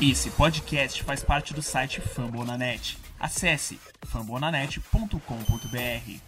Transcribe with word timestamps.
Esse 0.00 0.30
podcast 0.30 1.02
faz 1.02 1.24
parte 1.24 1.52
do 1.52 1.60
site 1.60 2.00
Fambonanet. 2.00 2.96
Acesse 3.18 3.80
fambonanet.com.br. 4.06 6.20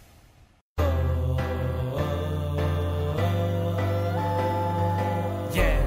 Yeah, 5.55 5.79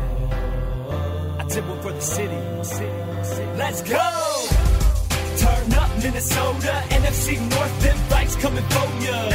I 1.38 1.44
did 1.46 1.68
one 1.68 1.78
for 1.82 1.92
the 1.92 2.00
city. 2.00 2.38
Let's 3.58 3.82
go! 3.82 3.98
Turn 5.36 5.74
up 5.74 5.90
Minnesota, 6.02 6.82
NFC 6.88 7.38
North, 7.38 7.80
them 7.82 7.98
fights 8.08 8.34
coming 8.36 8.64
for 8.64 9.04
ya. 9.04 9.28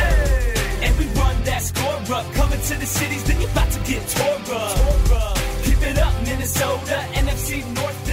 And 0.82 0.98
we 0.98 1.06
run 1.22 1.40
that 1.44 1.62
score 1.62 2.02
up, 2.16 2.26
coming 2.34 2.60
to 2.60 2.74
the 2.80 2.86
cities, 2.88 3.24
then 3.26 3.40
you 3.42 3.48
about 3.48 3.70
to 3.70 3.80
get 3.82 4.08
tore 4.08 4.56
up. 4.58 5.38
Keep 5.64 5.84
it 5.84 6.00
up, 6.00 6.14
Minnesota, 6.26 7.06
NFC 7.14 7.64
North, 7.76 8.09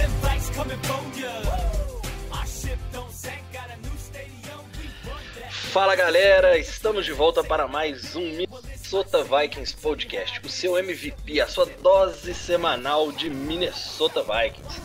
Fala 5.71 5.95
galera, 5.95 6.57
estamos 6.57 7.05
de 7.05 7.13
volta 7.13 7.43
para 7.43 7.67
mais 7.67 8.15
um 8.15 8.21
Minnesota 8.21 9.23
Vikings 9.23 9.75
Podcast, 9.75 10.41
o 10.43 10.49
seu 10.49 10.77
MVP, 10.77 11.39
a 11.39 11.47
sua 11.47 11.65
dose 11.83 12.33
semanal 12.33 13.11
de 13.11 13.29
Minnesota 13.29 14.23
Vikings. 14.23 14.81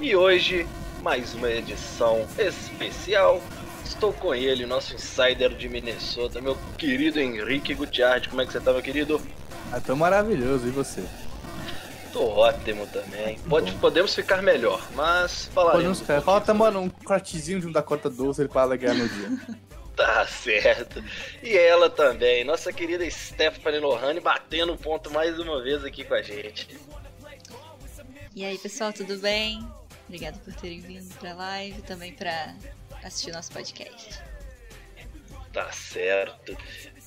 E 0.00 0.14
hoje, 0.14 0.66
mais 1.02 1.34
uma 1.34 1.50
edição 1.50 2.26
especial. 2.38 3.40
Estou 3.84 4.12
com 4.12 4.34
ele, 4.34 4.66
nosso 4.66 4.94
insider 4.94 5.50
de 5.50 5.68
Minnesota, 5.68 6.40
meu 6.40 6.58
querido 6.76 7.18
Henrique 7.18 7.74
Gutiardi. 7.74 8.28
Como 8.28 8.42
é 8.42 8.46
que 8.46 8.52
você 8.52 8.60
tá, 8.60 8.72
meu 8.72 8.82
querido? 8.82 9.20
Ah, 9.72 9.80
tô 9.80 9.96
maravilhoso, 9.96 10.68
e 10.68 10.70
você? 10.70 11.02
Tô 12.14 12.28
ótimo 12.28 12.86
também. 12.86 13.36
Pode, 13.40 13.72
podemos 13.72 14.14
ficar 14.14 14.40
melhor, 14.40 14.80
mas 14.94 15.46
falaremos. 15.46 16.00
Podemos, 16.00 16.24
falta, 16.24 16.54
mano, 16.54 16.82
um 16.82 16.88
cortezinho 16.88 17.60
de 17.60 17.66
um 17.66 17.72
Dakota 17.72 18.08
12 18.08 18.46
para 18.46 18.62
alegrar 18.62 18.94
no 18.94 19.08
dia. 19.08 19.30
Tá 19.96 20.26
certo. 20.26 21.00
E 21.40 21.56
ela 21.56 21.88
também, 21.88 22.42
nossa 22.42 22.72
querida 22.72 23.08
Stephanie 23.08 23.78
Lohane, 23.78 24.18
batendo 24.18 24.72
o 24.72 24.76
ponto 24.76 25.08
mais 25.08 25.38
uma 25.38 25.62
vez 25.62 25.84
aqui 25.84 26.02
com 26.02 26.14
a 26.14 26.20
gente. 26.20 26.76
E 28.34 28.44
aí, 28.44 28.58
pessoal, 28.58 28.92
tudo 28.92 29.16
bem? 29.18 29.64
Obrigada 30.08 30.36
por 30.44 30.52
terem 30.54 30.80
vindo 30.80 31.14
pra 31.20 31.32
live, 31.34 31.80
também 31.82 32.12
pra 32.12 32.56
assistir 33.04 33.30
nosso 33.30 33.52
podcast. 33.52 34.20
Tá 35.52 35.70
certo. 35.70 36.56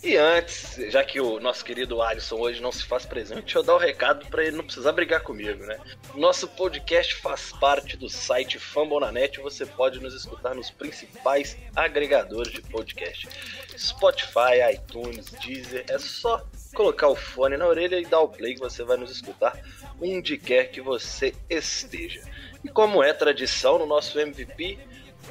E 0.03 0.15
antes, 0.15 0.75
já 0.91 1.03
que 1.03 1.19
o 1.19 1.39
nosso 1.39 1.65
querido 1.65 2.01
Alisson 2.01 2.35
hoje 2.35 2.61
não 2.61 2.71
se 2.71 2.83
faz 2.83 3.05
presente, 3.05 3.41
deixa 3.41 3.57
eu 3.57 3.63
dar 3.63 3.73
o 3.73 3.77
um 3.77 3.79
recado 3.79 4.27
para 4.27 4.43
ele 4.45 4.55
não 4.55 4.63
precisar 4.63 4.91
brigar 4.91 5.21
comigo, 5.21 5.65
né? 5.65 5.79
Nosso 6.13 6.47
podcast 6.47 7.15
faz 7.15 7.51
parte 7.53 7.97
do 7.97 8.07
site 8.07 8.59
Fambonanet. 8.59 9.39
Você 9.39 9.65
pode 9.65 9.99
nos 9.99 10.13
escutar 10.13 10.53
nos 10.53 10.69
principais 10.69 11.57
agregadores 11.75 12.53
de 12.53 12.61
podcast: 12.61 13.27
Spotify, 13.75 14.71
iTunes, 14.73 15.31
Deezer. 15.31 15.85
É 15.89 15.97
só 15.97 16.45
colocar 16.75 17.07
o 17.07 17.15
fone 17.15 17.57
na 17.57 17.65
orelha 17.65 17.99
e 17.99 18.05
dar 18.05 18.19
o 18.19 18.29
play 18.29 18.53
que 18.53 18.59
você 18.59 18.83
vai 18.83 18.97
nos 18.97 19.09
escutar 19.09 19.59
onde 19.99 20.37
quer 20.37 20.65
que 20.65 20.79
você 20.79 21.33
esteja. 21.49 22.21
E 22.63 22.69
como 22.69 23.01
é 23.01 23.13
tradição 23.13 23.79
no 23.79 23.85
nosso 23.85 24.19
MVP, 24.19 24.77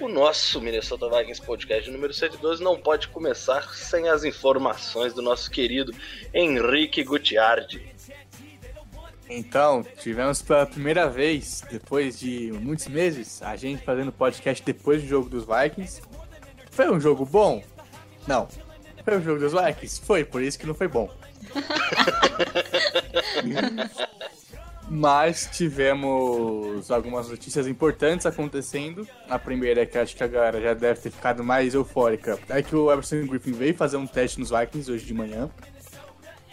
o 0.00 0.08
nosso 0.08 0.60
Minnesota 0.60 1.08
Vikings 1.08 1.42
Podcast 1.42 1.90
número 1.90 2.12
112 2.12 2.62
não 2.62 2.78
pode 2.78 3.08
começar 3.08 3.74
sem 3.74 4.08
as 4.08 4.24
informações 4.24 5.14
do 5.14 5.22
nosso 5.22 5.50
querido 5.50 5.92
Henrique 6.34 7.02
Gutiardi. 7.02 7.94
Então, 9.28 9.84
tivemos 10.00 10.40
pela 10.40 10.66
primeira 10.66 11.08
vez, 11.08 11.64
depois 11.70 12.18
de 12.18 12.52
muitos 12.52 12.86
meses, 12.86 13.42
a 13.42 13.56
gente 13.56 13.82
fazendo 13.82 14.12
podcast 14.12 14.64
depois 14.64 15.02
do 15.02 15.08
jogo 15.08 15.28
dos 15.28 15.44
Vikings. 15.44 16.00
Foi 16.70 16.90
um 16.90 17.00
jogo 17.00 17.24
bom? 17.24 17.62
Não. 18.26 18.48
Foi 19.04 19.18
um 19.18 19.22
jogo 19.22 19.40
dos 19.40 19.52
Vikings? 19.52 20.00
Foi, 20.00 20.24
por 20.24 20.42
isso 20.42 20.58
que 20.58 20.66
não 20.66 20.74
foi 20.74 20.88
bom. 20.88 21.12
Mas 24.88 25.48
tivemos 25.52 26.90
algumas 26.90 27.28
notícias 27.28 27.66
importantes 27.66 28.24
acontecendo. 28.24 29.06
A 29.28 29.38
primeira 29.38 29.82
é 29.82 29.86
que 29.86 29.98
acho 29.98 30.14
que 30.14 30.22
a 30.22 30.28
galera 30.28 30.60
já 30.60 30.74
deve 30.74 31.00
ter 31.00 31.10
ficado 31.10 31.42
mais 31.42 31.74
eufórica. 31.74 32.38
É 32.48 32.62
que 32.62 32.74
o 32.74 32.90
Everson 32.92 33.26
Griffin 33.26 33.52
veio 33.52 33.74
fazer 33.74 33.96
um 33.96 34.06
teste 34.06 34.38
nos 34.38 34.50
Vikings 34.50 34.90
hoje 34.90 35.04
de 35.04 35.12
manhã. 35.12 35.50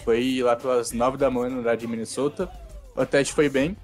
Foi 0.04 0.42
lá 0.42 0.56
pelas 0.56 0.92
9 0.92 1.18
da 1.18 1.30
manhã 1.30 1.50
no 1.50 1.78
de 1.78 1.88
Minnesota. 1.88 2.50
O 2.96 3.06
teste 3.06 3.34
foi 3.34 3.50
bem. 3.50 3.78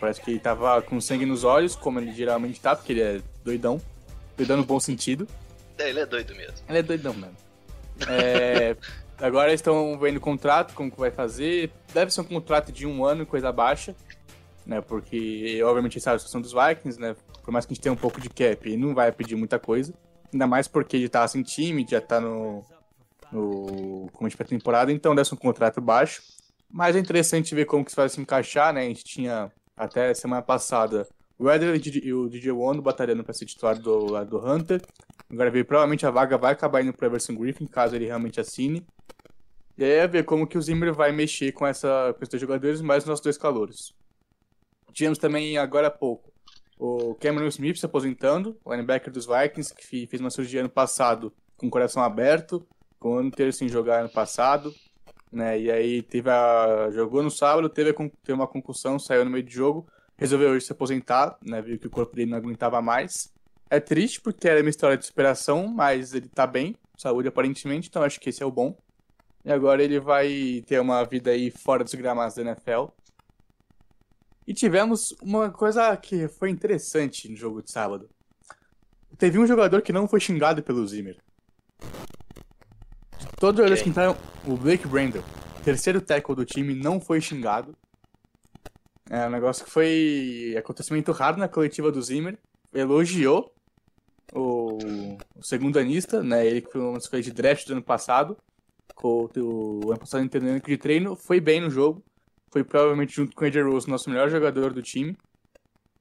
Parece 0.00 0.20
que 0.20 0.32
ele 0.32 0.40
tava 0.40 0.82
com 0.82 1.00
sangue 1.00 1.24
nos 1.24 1.44
olhos, 1.44 1.76
como 1.76 2.00
ele 2.00 2.12
geralmente 2.12 2.60
tá, 2.60 2.74
porque 2.74 2.92
ele 2.92 3.02
é 3.02 3.20
doidão. 3.44 3.80
Doidão 4.36 4.56
no 4.56 4.64
bom 4.64 4.80
sentido. 4.80 5.28
É, 5.78 5.90
ele 5.90 6.00
é 6.00 6.06
doido 6.06 6.34
mesmo. 6.34 6.56
Ele 6.68 6.78
é 6.78 6.82
doidão 6.82 7.14
mesmo. 7.14 7.36
É, 8.08 8.76
agora 9.22 9.52
estão 9.52 9.98
vendo 9.98 10.16
o 10.16 10.20
contrato, 10.20 10.74
como 10.74 10.90
que 10.90 10.98
vai 10.98 11.10
fazer. 11.10 11.70
Deve 11.94 12.12
ser 12.12 12.20
um 12.20 12.24
contrato 12.24 12.72
de 12.72 12.86
um 12.86 13.04
ano, 13.04 13.24
coisa 13.24 13.52
baixa. 13.52 13.94
Né, 14.64 14.80
porque, 14.80 15.60
obviamente, 15.64 16.00
sabe 16.00 16.16
a 16.16 16.18
situação 16.20 16.40
dos 16.40 16.52
Vikings, 16.52 17.00
né? 17.00 17.16
Por 17.42 17.50
mais 17.50 17.66
que 17.66 17.72
a 17.72 17.74
gente 17.74 17.82
tenha 17.82 17.92
um 17.92 17.96
pouco 17.96 18.20
de 18.20 18.28
cap, 18.28 18.76
não 18.76 18.94
vai 18.94 19.10
pedir 19.10 19.34
muita 19.34 19.58
coisa. 19.58 19.92
Ainda 20.32 20.46
mais 20.46 20.68
porque 20.68 20.96
ele 20.96 21.08
tá 21.08 21.26
sem 21.26 21.42
time, 21.42 21.84
já 21.88 22.00
tá 22.00 22.20
no. 22.20 22.64
no 23.32 24.08
como 24.12 24.26
a 24.26 24.28
gente 24.28 24.44
temporada, 24.44 24.92
então 24.92 25.14
deve 25.14 25.28
ser 25.28 25.34
um 25.34 25.38
contrato 25.38 25.80
baixo. 25.80 26.22
Mas 26.70 26.94
é 26.94 27.00
interessante 27.00 27.54
ver 27.54 27.66
como 27.66 27.84
que 27.84 27.90
isso 27.90 28.00
vai 28.00 28.08
se 28.08 28.20
encaixar, 28.20 28.72
né? 28.72 28.82
A 28.82 28.84
gente 28.84 29.04
tinha 29.04 29.50
até 29.76 30.14
semana 30.14 30.42
passada 30.42 31.08
o 31.42 31.50
Eder 31.50 31.80
e 32.04 32.12
o 32.12 32.28
DJ 32.28 32.52
One 32.52 32.80
batalhando 32.80 33.24
para 33.24 33.34
ser 33.34 33.46
titular 33.46 33.78
do, 33.78 34.24
do 34.24 34.38
Hunter. 34.38 34.80
Agora 35.28 35.50
veio, 35.50 35.64
provavelmente 35.64 36.06
a 36.06 36.10
vaga 36.10 36.38
vai 36.38 36.52
acabar 36.52 36.82
indo 36.82 36.92
pro 36.92 37.06
Everson 37.06 37.34
Griffin, 37.34 37.66
caso 37.66 37.96
ele 37.96 38.06
realmente 38.06 38.40
assine. 38.40 38.86
E 39.76 39.82
aí 39.82 39.90
é 39.90 40.06
ver 40.06 40.24
como 40.24 40.46
que 40.46 40.56
o 40.56 40.62
Zimmer 40.62 40.94
vai 40.94 41.10
mexer 41.10 41.50
com, 41.52 41.66
essa, 41.66 42.14
com 42.16 42.22
esses 42.22 42.30
dois 42.30 42.40
jogadores, 42.40 42.80
mais 42.80 43.02
os 43.02 43.08
nossos 43.08 43.24
dois 43.24 43.36
calouros. 43.36 43.94
Tivemos 44.92 45.18
também, 45.18 45.58
agora 45.58 45.88
há 45.88 45.90
pouco, 45.90 46.30
o 46.78 47.14
Cameron 47.16 47.46
Smith 47.48 47.78
se 47.78 47.86
aposentando, 47.86 48.56
linebacker 48.66 49.12
dos 49.12 49.26
Vikings, 49.26 49.74
que 49.74 50.06
fez 50.06 50.20
uma 50.20 50.30
cirurgia 50.30 50.60
ano 50.60 50.68
passado 50.68 51.32
com 51.56 51.66
o 51.66 51.70
coração 51.70 52.02
aberto, 52.02 52.66
com 52.98 53.14
o 53.14 53.18
ano 53.18 53.28
inteiro 53.28 53.52
sem 53.52 53.68
jogar 53.68 54.00
ano 54.00 54.10
passado. 54.10 54.72
Né? 55.32 55.60
E 55.60 55.70
aí 55.70 56.02
teve 56.02 56.28
a, 56.28 56.90
jogou 56.92 57.22
no 57.22 57.30
sábado, 57.30 57.68
teve, 57.68 57.90
a, 57.90 57.94
teve 57.94 58.32
uma 58.32 58.46
concussão, 58.46 58.98
saiu 58.98 59.24
no 59.24 59.30
meio 59.30 59.42
de 59.42 59.54
jogo, 59.54 59.88
resolveu 60.16 60.50
hoje 60.50 60.66
se 60.66 60.72
aposentar, 60.72 61.36
né? 61.44 61.60
viu 61.60 61.78
que 61.78 61.86
o 61.86 61.90
corpo 61.90 62.14
dele 62.14 62.30
não 62.30 62.38
aguentava 62.38 62.80
mais. 62.80 63.32
É 63.70 63.80
triste 63.80 64.20
porque 64.20 64.48
era 64.48 64.60
uma 64.60 64.70
história 64.70 64.96
de 64.96 65.06
superação, 65.06 65.66
mas 65.66 66.14
ele 66.14 66.28
tá 66.28 66.46
bem, 66.46 66.76
saúde 66.96 67.28
aparentemente, 67.28 67.88
então 67.88 68.02
acho 68.02 68.20
que 68.20 68.28
esse 68.28 68.42
é 68.42 68.46
o 68.46 68.50
bom. 68.50 68.76
E 69.44 69.50
agora 69.50 69.82
ele 69.82 69.98
vai 69.98 70.62
ter 70.66 70.80
uma 70.80 71.02
vida 71.04 71.30
aí 71.30 71.50
fora 71.50 71.82
dos 71.82 71.94
gramados 71.94 72.36
da 72.36 72.42
NFL. 72.42 72.86
E 74.46 74.54
tivemos 74.54 75.14
uma 75.22 75.50
coisa 75.50 75.96
que 75.96 76.28
foi 76.28 76.50
interessante 76.50 77.28
no 77.28 77.36
jogo 77.36 77.62
de 77.62 77.70
sábado. 77.70 78.08
Teve 79.18 79.38
um 79.38 79.46
jogador 79.46 79.82
que 79.82 79.92
não 79.92 80.08
foi 80.08 80.20
xingado 80.20 80.62
pelo 80.62 80.86
Zimmer. 80.86 81.16
De 83.18 83.26
todos 83.38 83.54
os 83.54 83.56
jogadores 83.58 83.82
que 83.82 83.88
entraram, 83.88 84.16
o 84.46 84.56
Blake 84.56 84.86
Brandon, 84.86 85.22
terceiro 85.64 86.00
tackle 86.00 86.34
do 86.34 86.44
time, 86.44 86.74
não 86.74 87.00
foi 87.00 87.20
xingado. 87.20 87.76
É 89.10 89.26
um 89.26 89.30
negócio 89.30 89.64
que 89.64 89.70
foi 89.70 90.54
acontecimento 90.58 91.12
raro 91.12 91.36
na 91.36 91.48
coletiva 91.48 91.90
do 91.90 92.00
Zimmer. 92.00 92.38
Elogiou 92.72 93.52
o, 94.32 94.78
o 95.36 95.42
segundo 95.42 95.78
anista, 95.78 96.22
né? 96.22 96.46
Ele 96.46 96.62
que 96.62 96.72
foi 96.72 96.80
uma 96.80 96.98
escolha 96.98 97.22
de 97.22 97.32
draft 97.32 97.66
do 97.66 97.72
ano 97.72 97.82
passado. 97.82 98.36
Com 98.94 99.28
o, 99.36 99.90
ano 99.90 99.98
passado 99.98 100.24
entendendo 100.24 100.62
de 100.62 100.76
treino, 100.76 101.16
foi 101.16 101.40
bem 101.40 101.60
no 101.60 101.70
jogo. 101.70 102.02
Foi 102.50 102.62
provavelmente 102.62 103.14
junto 103.14 103.34
com 103.34 103.44
o 103.44 103.46
Eddie 103.46 103.62
Rose, 103.62 103.88
nosso 103.88 104.10
melhor 104.10 104.30
jogador 104.30 104.72
do 104.72 104.82
time. 104.82 105.16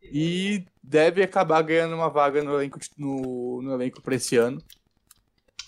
E 0.01 0.65
deve 0.83 1.23
acabar 1.23 1.61
ganhando 1.61 1.95
uma 1.95 2.09
vaga 2.09 2.43
no 2.43 2.55
elenco, 2.55 2.79
no, 2.97 3.61
no 3.61 3.73
elenco 3.73 4.01
para 4.01 4.15
esse 4.15 4.35
ano. 4.35 4.61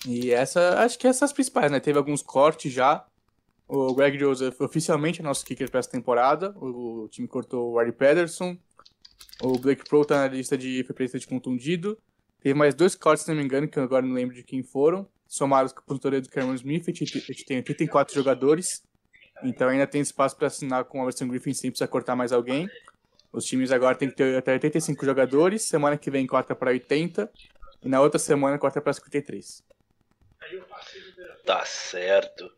E 0.05 0.31
essa, 0.31 0.81
acho 0.83 0.99
que 0.99 1.07
essas 1.07 1.23
as 1.23 1.33
principais, 1.33 1.71
né? 1.71 1.79
Teve 1.79 1.97
alguns 1.97 2.21
cortes 2.21 2.71
já. 2.71 3.05
O 3.67 3.93
Greg 3.95 4.19
Joseph 4.19 4.59
oficialmente 4.61 5.21
é 5.21 5.23
nosso 5.23 5.45
kicker 5.45 5.69
para 5.69 5.79
essa 5.79 5.89
temporada. 5.89 6.53
O, 6.57 7.07
time 7.09 7.27
cortou 7.27 7.73
o 7.73 7.77
Harry 7.79 7.91
Pederson. 7.91 8.57
O 9.41 9.57
Blake 9.57 9.83
Pro 9.87 10.05
tá 10.05 10.17
na 10.17 10.27
lista 10.27 10.57
de 10.57 10.83
foi 10.83 11.19
de 11.19 11.27
contundido. 11.27 11.97
Teve 12.41 12.53
mais 12.53 12.75
dois 12.75 12.93
cortes, 12.95 13.23
se 13.23 13.31
não 13.31 13.37
me 13.37 13.43
engano, 13.43 13.67
que 13.67 13.79
eu 13.79 13.83
agora 13.83 14.05
não 14.05 14.13
lembro 14.13 14.35
de 14.35 14.43
quem 14.43 14.61
foram. 14.61 15.07
Somados 15.27 15.71
com 15.71 15.79
a 15.79 15.83
aposentadoria 15.83 16.21
do 16.21 16.29
Cameron 16.29 16.53
Smith, 16.55 16.87
a 16.89 16.91
gente 16.93 17.45
tem 17.45 17.57
84 17.57 18.13
jogadores. 18.13 18.83
Então 19.43 19.69
ainda 19.69 19.87
tem 19.87 20.01
espaço 20.01 20.35
para 20.35 20.47
assinar 20.47 20.83
com 20.85 20.99
o 20.99 21.03
Everson 21.03 21.27
Griffin 21.27 21.53
sem 21.53 21.71
precisar 21.71 21.87
cortar 21.87 22.15
mais 22.15 22.31
alguém. 22.31 22.69
Os 23.31 23.45
times 23.45 23.71
agora 23.71 23.95
tem 23.95 24.09
que 24.09 24.15
ter 24.15 24.37
até 24.37 24.53
85 24.53 25.05
jogadores. 25.05 25.63
Semana 25.63 25.97
que 25.97 26.11
vem 26.11 26.27
corta 26.27 26.53
para 26.53 26.69
80. 26.69 27.31
E 27.81 27.89
na 27.89 27.99
outra 27.99 28.19
semana 28.19 28.59
corta 28.59 28.79
para 28.79 28.93
53. 28.93 29.63
Tá 31.45 31.65
certo. 31.65 32.51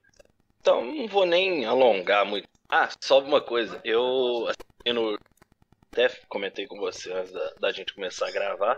Então 0.65 0.83
não 0.83 1.07
vou 1.07 1.27
nem 1.27 1.63
alongar 1.63 2.25
muito. 2.25 2.49
Ah, 2.67 2.89
só 2.99 3.19
uma 3.19 3.39
coisa. 3.39 3.79
Eu 3.83 4.51
no 4.87 5.15
até 5.91 6.09
comentei 6.27 6.65
com 6.65 6.79
você 6.79 7.13
antes 7.13 7.31
da, 7.31 7.53
da 7.59 7.71
gente 7.71 7.93
começar 7.93 8.27
a 8.27 8.31
gravar. 8.31 8.75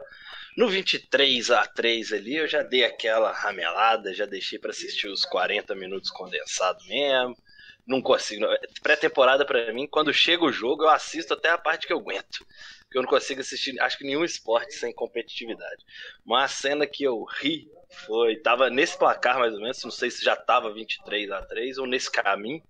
No 0.57 0.68
23 0.68 1.50
a 1.50 1.66
3 1.66 2.12
ali, 2.12 2.36
eu 2.36 2.45
já 2.45 2.62
dei 2.62 2.84
aquela 2.84 3.31
ramelada, 3.31 4.13
já 4.13 4.25
deixei 4.25 4.60
para 4.60 4.72
assistir 4.72 5.07
os 5.07 5.24
40 5.24 5.74
minutos 5.75 6.12
condensado 6.12 6.84
mesmo. 6.88 7.38
Não 7.88 8.01
consigo. 8.01 8.45
Pré-temporada 8.83 9.45
para 9.45 9.72
mim, 9.72 9.88
quando 9.88 10.13
chega 10.13 10.44
o 10.44 10.51
jogo, 10.51 10.83
eu 10.83 10.90
assisto 10.90 11.36
até 11.36 11.51
a 11.51 11.57
parte 11.57 11.88
que 11.88 11.94
eu 11.94 12.00
aguento. 12.00 12.45
Eu 12.94 13.01
não 13.01 13.10
consigo 13.10 13.42
assistir, 13.42 13.80
acho 13.81 13.98
que 13.98 14.06
nenhum 14.06 14.24
esporte 14.24 14.74
sem 14.74 14.94
competitividade. 14.94 15.84
Uma 16.25 16.48
cena 16.48 16.88
que 16.88 17.04
eu 17.04 17.24
ri 17.24 17.69
foi, 18.06 18.38
tava 18.38 18.69
nesse 18.69 18.98
placar 18.98 19.39
mais 19.39 19.54
ou 19.54 19.60
menos, 19.60 19.84
não 19.84 19.92
sei 19.92 20.10
se 20.10 20.24
já 20.24 20.36
tava 20.36 20.74
23 20.74 21.30
a 21.31 21.42
3 21.42 21.78
ou 21.78 21.86
nesse 21.86 22.10
caminho. 22.12 22.62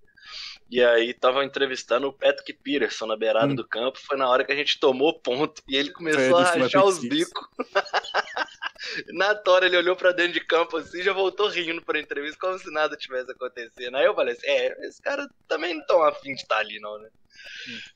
E 0.69 0.83
aí 0.83 1.13
tava 1.13 1.45
entrevistando 1.45 2.07
o 2.07 2.13
Patrick 2.13 2.51
Peterson 2.61 3.05
na 3.05 3.15
beirada 3.15 3.53
Hum. 3.53 3.55
do 3.55 3.65
campo, 3.65 3.97
foi 3.99 4.17
na 4.17 4.27
hora 4.29 4.43
que 4.43 4.51
a 4.51 4.55
gente 4.55 4.77
tomou 4.79 5.17
ponto 5.17 5.61
e 5.67 5.77
ele 5.77 5.91
começou 5.91 6.35
a 6.37 6.41
do 6.41 6.47
Steve 6.47 6.63
rachar 6.63 6.83
os 6.85 6.99
bicos. 6.99 7.47
na 9.13 9.33
tora 9.35 9.65
ele 9.65 9.77
olhou 9.77 9.95
pra 9.95 10.11
dentro 10.11 10.33
de 10.33 10.41
campo 10.41 10.75
assim, 10.77 11.01
já 11.01 11.13
voltou 11.13 11.47
rindo 11.47 11.81
pra 11.81 11.99
entrevista 11.99 12.37
como 12.39 12.59
se 12.59 12.69
nada 12.71 12.97
tivesse 12.97 13.31
acontecendo. 13.31 13.95
Aí 13.95 14.05
eu 14.05 14.13
falei 14.15 14.33
assim, 14.33 14.47
é, 14.47 14.87
esse 14.87 15.01
cara 15.01 15.27
também 15.47 15.73
não 15.75 15.85
tão 15.85 16.03
afim 16.03 16.33
de 16.35 16.41
estar 16.41 16.57
ali 16.57 16.79
não, 16.81 16.97
né? 16.99 17.09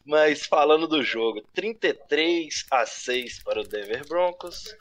Mas 0.05 0.45
falando 0.45 0.87
do 0.87 1.03
jogo, 1.03 1.41
33 1.53 2.65
a 2.69 2.85
6 2.85 3.43
para 3.43 3.61
o 3.61 3.67
Denver 3.67 4.07
Broncos. 4.07 4.75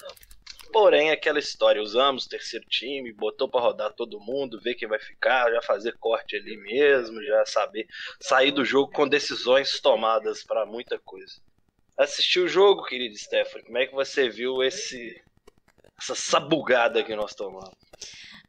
Porém, 0.72 1.10
aquela 1.10 1.38
história, 1.38 1.82
usamos 1.82 2.26
o 2.26 2.28
terceiro 2.28 2.64
time, 2.68 3.12
botou 3.12 3.48
pra 3.48 3.60
rodar 3.60 3.92
todo 3.92 4.20
mundo, 4.20 4.60
ver 4.60 4.74
quem 4.74 4.88
vai 4.88 5.00
ficar, 5.00 5.50
já 5.50 5.60
fazer 5.62 5.96
corte 5.98 6.36
ali 6.36 6.56
mesmo, 6.56 7.22
já 7.24 7.44
saber 7.44 7.88
sair 8.20 8.52
do 8.52 8.64
jogo 8.64 8.92
com 8.92 9.08
decisões 9.08 9.80
tomadas 9.80 10.44
pra 10.44 10.64
muita 10.64 10.98
coisa. 10.98 11.40
Assistiu 11.98 12.44
o 12.44 12.48
jogo, 12.48 12.84
querido 12.84 13.16
Stephanie? 13.16 13.66
Como 13.66 13.78
é 13.78 13.86
que 13.86 13.94
você 13.94 14.28
viu 14.28 14.62
esse 14.62 15.20
essa 16.00 16.14
sabugada 16.14 17.04
que 17.04 17.14
nós 17.14 17.34
tomamos? 17.34 17.74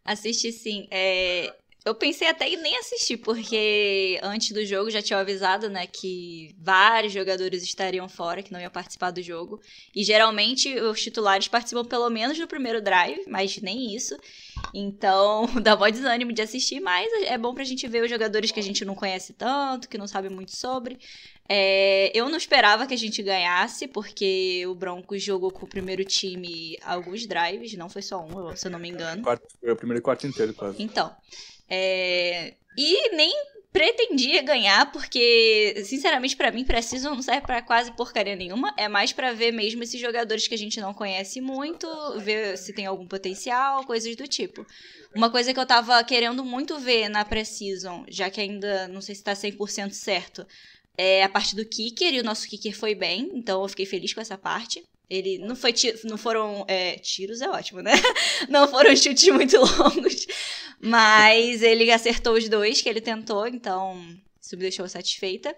Assisti 0.06 0.52
sim. 0.52 0.88
É, 0.90 1.54
Eu 1.84 1.96
pensei 1.96 2.28
até 2.28 2.48
em 2.48 2.58
nem 2.58 2.78
assistir, 2.78 3.18
porque 3.18 4.20
antes 4.22 4.52
do 4.52 4.64
jogo 4.64 4.92
já 4.92 5.02
tinha 5.02 5.18
avisado, 5.18 5.68
né, 5.68 5.88
que 5.88 6.56
vários 6.60 7.12
jogadores 7.12 7.64
estariam 7.64 8.08
fora, 8.08 8.44
que 8.44 8.52
não 8.54 8.60
iam 8.60 8.70
participar 8.70 9.10
do 9.10 9.22
jogo. 9.22 9.60
E 9.96 10.04
geralmente 10.04 10.80
os 10.80 11.02
titulares 11.02 11.48
participam 11.48 11.84
pelo 11.84 12.08
menos 12.12 12.38
do 12.38 12.48
primeiro 12.48 12.84
drive, 12.84 13.24
mas 13.28 13.60
nem 13.62 13.96
isso. 13.96 14.16
Então 14.76 15.48
dá 15.60 15.76
mó 15.76 15.90
desânimo 15.90 16.32
de 16.32 16.44
assistir, 16.44 16.80
mas 16.80 17.12
é 17.24 17.36
bom 17.36 17.52
pra 17.52 17.64
gente 17.64 17.88
ver 17.88 18.04
os 18.04 18.10
jogadores 18.12 18.52
que 18.52 18.60
a 18.60 18.64
gente 18.64 18.86
não 18.86 18.94
conhece 18.94 19.34
tanto, 19.34 19.90
que 19.90 19.98
não 19.98 20.08
sabe 20.08 20.30
muito 20.30 20.56
sobre. 20.56 21.00
É, 21.50 22.12
eu 22.14 22.30
não 22.30 22.38
esperava 22.38 22.86
que 22.86 22.94
a 22.94 22.98
gente 22.98 23.24
ganhasse, 23.24 23.88
porque 23.88 24.64
o 24.68 24.76
Broncos 24.76 25.22
jogou 25.24 25.52
com 25.52 25.66
o 25.66 25.70
primeiro 25.70 26.06
time 26.06 26.78
alguns 26.84 27.26
drives, 27.26 27.74
não 27.74 27.90
foi 27.90 28.04
só 28.04 28.24
um, 28.24 28.56
se 28.56 28.68
eu 28.68 28.72
não 28.72 28.80
me 28.80 28.90
engano. 28.90 29.24
Foi 29.60 29.72
o 29.72 29.76
primeiro 29.76 30.02
quarto 30.02 30.28
inteiro, 30.28 30.54
quase. 30.54 30.82
Então, 30.82 31.14
é, 31.72 32.54
e 32.78 33.16
nem 33.16 33.34
pretendia 33.72 34.42
ganhar, 34.42 34.92
porque, 34.92 35.82
sinceramente, 35.86 36.36
pra 36.36 36.52
mim, 36.52 36.66
Precision 36.66 37.16
não 37.16 37.22
serve 37.22 37.42
pra 37.42 37.62
quase 37.62 37.92
porcaria 37.94 38.36
nenhuma. 38.36 38.74
É 38.78 38.90
mais 38.90 39.14
pra 39.14 39.32
ver 39.32 39.54
mesmo 39.54 39.82
esses 39.82 40.00
jogadores 40.00 40.48
que 40.48 40.54
a 40.54 40.58
gente 40.58 40.82
não 40.82 40.94
conhece 40.94 41.40
muito, 41.40 41.88
ver 42.20 42.58
se 42.58 42.74
tem 42.74 42.86
algum 42.86 43.08
potencial, 43.08 43.86
coisas 43.86 44.14
do 44.18 44.28
tipo. 44.28 44.66
Uma 45.16 45.30
coisa 45.30 45.54
que 45.54 45.60
eu 45.60 45.66
tava 45.66 46.04
querendo 46.04 46.44
muito 46.44 46.78
ver 46.78 47.08
na 47.08 47.24
Precision, 47.24 48.04
já 48.10 48.30
que 48.30 48.42
ainda 48.42 48.90
não 48.90 49.00
sei 49.00 49.16
se 49.16 49.24
tá 49.24 49.34
100% 49.34 49.92
certo, 49.92 50.46
é 50.98 51.24
a 51.24 51.30
parte 51.30 51.56
do 51.56 51.66
kicker, 51.66 52.14
e 52.14 52.20
o 52.20 52.24
nosso 52.24 52.48
kicker 52.50 52.78
foi 52.78 52.94
bem, 52.94 53.32
então 53.34 53.62
eu 53.62 53.70
fiquei 53.70 53.86
feliz 53.86 54.14
com 54.14 54.20
essa 54.20 54.38
parte. 54.38 54.84
Ele 55.10 55.40
não 55.40 55.58
foi 55.58 55.74
não 56.06 56.18
foram 56.18 56.64
é, 56.70 56.98
tiros 56.98 57.42
é 57.42 57.50
ótimo, 57.50 57.82
né? 57.82 57.92
Não 58.48 58.66
foram 58.66 58.96
chutes 58.96 59.28
muito 59.28 59.58
longos, 59.58 60.26
mas 60.82 61.62
ele 61.62 61.92
acertou 61.92 62.34
os 62.34 62.48
dois 62.50 62.82
que 62.82 62.90
ele 62.90 63.02
tentou, 63.02 63.48
então 63.48 64.02
isso 64.42 64.56
me 64.56 64.62
deixou 64.64 64.88
satisfeita. 64.88 65.56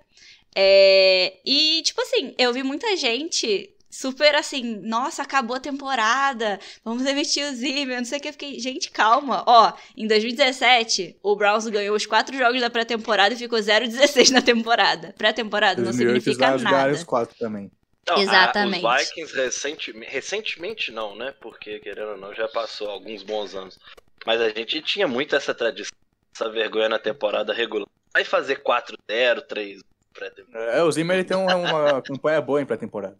É, 0.56 1.34
e 1.46 1.81
tipo 1.84 2.02
assim, 2.02 2.34
eu 2.38 2.54
vi 2.54 2.62
muita 2.64 2.96
gente 2.96 3.70
super 3.90 4.34
assim, 4.36 4.64
nossa, 4.84 5.22
acabou 5.22 5.56
a 5.56 5.60
temporada, 5.60 6.60
vamos 6.84 7.04
demitir 7.04 7.46
o 7.46 7.54
Zimmer, 7.56 7.98
não 7.98 8.06
sei 8.06 8.18
o 8.18 8.22
que. 8.22 8.28
Eu 8.30 8.34
fiquei, 8.34 8.60
gente, 8.60 8.90
calma. 8.92 9.44
Ó, 9.48 9.72
em 9.96 10.08
2017, 10.08 11.18
o 11.24 11.36
Browns 11.36 11.68
ganhou 11.68 11.96
os 11.96 12.06
quatro 12.06 12.36
jogos 12.38 12.60
da 12.60 12.70
pré-temporada 12.70 13.34
e 13.34 13.38
ficou 13.38 13.60
0-16 13.60 14.31
na 14.31 14.42
temporada. 14.42 15.14
Pré-temporada 15.18 15.78
não 15.81 15.86
2008 15.92 16.24
significa 16.24 16.58
nada. 16.58 16.92
os 16.92 17.04
quatro 17.04 17.36
também. 17.38 17.72
Não, 18.08 18.18
a- 18.18 18.22
Exatamente. 18.22 18.86
os 18.86 19.00
Vikings 19.08 19.36
recentemente, 19.36 20.12
recentemente 20.12 20.92
não, 20.92 21.16
né? 21.16 21.34
Porque, 21.40 21.80
querendo 21.80 22.10
ou 22.12 22.18
não, 22.18 22.34
já 22.34 22.48
passou 22.48 22.90
alguns 22.90 23.24
bons 23.24 23.56
anos. 23.56 23.80
Mas 24.25 24.42
a 24.42 24.50
gente 24.50 24.81
tinha 24.81 25.08
muito 25.08 25.36
essa 25.36 25.54
tradição, 25.54 25.98
essa 26.34 26.50
vergonha 26.50 26.90
na 26.90 27.00
temporada 27.00 27.54
regular. 27.54 27.88
Vai 28.14 28.24
fazer 28.24 28.62
4-0, 28.62 29.42
3 29.42 29.81
pré-temporada. 30.14 30.72
É, 30.72 30.84
o 30.84 30.92
Zimmer 30.92 31.18
ele 31.18 31.28
tem 31.28 31.36
uma, 31.36 31.56
uma 31.56 32.02
campanha 32.02 32.42
boa 32.42 32.62
em 32.62 32.66
pré-temporada. 32.66 33.18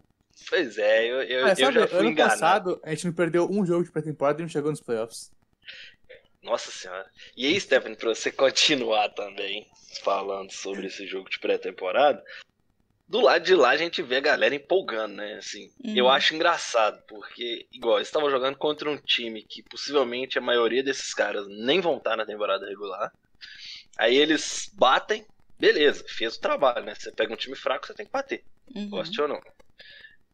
Pois 0.48 0.78
é, 0.78 1.04
eu, 1.04 1.22
eu, 1.22 1.48
eu 1.48 1.56
sabe, 1.56 1.80
já 1.80 1.86
fui 1.88 1.98
ano 1.98 2.10
enganado. 2.10 2.40
passado, 2.40 2.80
a 2.82 2.90
gente 2.90 3.06
não 3.06 3.12
perdeu 3.12 3.50
um 3.50 3.64
jogo 3.64 3.84
de 3.84 3.90
pré-temporada 3.90 4.40
e 4.40 4.42
não 4.42 4.48
chegou 4.48 4.70
nos 4.70 4.80
playoffs. 4.80 5.32
Nossa 6.42 6.70
senhora. 6.70 7.10
E 7.36 7.46
aí, 7.46 7.58
Stephanie, 7.60 7.96
pra 7.96 8.14
você 8.14 8.30
continuar 8.32 9.08
também 9.10 9.66
falando 10.02 10.52
sobre 10.52 10.86
esse 10.86 11.06
jogo 11.06 11.28
de 11.30 11.38
pré-temporada, 11.38 12.22
do 13.14 13.20
lado 13.20 13.44
de 13.44 13.54
lá 13.54 13.70
a 13.70 13.76
gente 13.76 14.02
vê 14.02 14.16
a 14.16 14.20
galera 14.20 14.56
empolgando, 14.56 15.14
né? 15.14 15.34
Assim, 15.34 15.68
Uhum. 15.84 15.96
eu 15.96 16.08
acho 16.08 16.34
engraçado, 16.34 17.00
porque, 17.06 17.68
igual, 17.72 17.98
eles 17.98 18.08
estavam 18.08 18.28
jogando 18.28 18.58
contra 18.58 18.90
um 18.90 18.96
time 18.96 19.44
que 19.48 19.62
possivelmente 19.70 20.36
a 20.36 20.42
maioria 20.42 20.82
desses 20.82 21.14
caras 21.14 21.46
nem 21.48 21.80
vão 21.80 21.98
estar 21.98 22.16
na 22.16 22.26
temporada 22.26 22.66
regular. 22.66 23.12
Aí 23.96 24.16
eles 24.16 24.68
batem, 24.76 25.24
beleza, 25.60 26.04
fez 26.08 26.34
o 26.34 26.40
trabalho, 26.40 26.84
né? 26.84 26.92
Você 26.96 27.12
pega 27.12 27.32
um 27.32 27.36
time 27.36 27.54
fraco, 27.54 27.86
você 27.86 27.94
tem 27.94 28.04
que 28.06 28.10
bater 28.12 28.42
Uhum. 28.74 28.90
goste 28.90 29.20
ou 29.22 29.28
não. 29.28 29.40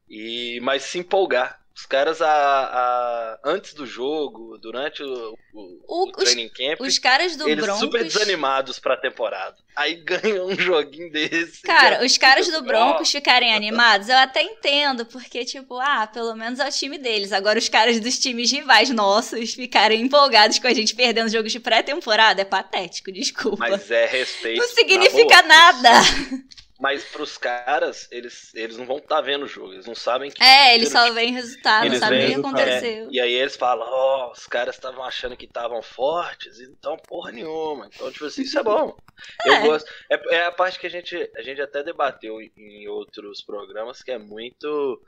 E, 0.08 0.58
mas 0.62 0.84
se 0.84 0.98
empolgar. 0.98 1.58
Os 1.80 1.86
caras, 1.86 2.20
a, 2.20 2.28
a- 2.30 3.38
antes 3.44 3.72
do 3.72 3.86
jogo, 3.86 4.58
durante 4.58 5.02
o, 5.02 5.34
o, 5.54 5.80
O- 5.88 6.08
o 6.08 6.12
training 6.12 6.50
camp, 6.50 6.78
Os 6.80 6.98
caras 6.98 7.36
do 7.36 7.48
eles 7.48 7.64
Broncos. 7.64 7.80
super 7.80 8.04
desanimados 8.04 8.78
pra 8.78 8.96
temporada. 8.98 9.56
Aí 9.74 9.94
ganham 9.94 10.46
um 10.46 10.54
joguinho 10.56 11.10
desse. 11.10 11.62
Cara, 11.62 12.04
os 12.04 12.16
caras 12.18 12.48
do 12.48 12.62
Broncos 12.62 13.10
ficarem 13.10 13.54
animados, 13.54 14.08
eu 14.10 14.16
até 14.18 14.42
entendo, 14.42 15.06
porque, 15.06 15.42
tipo, 15.44 15.78
ah, 15.80 16.06
pelo 16.06 16.34
menos 16.34 16.58
é 16.60 16.68
o 16.68 16.70
time 16.70 16.98
deles. 16.98 17.32
Agora, 17.32 17.58
os 17.58 17.68
caras 17.68 17.98
dos 17.98 18.18
times 18.18 18.52
rivais 18.52 18.90
nossos 18.90 19.54
ficarem 19.54 20.02
empolgados 20.02 20.58
com 20.58 20.66
a 20.66 20.74
gente 20.74 20.94
perdendo 20.94 21.30
jogos 21.30 21.50
de 21.50 21.60
pré-temporada 21.60 22.42
é 22.42 22.44
patético, 22.44 23.10
desculpa. 23.10 23.66
Mas 23.68 23.90
é 23.90 24.04
respeito. 24.06 24.58
Não 24.60 24.68
significa 24.68 25.42
nada. 25.42 25.90
Mas 26.80 27.04
pros 27.04 27.36
caras, 27.36 28.08
eles, 28.10 28.54
eles 28.54 28.78
não 28.78 28.86
vão 28.86 28.96
estar 28.96 29.20
vendo 29.20 29.44
o 29.44 29.48
jogo. 29.48 29.74
Eles 29.74 29.84
não 29.86 29.94
sabem 29.94 30.30
que. 30.30 30.42
É, 30.42 30.74
eles 30.74 30.88
só 30.88 31.12
veem 31.12 31.32
resultado, 31.32 31.80
não 31.80 31.86
Eles 31.86 31.98
sabem 31.98 32.24
o 32.24 32.28
que 32.28 32.34
aconteceu. 32.48 33.06
é, 33.06 33.08
e 33.10 33.20
aí 33.20 33.32
eles 33.34 33.54
falam, 33.54 33.86
ó, 33.86 34.32
os 34.32 34.46
caras 34.46 34.76
estavam 34.76 35.04
achando 35.04 35.36
que 35.36 35.44
estavam 35.44 35.82
fortes, 35.82 36.58
então 36.58 36.96
porra 36.96 37.32
nenhuma. 37.32 37.86
Então, 37.92 38.10
tipo 38.10 38.24
assim, 38.24 38.42
isso 38.42 38.58
é 38.58 38.62
bom. 38.62 38.96
Eu 39.44 39.52
É. 39.52 39.60
gosto. 39.60 39.90
É, 40.10 40.36
é 40.36 40.44
a 40.46 40.52
parte 40.52 40.78
que 40.78 40.86
a 40.86 40.90
gente, 40.90 41.14
a 41.36 41.42
gente 41.42 41.60
até 41.60 41.82
debateu 41.82 42.40
em, 42.40 42.50
em 42.56 42.88
outros 42.88 43.42
programas, 43.44 44.02
que 44.02 44.10
é 44.10 44.18
muito 44.18 45.02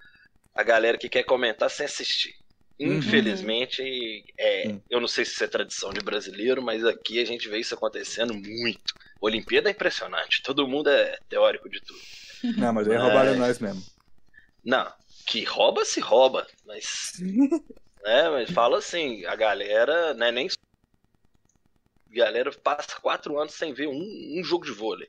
a 0.54 0.62
galera 0.62 0.98
que 0.98 1.08
quer 1.08 1.22
comentar 1.22 1.70
sem 1.70 1.86
assistir. 1.86 2.34
Uhum. 2.80 2.98
Infelizmente, 2.98 4.24
é, 4.38 4.62
Sim. 4.68 4.82
eu 4.90 5.00
não 5.00 5.08
sei 5.08 5.24
se 5.24 5.32
isso 5.32 5.44
é 5.44 5.48
tradição 5.48 5.92
de 5.92 6.00
brasileiro, 6.00 6.62
mas 6.62 6.84
aqui 6.84 7.20
a 7.20 7.24
gente 7.24 7.48
vê 7.48 7.58
isso 7.58 7.74
acontecendo 7.74 8.34
muito. 8.34 8.94
Olimpíada 9.20 9.68
é 9.68 9.72
impressionante, 9.72 10.42
todo 10.42 10.66
mundo 10.66 10.88
é 10.90 11.16
teórico 11.28 11.68
de 11.68 11.80
tudo. 11.80 12.00
Não, 12.58 12.72
mas 12.72 12.88
aí 12.88 12.94
Mas- 12.94 13.02
roubaram 13.06 13.36
nós 13.36 13.58
mesmo. 13.60 13.82
Não, 14.64 14.92
que 15.26 15.44
rouba 15.44 15.84
se 15.84 16.00
rouba, 16.00 16.46
mas. 16.66 17.12
É, 18.04 18.28
mas 18.30 18.50
fala 18.50 18.78
assim, 18.78 19.24
a 19.26 19.36
galera, 19.36 20.12
né, 20.14 20.32
nem. 20.32 20.48
A 22.10 22.14
galera 22.16 22.50
passa 22.50 23.00
quatro 23.00 23.38
anos 23.38 23.54
sem 23.54 23.72
ver 23.72 23.86
um, 23.86 24.40
um 24.40 24.42
jogo 24.42 24.64
de 24.64 24.72
vôlei. 24.72 25.08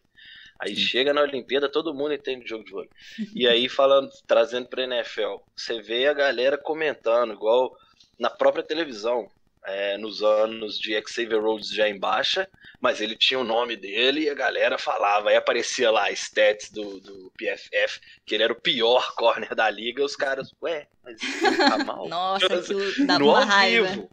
Aí 0.64 0.76
Sim. 0.76 0.82
chega 0.82 1.14
na 1.14 1.22
Olimpíada, 1.22 1.70
todo 1.70 1.94
mundo 1.94 2.14
entende 2.14 2.48
jogo 2.48 2.64
de 2.64 2.72
vôlei. 2.72 2.90
E 3.36 3.46
aí, 3.48 3.68
falando, 3.68 4.10
trazendo 4.26 4.68
pra 4.70 4.84
NFL, 4.84 5.36
você 5.56 5.82
vê 5.82 6.08
a 6.08 6.14
galera 6.14 6.58
comentando, 6.58 7.34
igual 7.34 7.76
na 8.18 8.30
própria 8.30 8.64
televisão, 8.64 9.30
é, 9.66 9.98
nos 9.98 10.22
anos 10.24 10.78
de 10.78 11.02
Xavier 11.08 11.42
Rhodes 11.42 11.70
já 11.70 11.88
em 11.90 12.00
baixa, 12.00 12.48
mas 12.82 13.02
ele 13.02 13.16
tinha 13.18 13.40
o 13.40 13.44
nome 13.44 13.76
dele 13.76 14.22
e 14.22 14.30
a 14.30 14.34
galera 14.34 14.78
falava, 14.78 15.30
aí 15.30 15.36
aparecia 15.36 15.90
lá 15.92 16.10
stats 16.12 16.70
do, 16.72 17.00
do 17.00 17.32
PFF, 17.38 18.00
que 18.26 18.36
ele 18.36 18.44
era 18.44 18.54
o 18.54 18.62
pior 18.62 19.14
corner 19.16 19.54
da 19.56 19.70
liga, 19.70 20.04
os 20.04 20.16
caras, 20.16 20.50
ué, 20.62 20.88
mas 21.04 21.18
ele 21.42 21.58
tá 21.58 21.78
mal? 21.84 22.08
Nossa, 22.08 22.46
aquilo 22.56 23.06
dá 23.06 23.20
no 23.20 23.30
uma 23.30 23.44
raiva. 23.44 23.88
vivo. 23.88 24.10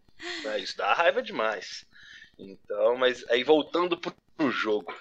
É, 0.47 0.59
Isso 0.59 0.77
dá 0.77 0.93
raiva 0.95 1.23
demais. 1.23 1.85
Então, 2.39 2.97
mas 2.97 3.29
aí 3.29 3.45
voltando 3.45 3.99
pro 3.99 4.51
jogo. 4.51 4.95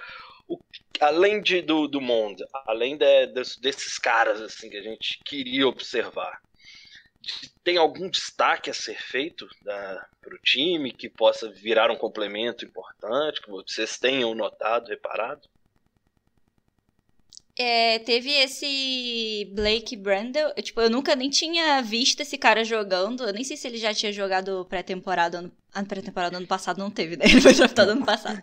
O, 0.50 0.60
além 1.00 1.42
de, 1.42 1.62
do, 1.62 1.88
do 1.88 2.02
mundo, 2.02 2.44
além 2.66 2.98
de, 2.98 3.28
de, 3.28 3.60
desses 3.62 4.00
caras 4.00 4.42
assim 4.42 4.70
que 4.70 4.78
a 4.78 4.82
gente 4.82 5.20
queria 5.24 5.68
observar, 5.68 6.42
tem 7.64 7.78
algum 7.78 8.10
destaque 8.10 8.70
a 8.70 8.74
ser 8.74 9.00
feito 9.00 9.48
para 9.64 10.36
o 10.36 10.40
time 10.40 10.92
que 10.92 11.08
possa 11.08 11.52
virar 11.52 11.92
um 11.92 11.96
complemento 11.96 12.66
importante, 12.66 13.42
que 13.42 13.52
vocês 13.52 14.00
tenham 14.00 14.34
notado, 14.34 14.90
reparado? 14.90 15.48
É, 17.62 18.00
teve 18.00 18.32
esse 18.32 19.52
Blake 19.54 19.98
Brandel. 19.98 20.54
Tipo, 20.56 20.80
eu 20.80 20.90
nunca 20.90 21.14
nem 21.14 21.30
tinha 21.30 21.82
visto 21.82 22.22
esse 22.22 22.38
cara 22.38 22.64
jogando. 22.64 23.26
Eu 23.26 23.34
nem 23.34 23.44
sei 23.44 23.58
se 23.58 23.68
ele 23.68 23.78
já 23.78 23.94
tinha 23.94 24.14
jogado 24.14 24.66
pré-temporada 24.70 25.52
a 25.74 25.84
pré-temporada 25.84 26.38
ano 26.38 26.48
passado 26.48 26.80
não 26.80 26.90
teve, 26.90 27.16
né? 27.16 27.26
Ele 27.30 27.42
foi 27.42 27.54
draftado 27.54 27.92
ano 27.92 28.06
passado. 28.06 28.42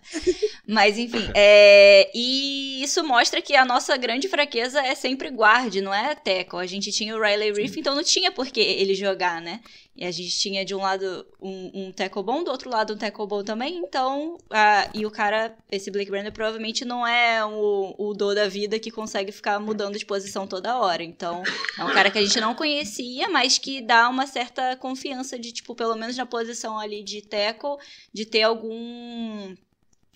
Mas, 0.67 0.99
enfim. 0.99 1.27
É... 1.35 2.11
E 2.15 2.83
isso 2.83 3.05
mostra 3.05 3.43
que 3.43 3.55
a 3.55 3.65
nossa 3.65 3.97
grande 3.97 4.29
fraqueza 4.29 4.81
é 4.81 4.95
sempre 4.95 5.31
guarde, 5.31 5.81
não 5.81 5.93
é 5.93 6.15
tackle. 6.15 6.61
A 6.61 6.67
gente 6.67 6.91
tinha 6.93 7.17
o 7.17 7.21
Riley 7.21 7.53
Reef, 7.53 7.77
então 7.77 7.95
não 7.95 8.03
tinha 8.03 8.33
por 8.33 8.47
que 8.47 8.61
ele 8.61 8.95
jogar, 8.95 9.41
né? 9.41 9.61
E 9.97 10.05
a 10.05 10.11
gente 10.11 10.39
tinha 10.39 10.63
de 10.63 10.75
um 10.75 10.79
lado 10.79 11.27
um, 11.41 11.87
um 11.87 11.93
tackle 11.93 12.23
bom, 12.23 12.45
do 12.45 12.51
outro 12.51 12.69
lado 12.69 12.93
um 12.93 12.99
tackle 12.99 13.27
bom 13.27 13.43
também. 13.43 13.79
Então, 13.79 14.35
uh, 14.35 14.91
e 14.93 15.07
o 15.07 15.11
cara, 15.11 15.57
esse 15.71 15.91
Blake 15.91 16.11
Brandon, 16.11 16.31
provavelmente 16.31 16.85
não 16.85 17.07
é 17.07 17.43
o, 17.45 17.95
o 17.97 18.13
do 18.13 18.35
da 18.35 18.47
vida 18.47 18.79
que 18.79 18.91
consegue 18.91 19.33
ficar 19.33 19.59
mudando 19.59 19.99
de 19.99 20.05
posição 20.05 20.47
toda 20.47 20.79
hora. 20.79 21.03
Então, 21.03 21.43
é 21.79 21.85
um 21.85 21.93
cara 21.95 22.11
que 22.11 22.19
a 22.19 22.23
gente 22.23 22.39
não 22.41 22.55
conhecia, 22.55 23.29
mas 23.31 23.57
que 23.57 23.81
dá 23.81 24.09
uma 24.11 24.27
certa 24.27 24.77
confiança 24.77 25.39
de, 25.39 25.51
tipo, 25.51 25.75
pelo 25.75 25.97
menos 25.97 26.15
na 26.17 26.27
posição 26.27 26.79
ali 26.79 27.03
de 27.03 27.16
de 27.21 27.29
tackle, 27.29 27.77
de 28.13 28.25
ter 28.25 28.43
algum 28.43 29.55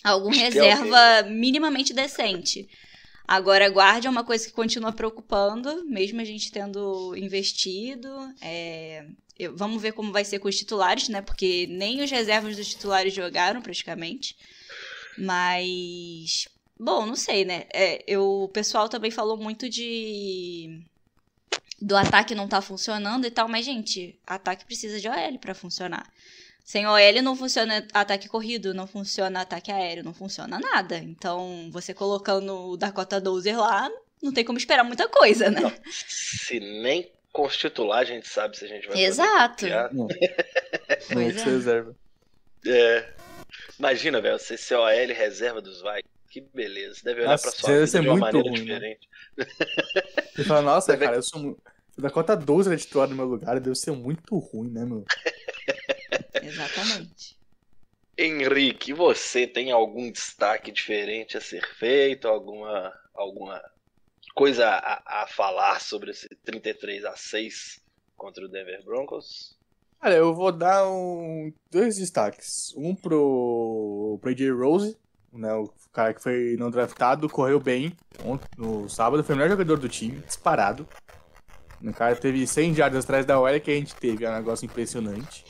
algum 0.02 0.30
reserva 0.30 1.23
minimamente 1.28 1.92
decente. 1.92 2.69
Agora, 3.30 3.69
guarda 3.69 4.09
é 4.09 4.11
uma 4.11 4.25
coisa 4.25 4.47
que 4.47 4.52
continua 4.52 4.90
preocupando, 4.90 5.85
mesmo 5.85 6.21
a 6.21 6.25
gente 6.25 6.50
tendo 6.50 7.16
investido. 7.16 8.09
É... 8.40 9.07
Eu, 9.38 9.57
vamos 9.57 9.80
ver 9.80 9.92
como 9.92 10.12
vai 10.12 10.25
ser 10.25 10.40
com 10.40 10.49
os 10.49 10.59
titulares, 10.59 11.09
né? 11.09 11.23
Porque 11.23 11.66
nem 11.69 12.02
os 12.02 12.11
reservas 12.11 12.57
dos 12.57 12.69
titulares 12.69 13.14
jogaram 13.14 13.62
praticamente. 13.62 14.37
Mas. 15.16 16.49
Bom, 16.78 17.07
não 17.07 17.14
sei, 17.14 17.45
né? 17.45 17.66
É, 17.73 18.02
eu, 18.07 18.25
o 18.42 18.49
pessoal 18.49 18.88
também 18.88 19.12
falou 19.12 19.37
muito 19.37 19.69
de. 19.69 20.83
Do 21.80 21.97
ataque 21.97 22.35
não 22.35 22.49
tá 22.49 22.61
funcionando 22.61 23.26
e 23.26 23.30
tal, 23.30 23.49
mas, 23.49 23.64
gente, 23.64 24.19
ataque 24.26 24.64
precisa 24.64 25.00
de 25.00 25.09
OL 25.09 25.38
para 25.38 25.54
funcionar. 25.54 26.11
Sem 26.64 26.87
OL 26.87 27.23
não 27.23 27.35
funciona 27.35 27.87
ataque 27.93 28.29
corrido, 28.29 28.73
não 28.73 28.87
funciona 28.87 29.40
ataque 29.40 29.73
aéreo, 29.73 30.05
não 30.05 30.14
funciona 30.14 30.59
nada. 30.59 30.99
Então, 30.99 31.69
você 31.73 31.93
colocando 31.93 32.71
o 32.71 32.76
Dakota 32.76 33.21
Dozer 33.21 33.59
lá, 33.59 33.90
não 34.23 34.33
tem 34.33 34.45
como 34.45 34.59
esperar 34.59 34.85
muita 34.85 35.09
coisa, 35.09 35.50
né? 35.50 35.61
Não, 35.61 35.73
se 35.90 36.61
nem 36.61 37.11
constitular, 37.33 38.00
a 38.00 38.05
gente 38.05 38.29
sabe 38.29 38.57
se 38.57 38.64
a 38.64 38.69
gente 38.69 38.87
vai 38.88 39.00
Exato. 39.00 39.67
Não. 39.93 40.07
pois 41.12 41.37
é. 41.37 41.45
reserva. 41.45 41.97
É. 42.67 43.09
Imagina, 43.79 44.21
velho, 44.21 44.38
você 44.38 44.57
ser 44.57 44.75
OL 44.75 45.14
reserva 45.14 45.61
dos 45.61 45.81
Vikings. 45.81 46.21
Que 46.31 46.40
beleza. 46.40 46.95
Você 46.95 47.05
deve 47.05 47.21
olhar 47.23 47.31
nossa, 47.33 47.50
pra 47.50 47.59
sua 47.59 47.73
vida 47.73 48.00
de 48.00 48.09
uma 48.09 48.17
maneira 48.17 48.49
ruim, 48.49 48.59
né? 48.61 48.75
diferente. 48.75 49.09
Né? 49.37 49.47
Você 50.37 50.45
fala, 50.45 50.62
nossa, 50.62 50.97
cara, 50.97 51.17
eu 51.17 51.23
sou 51.23 51.40
muito. 51.40 51.61
O 51.99 52.02
Dakota 52.02 52.37
12 52.37 52.73
é 52.73 52.76
titular 52.76 53.09
no 53.09 53.17
meu 53.17 53.25
lugar, 53.25 53.59
deve 53.59 53.75
ser 53.75 53.90
muito 53.90 54.38
ruim, 54.38 54.71
né, 54.71 54.85
meu? 54.85 55.05
Exatamente. 56.35 57.39
Henrique, 58.17 58.93
você 58.93 59.47
tem 59.47 59.73
algum 59.73 60.11
destaque 60.11 60.71
diferente 60.71 61.37
a 61.37 61.41
ser 61.41 61.67
feito? 61.77 62.29
Alguma, 62.29 62.93
alguma 63.15 63.63
coisa 64.35 64.69
a, 64.69 65.23
a 65.23 65.27
falar 65.27 65.81
sobre 65.81 66.11
esse 66.11 66.29
33 66.45 67.05
a 67.05 67.17
6 67.17 67.81
contra 68.17 68.45
o 68.45 68.49
Denver 68.49 68.85
Broncos? 68.85 69.57
Cara, 70.01 70.15
eu 70.15 70.35
vou 70.35 70.53
dar 70.53 70.87
um, 70.89 71.53
dois 71.71 71.97
destaques. 71.97 72.75
Um 72.77 72.95
pro, 72.95 74.19
pro 74.21 74.31
AJ 74.31 74.51
Rose, 74.51 74.97
né, 75.33 75.53
o 75.55 75.71
cara 75.93 76.15
que 76.15 76.23
foi 76.23 76.57
não 76.59 76.71
draftado, 76.71 77.29
correu 77.29 77.61
bem 77.61 77.97
ontem, 78.25 78.49
no 78.57 78.89
sábado, 78.89 79.25
foi 79.25 79.35
o 79.35 79.39
melhor 79.39 79.51
jogador 79.51 79.79
do 79.79 79.89
time, 79.89 80.21
disparado. 80.21 80.87
O 81.83 81.93
cara 81.93 82.15
teve 82.17 82.47
100 82.47 82.75
jardas 82.75 83.05
atrás 83.05 83.25
da 83.25 83.39
hora 83.39 83.59
que 83.59 83.71
a 83.71 83.75
gente 83.75 83.95
teve, 83.95 84.25
é 84.25 84.31
um 84.31 84.35
negócio 84.35 84.67
impressionante. 84.67 85.45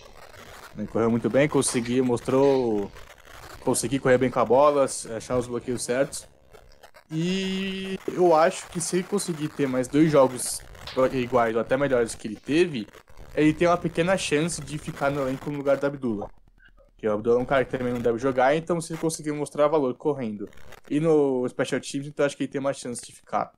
Correu 0.91 1.11
muito 1.11 1.29
bem, 1.29 1.49
conseguiu, 1.49 2.05
mostrou. 2.05 2.91
Consegui 3.61 3.99
correr 3.99 4.19
bem 4.19 4.31
com 4.31 4.41
a 4.41 4.45
bola, 4.45 4.87
achar 5.17 5.37
os 5.37 5.47
bloqueios 5.47 5.83
certos. 5.83 6.27
E 7.11 7.99
eu 8.09 8.35
acho 8.35 8.69
que 8.69 8.81
se 8.81 8.97
ele 8.97 9.03
conseguir 9.03 9.49
ter 9.49 9.67
mais 9.67 9.89
dois 9.89 10.11
jogos 10.11 10.61
iguais 11.13 11.55
ou 11.55 11.61
até 11.61 11.77
melhores 11.77 12.15
que 12.15 12.29
ele 12.29 12.37
teve, 12.37 12.87
ele 13.35 13.53
tem 13.53 13.69
uma 13.69 13.77
pequena 13.77 14.17
chance 14.17 14.61
de 14.61 14.79
ficar 14.79 15.11
no 15.11 15.23
elenco 15.23 15.51
no 15.51 15.59
lugar 15.59 15.77
do 15.77 15.87
Abdullah. 15.87 16.29
Que 16.97 17.09
o 17.09 17.13
Abdullah 17.13 17.41
é 17.41 17.43
um 17.43 17.47
cara 17.47 17.65
que 17.65 17.77
também 17.77 17.93
não 17.93 18.01
deve 18.01 18.19
jogar, 18.19 18.55
então 18.55 18.81
se 18.81 18.93
ele 18.93 19.01
conseguir 19.01 19.33
mostrar 19.33 19.69
valor 19.69 19.95
correndo 19.95 20.49
e 20.89 21.01
no 21.01 21.49
Special 21.49 21.81
Teams, 21.81 22.07
então 22.07 22.27
acho 22.27 22.37
que 22.37 22.45
ele 22.45 22.53
tem 22.53 22.61
uma 22.61 22.73
chance 22.73 23.05
de 23.05 23.13
ficar. 23.13 23.53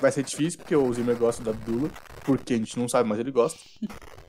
Vai 0.00 0.10
ser 0.10 0.22
difícil 0.22 0.58
porque 0.58 0.74
o 0.74 0.92
Zimmer 0.92 1.16
gosta 1.16 1.42
do 1.42 1.50
Abdullah, 1.50 1.90
porque 2.24 2.54
a 2.54 2.56
gente 2.56 2.78
não 2.78 2.88
sabe, 2.88 3.08
mas 3.08 3.18
ele 3.18 3.30
gosta. 3.30 3.58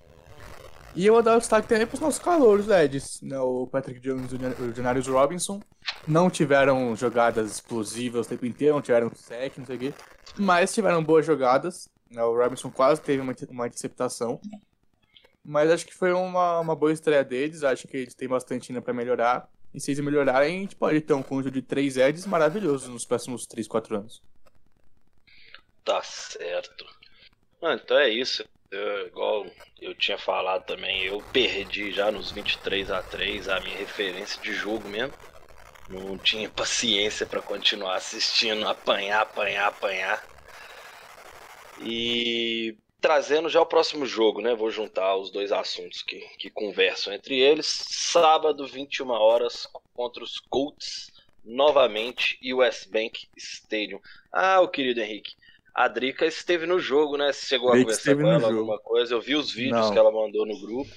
E 0.96 1.08
eu 1.08 1.14
vou 1.14 1.24
dar 1.24 1.36
o 1.36 1.40
destaque 1.40 1.68
também 1.68 1.88
para 1.88 1.96
os 1.96 2.00
nossos 2.00 2.22
calouros, 2.22 2.70
Eds. 2.70 3.22
Né? 3.22 3.40
O 3.40 3.66
Patrick 3.66 4.00
Jones 4.00 4.32
e 4.32 4.36
o 4.36 4.76
Janarius 4.76 5.08
Robinson 5.08 5.60
não 6.08 6.30
tiveram 6.30 6.96
jogadas 6.96 7.52
explosivas 7.52 8.28
o 8.28 8.30
tempo 8.30 8.46
inteiro, 8.46 8.76
não 8.76 8.82
tiveram 8.82 9.12
sec, 9.16 9.58
não 9.58 9.66
sei 9.66 9.76
o 9.76 9.80
quê. 9.80 9.94
Mas 10.38 10.74
tiveram 10.74 11.04
boas 11.04 11.26
jogadas. 11.26 11.90
Né? 12.12 12.24
O 12.24 12.38
Robinson 12.38 12.70
quase 12.70 13.02
teve 13.02 13.22
uma, 13.22 13.32
interceptação. 13.68 14.40
Mas 15.44 15.72
acho 15.72 15.86
que 15.86 15.96
foi 15.96 16.14
uma, 16.14 16.60
uma 16.60 16.76
boa 16.76 16.94
estreia 16.94 17.24
deles. 17.24 17.64
Acho 17.64 17.88
que 17.88 17.98
eles 17.98 18.14
têm 18.14 18.28
bastante 18.28 18.72
ainda 18.72 18.82
para 18.82 18.94
melhorar. 18.94 19.50
E 19.74 19.80
se 19.80 19.92
eles 19.92 20.04
melhorarem, 20.04 20.58
a 20.58 20.62
gente 20.62 20.76
pode 20.76 21.02
ter 21.02 21.14
um 21.14 21.24
conjunto 21.24 21.54
de 21.54 21.64
três 21.64 21.98
Eds 21.98 22.28
maravilhosos 22.28 22.88
nos 22.88 23.04
próximos 23.04 23.48
3, 23.48 23.68
4 23.68 23.96
anos. 23.96 24.22
Tá 25.84 26.02
certo. 26.04 26.86
Ah, 27.62 27.74
então 27.74 27.98
é 27.98 28.10
isso. 28.10 28.46
Eu, 28.74 29.08
igual 29.08 29.46
eu 29.80 29.94
tinha 29.96 30.18
falado 30.18 30.66
também, 30.66 31.04
eu 31.04 31.22
perdi 31.32 31.92
já 31.92 32.12
nos 32.12 32.32
23 32.32 32.90
a 32.90 33.04
3 33.04 33.48
a 33.48 33.60
minha 33.60 33.78
referência 33.78 34.42
de 34.42 34.52
jogo 34.54 34.90
mesmo. 34.90 35.14
Não 35.88 36.18
tinha 36.18 36.50
paciência 36.52 37.26
para 37.26 37.42
continuar 37.42 37.96
assistindo, 37.96 38.68
apanhar, 38.68 39.22
apanhar, 39.22 39.68
apanhar. 39.68 40.28
E 41.78 42.76
trazendo 43.00 43.50
já 43.50 43.62
o 43.62 43.66
próximo 43.66 44.06
jogo, 44.06 44.42
né? 44.42 44.56
Vou 44.56 44.72
juntar 44.72 45.18
os 45.18 45.30
dois 45.30 45.52
assuntos 45.52 46.02
que, 46.02 46.20
que 46.40 46.50
conversam 46.50 47.14
entre 47.14 47.40
eles. 47.40 47.68
Sábado, 47.90 48.66
21 48.66 49.10
horas, 49.10 49.68
contra 49.94 50.24
os 50.24 50.40
Colts, 50.50 51.12
novamente, 51.44 52.38
e 52.42 52.54
West 52.54 52.90
Bank 52.90 53.28
Stadium. 53.38 54.00
Ah, 54.32 54.62
o 54.62 54.70
querido 54.70 55.02
Henrique, 55.02 55.34
a 55.74 55.88
Drica 55.88 56.26
esteve 56.26 56.66
no 56.66 56.80
jogo, 56.80 57.18
né? 57.18 57.32
Você 57.32 57.48
chegou 57.48 57.70
a 57.70 57.78
conversar 57.78 58.16
com 58.16 58.28
ela 58.28 58.48
alguma 58.48 58.80
coisa? 58.80 59.14
Eu 59.14 59.22
vi 59.22 59.36
os 59.36 59.52
vídeos 59.52 59.88
Não. 59.88 59.92
que 59.92 59.98
ela 59.98 60.12
mandou 60.12 60.46
no 60.46 60.60
grupo. 60.60 60.92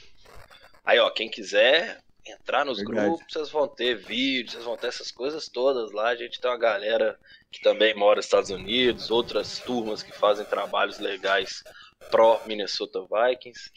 Aí, 0.85 0.99
ó, 0.99 1.11
quem 1.11 1.29
quiser 1.31 2.01
entrar 2.27 2.65
nos 2.65 2.79
Verdade. 2.79 3.09
grupos, 3.09 3.33
vocês 3.33 3.51
vão 3.51 3.69
ter 3.69 3.95
vídeos, 3.97 4.53
vocês 4.53 4.65
vão 4.65 4.77
ter 4.77 4.89
essas 4.89 5.11
coisas 5.11 5.49
todas 5.49 5.93
lá. 5.93 6.09
A 6.09 6.17
gente 6.17 6.41
tem 6.41 6.51
uma 6.51 6.59
galera 6.59 7.19
que 7.51 7.61
também 7.63 7.95
mora 7.95 8.17
nos 8.17 8.27
Estados 8.27 8.51
Unidos, 8.51 9.11
outras 9.11 9.61
turmas 9.61 10.03
que 10.03 10.13
fazem 10.13 10.45
trabalhos 10.45 10.99
legais 10.99 11.63
pró 12.11 12.43
Minnesota 12.47 13.01
Vikings. 13.01 13.71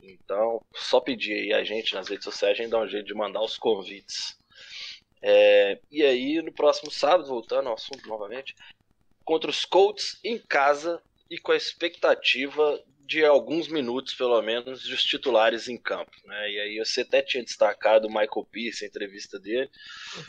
Então, 0.00 0.62
só 0.74 1.00
pedir 1.00 1.32
aí 1.32 1.52
a 1.52 1.64
gente 1.64 1.94
nas 1.94 2.08
redes 2.08 2.24
sociais, 2.24 2.58
a 2.58 2.62
gente 2.62 2.70
dá 2.70 2.78
um 2.80 2.88
jeito 2.88 3.06
de 3.06 3.14
mandar 3.14 3.42
os 3.42 3.58
convites. 3.58 4.38
É, 5.20 5.80
e 5.90 6.02
aí, 6.04 6.40
no 6.40 6.52
próximo 6.52 6.90
sábado, 6.90 7.28
voltando 7.28 7.68
ao 7.68 7.74
assunto 7.74 8.08
novamente, 8.08 8.54
contra 9.28 9.50
os 9.50 9.66
Colts 9.66 10.18
em 10.24 10.38
casa 10.38 11.02
e 11.30 11.36
com 11.36 11.52
a 11.52 11.56
expectativa 11.56 12.82
de 13.04 13.22
alguns 13.22 13.68
minutos, 13.68 14.14
pelo 14.14 14.40
menos, 14.40 14.84
dos 14.84 15.04
titulares 15.04 15.68
em 15.68 15.76
campo. 15.76 16.12
Né? 16.24 16.50
E 16.50 16.60
aí 16.60 16.78
você 16.78 17.02
até 17.02 17.20
tinha 17.20 17.44
destacado 17.44 18.06
o 18.06 18.10
Michael 18.10 18.48
Pierce, 18.50 18.86
a 18.86 18.88
entrevista 18.88 19.38
dele, 19.38 19.68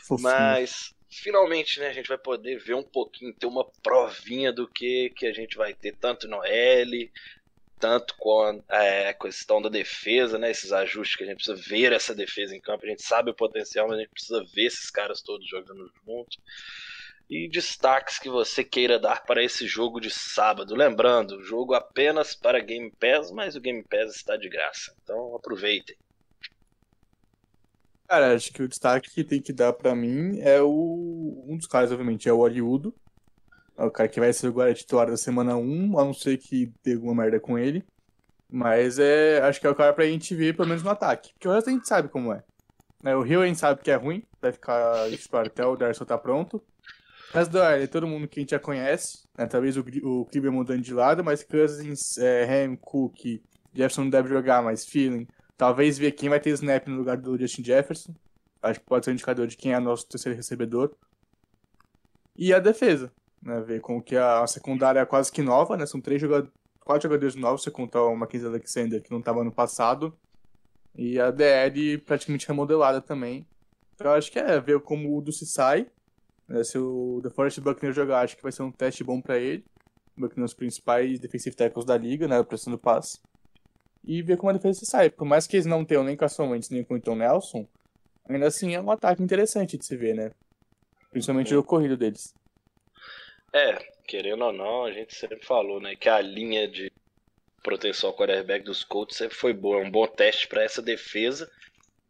Fofinho. 0.06 0.20
mas 0.20 0.94
finalmente 1.08 1.80
né, 1.80 1.88
a 1.88 1.92
gente 1.94 2.08
vai 2.08 2.18
poder 2.18 2.58
ver 2.58 2.74
um 2.74 2.82
pouquinho, 2.82 3.32
ter 3.32 3.46
uma 3.46 3.64
provinha 3.82 4.52
do 4.52 4.68
que, 4.68 5.08
que 5.16 5.26
a 5.26 5.32
gente 5.32 5.56
vai 5.56 5.72
ter 5.72 5.96
tanto 5.96 6.28
no 6.28 6.44
L, 6.44 7.10
tanto 7.78 8.14
com 8.18 8.62
a 8.68 8.84
é, 8.84 9.14
questão 9.14 9.62
da 9.62 9.70
defesa, 9.70 10.38
né, 10.38 10.50
esses 10.50 10.72
ajustes 10.72 11.16
que 11.16 11.24
a 11.24 11.26
gente 11.26 11.36
precisa 11.36 11.56
ver 11.70 11.94
essa 11.94 12.14
defesa 12.14 12.54
em 12.54 12.60
campo. 12.60 12.84
A 12.84 12.90
gente 12.90 13.02
sabe 13.02 13.30
o 13.30 13.34
potencial, 13.34 13.88
mas 13.88 13.96
a 13.96 14.00
gente 14.02 14.12
precisa 14.12 14.44
ver 14.54 14.66
esses 14.66 14.90
caras 14.90 15.22
todos 15.22 15.48
jogando 15.48 15.90
junto 16.04 16.36
e 17.30 17.48
destaques 17.48 18.18
que 18.18 18.28
você 18.28 18.64
queira 18.64 18.98
dar 18.98 19.24
para 19.24 19.44
esse 19.44 19.64
jogo 19.64 20.00
de 20.00 20.10
sábado. 20.10 20.74
Lembrando, 20.74 21.40
jogo 21.44 21.74
apenas 21.74 22.34
para 22.34 22.58
Game 22.58 22.92
Pass, 22.98 23.30
mas 23.30 23.54
o 23.54 23.60
Game 23.60 23.84
Pass 23.84 24.16
está 24.16 24.36
de 24.36 24.48
graça. 24.48 24.92
Então 25.04 25.36
aproveitem. 25.36 25.96
Cara, 28.08 28.34
acho 28.34 28.52
que 28.52 28.60
o 28.60 28.68
destaque 28.68 29.08
que 29.08 29.22
tem 29.22 29.40
que 29.40 29.52
dar 29.52 29.72
pra 29.72 29.94
mim 29.94 30.40
é 30.40 30.60
o. 30.60 31.44
Um 31.46 31.56
dos 31.56 31.68
caras, 31.68 31.92
obviamente, 31.92 32.28
é 32.28 32.32
o 32.32 32.40
Oriudo. 32.40 32.92
É 33.78 33.84
o 33.84 33.90
cara 33.92 34.08
que 34.08 34.18
vai 34.18 34.32
ser 34.32 34.48
agora 34.48 34.74
titular 34.74 35.08
da 35.08 35.16
semana 35.16 35.56
1, 35.56 35.98
a 36.00 36.04
não 36.04 36.12
ser 36.12 36.36
que 36.36 36.72
dê 36.82 36.94
alguma 36.94 37.22
merda 37.22 37.38
com 37.38 37.56
ele. 37.56 37.84
Mas 38.50 38.98
é. 38.98 39.40
Acho 39.42 39.60
que 39.60 39.68
é 39.68 39.70
o 39.70 39.76
cara 39.76 39.92
pra 39.92 40.04
gente 40.04 40.34
ver, 40.34 40.56
pelo 40.56 40.66
menos 40.66 40.82
no 40.82 40.90
ataque. 40.90 41.32
Porque 41.34 41.46
o 41.46 41.52
resto 41.52 41.70
a 41.70 41.72
gente 41.72 41.86
sabe 41.86 42.08
como 42.08 42.32
é. 42.32 42.42
Né, 43.00 43.14
o 43.14 43.22
Rio 43.22 43.42
a 43.42 43.46
gente 43.46 43.60
sabe 43.60 43.80
que 43.80 43.90
é 43.90 43.94
ruim, 43.94 44.24
vai 44.42 44.52
ficar 44.52 45.08
titular 45.10 45.46
até 45.46 45.64
o 45.64 45.76
Darcy 45.76 46.04
tá 46.04 46.18
pronto. 46.18 46.60
Mas 47.32 47.48
do 47.48 47.58
é 47.58 47.86
todo 47.86 48.06
mundo 48.06 48.26
que 48.26 48.40
a 48.40 48.42
gente 48.42 48.50
já 48.50 48.58
conhece. 48.58 49.28
Né, 49.38 49.46
talvez 49.46 49.76
o, 49.76 49.84
o 50.02 50.26
Kliber 50.26 50.50
mudando 50.50 50.82
de 50.82 50.92
lado, 50.92 51.22
mas 51.22 51.42
Cousins, 51.42 52.18
é, 52.18 52.44
Ham, 52.44 52.76
Cook, 52.76 53.40
Jefferson 53.72 54.02
não 54.02 54.10
deve 54.10 54.28
jogar, 54.28 54.62
mas 54.62 54.84
Feeling. 54.84 55.26
Talvez 55.56 55.98
ver 55.98 56.12
quem 56.12 56.28
vai 56.28 56.40
ter 56.40 56.50
snap 56.50 56.86
no 56.88 56.96
lugar 56.96 57.16
do 57.16 57.38
Justin 57.38 57.64
Jefferson. 57.64 58.14
Acho 58.62 58.80
que 58.80 58.86
pode 58.86 59.04
ser 59.04 59.10
um 59.10 59.14
indicador 59.14 59.46
de 59.46 59.56
quem 59.56 59.72
é 59.72 59.78
nosso 59.78 60.08
terceiro 60.08 60.36
recebedor. 60.36 60.94
E 62.36 62.52
a 62.52 62.58
defesa. 62.58 63.12
Né, 63.42 63.60
ver 63.60 63.80
como 63.80 64.02
que 64.02 64.16
a, 64.16 64.42
a 64.42 64.46
secundária 64.46 65.00
é 65.00 65.06
quase 65.06 65.32
que 65.32 65.40
nova, 65.40 65.76
né? 65.76 65.86
São 65.86 66.00
três 66.00 66.20
jogadores, 66.20 66.52
quatro 66.80 67.08
jogadores 67.08 67.34
novos, 67.34 67.62
você 67.62 67.70
contar 67.70 68.02
o 68.02 68.16
Mackenzie 68.16 68.48
Alexander, 68.48 69.02
que 69.02 69.10
não 69.10 69.20
estava 69.20 69.44
no 69.44 69.52
passado. 69.52 70.16
E 70.96 71.18
a 71.20 71.30
DL 71.30 71.98
praticamente 71.98 72.48
remodelada 72.48 73.00
também. 73.00 73.46
Então 73.94 74.12
acho 74.12 74.30
que 74.30 74.38
é 74.38 74.60
ver 74.60 74.80
como 74.80 75.08
o 75.08 75.18
Udo 75.18 75.32
se 75.32 75.46
sai. 75.46 75.86
Né, 76.50 76.64
se 76.64 76.76
o 76.76 77.20
The 77.22 77.30
Forest 77.30 77.60
Buckner 77.60 77.92
jogar, 77.92 78.22
acho 78.22 78.36
que 78.36 78.42
vai 78.42 78.50
ser 78.50 78.64
um 78.64 78.72
teste 78.72 79.04
bom 79.04 79.20
para 79.20 79.38
ele. 79.38 79.64
Buckner 80.16 80.40
é 80.40 80.42
um 80.42 80.44
dos 80.44 80.54
principais 80.54 81.20
defensive 81.20 81.54
tackles 81.54 81.86
da 81.86 81.96
liga, 81.96 82.26
né? 82.26 82.42
Pressão 82.42 82.72
do 82.72 82.78
passe. 82.78 83.20
E 84.04 84.20
ver 84.20 84.36
como 84.36 84.50
a 84.50 84.54
defesa 84.54 84.84
sai. 84.84 85.10
Por 85.10 85.24
mais 85.24 85.46
que 85.46 85.56
eles 85.56 85.66
não 85.66 85.84
tenham 85.84 86.02
nem 86.02 86.16
Carson 86.16 86.50
Wentz 86.50 86.68
nem 86.68 86.82
Tom 86.82 87.14
Nelson, 87.14 87.68
ainda 88.28 88.48
assim 88.48 88.74
é 88.74 88.80
um 88.80 88.90
ataque 88.90 89.22
interessante 89.22 89.78
de 89.78 89.86
se 89.86 89.96
ver, 89.96 90.16
né? 90.16 90.32
Principalmente 91.12 91.54
o 91.54 91.62
corrido 91.62 91.96
deles. 91.96 92.34
É, 93.52 93.78
querendo 94.08 94.44
ou 94.44 94.52
não, 94.52 94.84
a 94.84 94.92
gente 94.92 95.14
sempre 95.14 95.44
falou, 95.44 95.80
né, 95.80 95.94
que 95.94 96.08
a 96.08 96.20
linha 96.20 96.68
de 96.68 96.90
proteção 97.62 98.10
ao 98.10 98.16
quarterback 98.16 98.64
dos 98.64 98.84
Colts 98.84 99.16
sempre 99.16 99.36
foi 99.36 99.52
boa, 99.52 99.80
é 99.80 99.84
um 99.84 99.90
bom 99.90 100.06
teste 100.06 100.48
para 100.48 100.62
essa 100.62 100.80
defesa, 100.80 101.50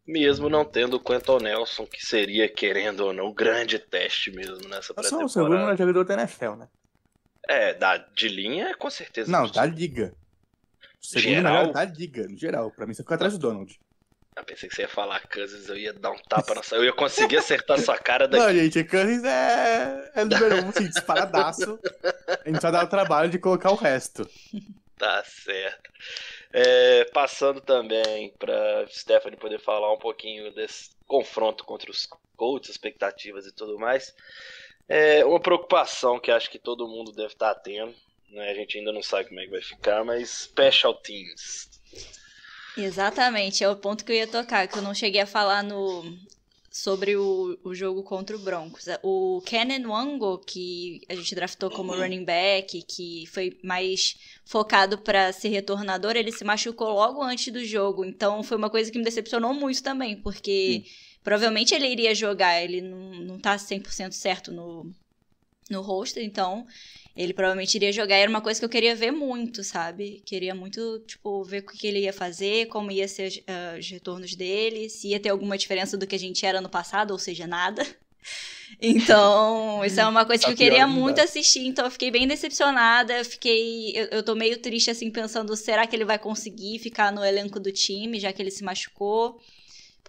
mesmo 0.07 0.49
não 0.49 0.65
tendo 0.65 0.97
o 0.97 1.01
Quentin 1.01 1.43
Nelson, 1.43 1.87
que 1.87 2.05
seria, 2.05 2.49
querendo 2.49 3.01
ou 3.01 3.13
não, 3.13 3.33
grande 3.33 3.79
teste 3.79 4.31
mesmo 4.31 4.69
nessa 4.69 4.93
pré-temporada. 4.95 5.27
O 5.27 5.29
segundo 5.29 5.71
é 5.71 5.77
jogador 5.77 6.05
da 6.05 6.15
NFL, 6.15 6.55
né? 6.55 6.69
É, 7.49 7.75
da, 7.75 7.97
de 7.97 8.29
linha, 8.29 8.75
com 8.77 8.91
certeza. 8.91 9.31
Não, 9.31 9.51
da 9.51 9.65
liga. 9.65 10.15
Segundo 11.01 11.35
Geral? 11.35 11.53
melhor 11.53 11.73
da 11.73 11.85
liga, 11.85 12.29
no 12.29 12.37
geral. 12.37 12.71
Pra 12.71 12.87
mim, 12.87 12.95
você 12.95 13.03
fica 13.03 13.15
atrás 13.15 13.33
do 13.33 13.39
Donald. 13.39 13.79
Eu 14.37 14.45
pensei 14.45 14.69
que 14.69 14.75
você 14.75 14.83
ia 14.83 14.89
falar 14.89 15.21
Cousins, 15.29 15.69
eu 15.69 15.77
ia 15.77 15.93
dar 15.93 16.13
um 16.13 16.19
tapa 16.29 16.55
na 16.55 16.63
sua... 16.63 16.79
Eu 16.79 16.85
ia 16.85 16.93
conseguir 16.93 17.39
acertar 17.39 17.79
sua 17.81 17.99
cara 17.99 18.29
daqui. 18.29 18.45
Não, 18.45 18.55
gente, 18.55 18.85
Cousins 18.85 19.25
é, 19.25 20.13
é 20.15 20.25
número 20.25 20.65
um, 20.65 20.69
assim, 20.69 20.89
disparadaço. 20.89 21.79
A 22.29 22.49
gente 22.49 22.61
só 22.61 22.71
dá 22.71 22.85
o 22.85 22.89
trabalho 22.89 23.31
de 23.31 23.39
colocar 23.39 23.71
o 23.71 23.75
resto. 23.75 24.29
Tá 24.97 25.23
certo. 25.25 25.91
É, 26.53 27.05
passando 27.13 27.61
também 27.61 28.31
para 28.39 28.87
Stephanie 28.89 29.39
poder 29.39 29.61
falar 29.61 29.93
um 29.93 29.99
pouquinho 29.99 30.53
desse 30.53 30.91
confronto 31.07 31.65
contra 31.65 31.91
os 31.91 32.09
Colts, 32.37 32.71
expectativas 32.71 33.47
e 33.47 33.53
tudo 33.53 33.79
mais. 33.79 34.15
É 34.89 35.25
uma 35.25 35.39
preocupação 35.39 36.19
que 36.19 36.31
acho 36.31 36.51
que 36.51 36.59
todo 36.59 36.89
mundo 36.89 37.13
deve 37.13 37.35
estar 37.35 37.55
tendo. 37.55 37.95
Né? 38.31 38.51
A 38.51 38.55
gente 38.55 38.79
ainda 38.79 38.93
não 38.93 39.03
sabe 39.03 39.29
como 39.29 39.41
é 39.41 39.45
que 39.45 39.51
vai 39.51 39.63
ficar, 39.63 40.05
mas 40.05 40.31
Special 40.31 40.95
Teams. 40.95 41.71
Exatamente, 42.77 43.63
é 43.63 43.69
o 43.69 43.77
ponto 43.77 44.05
que 44.05 44.13
eu 44.13 44.17
ia 44.17 44.27
tocar, 44.27 44.67
que 44.67 44.79
eu 44.79 44.83
não 44.83 44.95
cheguei 44.95 45.21
a 45.21 45.27
falar 45.27 45.63
no 45.63 46.05
sobre 46.71 47.17
o, 47.17 47.59
o 47.65 47.75
jogo 47.75 48.03
contra 48.05 48.37
o 48.37 48.39
Broncos. 48.39 48.87
O 49.03 49.43
Kenan 49.45 49.89
Wango, 49.89 50.39
que 50.39 51.01
a 51.09 51.15
gente 51.17 51.35
draftou 51.35 51.69
como 51.69 51.93
running 51.93 52.25
back, 52.25 52.81
que 52.83 53.25
foi 53.27 53.59
mais 53.63 54.17
focado 54.45 54.97
para 54.97 55.33
ser 55.33 55.49
retornador, 55.49 56.17
ele 56.17 56.31
se 56.31 56.45
machucou 56.45 56.91
logo 56.91 57.23
antes 57.23 57.53
do 57.53 57.65
jogo. 57.65 58.05
Então 58.05 58.43
foi 58.45 58.57
uma 58.57 58.71
coisa 58.71 58.91
que 58.91 58.99
me 58.99 59.05
decepcionou 59.05 59.53
muito 59.53 59.83
também, 59.83 60.15
porque 60.17 60.85
provavelmente 61.25 61.75
ele 61.75 61.89
iria 61.89 62.15
jogar, 62.15 62.63
ele 62.63 62.81
não, 62.81 63.11
não 63.15 63.39
tá 63.39 63.57
100% 63.57 64.13
certo 64.13 64.53
no, 64.53 64.93
no 65.69 65.81
roster, 65.81 66.23
então 66.23 66.67
ele 67.17 67.33
provavelmente 67.33 67.75
iria 67.75 67.93
jogar. 67.93 68.17
Era 68.17 68.31
uma 68.31 68.41
coisa 68.41 68.61
que 68.61 68.65
eu 68.65 68.71
queria 68.71 68.95
ver 68.95 69.11
muito, 69.11 69.63
sabe? 69.65 70.23
Queria 70.25 70.55
muito, 70.55 71.01
tipo, 71.07 71.43
ver 71.45 71.59
o 71.59 71.67
que 71.67 71.87
ele 71.87 72.01
ia 72.01 72.13
fazer, 72.13 72.67
como 72.67 72.91
ia 72.91 73.09
ser 73.09 73.43
uh, 73.49 73.79
os 73.79 73.89
retornos 73.89 74.35
dele, 74.35 74.89
se 74.89 75.09
ia 75.09 75.21
ter 75.21 75.31
alguma 75.31 75.59
diferença 75.59 75.97
do 75.97 76.07
que 76.07 76.15
a 76.15 76.19
gente 76.19 76.45
era 76.47 76.61
no 76.61 76.69
passado, 76.69 77.11
ou 77.11 77.19
seja, 77.19 77.47
nada. 77.47 77.87
Então, 78.81 79.85
isso 79.85 79.99
é 79.99 80.07
uma 80.07 80.25
coisa 80.25 80.45
que 80.45 80.53
eu 80.53 80.57
queria 80.57 80.87
muito 80.87 81.21
assistir, 81.21 81.67
então 81.67 81.85
eu 81.85 81.91
fiquei 81.91 82.11
bem 82.11 82.27
decepcionada, 82.27 83.25
fiquei, 83.25 83.93
eu, 83.95 84.07
eu 84.07 84.23
tô 84.23 84.35
meio 84.35 84.59
triste 84.59 84.91
assim 84.91 85.11
pensando, 85.11 85.57
será 85.57 85.87
que 85.87 85.97
ele 85.97 86.05
vai 86.05 86.19
conseguir 86.19 86.79
ficar 86.79 87.11
no 87.11 87.25
elenco 87.25 87.59
do 87.59 87.73
time, 87.73 88.21
já 88.21 88.33
que 88.33 88.41
ele 88.41 88.51
se 88.51 88.63
machucou? 88.63 89.41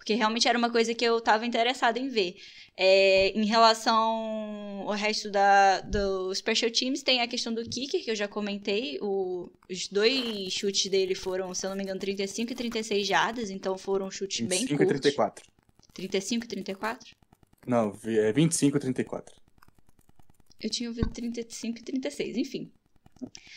Porque 0.02 0.14
realmente 0.14 0.48
era 0.48 0.58
uma 0.58 0.68
coisa 0.68 0.92
que 0.92 1.04
eu 1.04 1.20
tava 1.20 1.46
interessada 1.46 1.96
em 1.96 2.08
ver. 2.08 2.34
É, 2.76 3.28
em 3.38 3.44
relação 3.44 4.82
ao 4.84 4.94
resto 4.94 5.30
da, 5.30 5.80
do 5.80 6.34
Special 6.34 6.72
Teams, 6.72 7.04
tem 7.04 7.20
a 7.20 7.28
questão 7.28 7.54
do 7.54 7.62
kicker, 7.62 8.02
que 8.02 8.10
eu 8.10 8.16
já 8.16 8.26
comentei. 8.26 8.98
O, 9.00 9.48
os 9.70 9.86
dois 9.86 10.52
chutes 10.52 10.90
dele 10.90 11.14
foram, 11.14 11.54
se 11.54 11.64
eu 11.64 11.70
não 11.70 11.76
me 11.76 11.84
engano, 11.84 12.00
35 12.00 12.50
e 12.50 12.54
36 12.56 13.06
jardas, 13.06 13.48
então 13.48 13.78
foram 13.78 14.10
chutes 14.10 14.40
bem 14.44 14.62
25 14.62 14.76
curtos. 14.76 14.98
e 14.98 15.02
34. 15.02 15.44
35 15.94 16.44
e 16.44 16.48
34? 16.48 17.16
Não, 17.64 17.96
é 18.04 18.32
25 18.32 18.76
e 18.76 18.80
34. 18.80 19.36
Eu 20.60 20.68
tinha 20.68 20.88
ouvido 20.88 21.10
35 21.10 21.78
e 21.78 21.82
36, 21.84 22.36
enfim. 22.38 22.72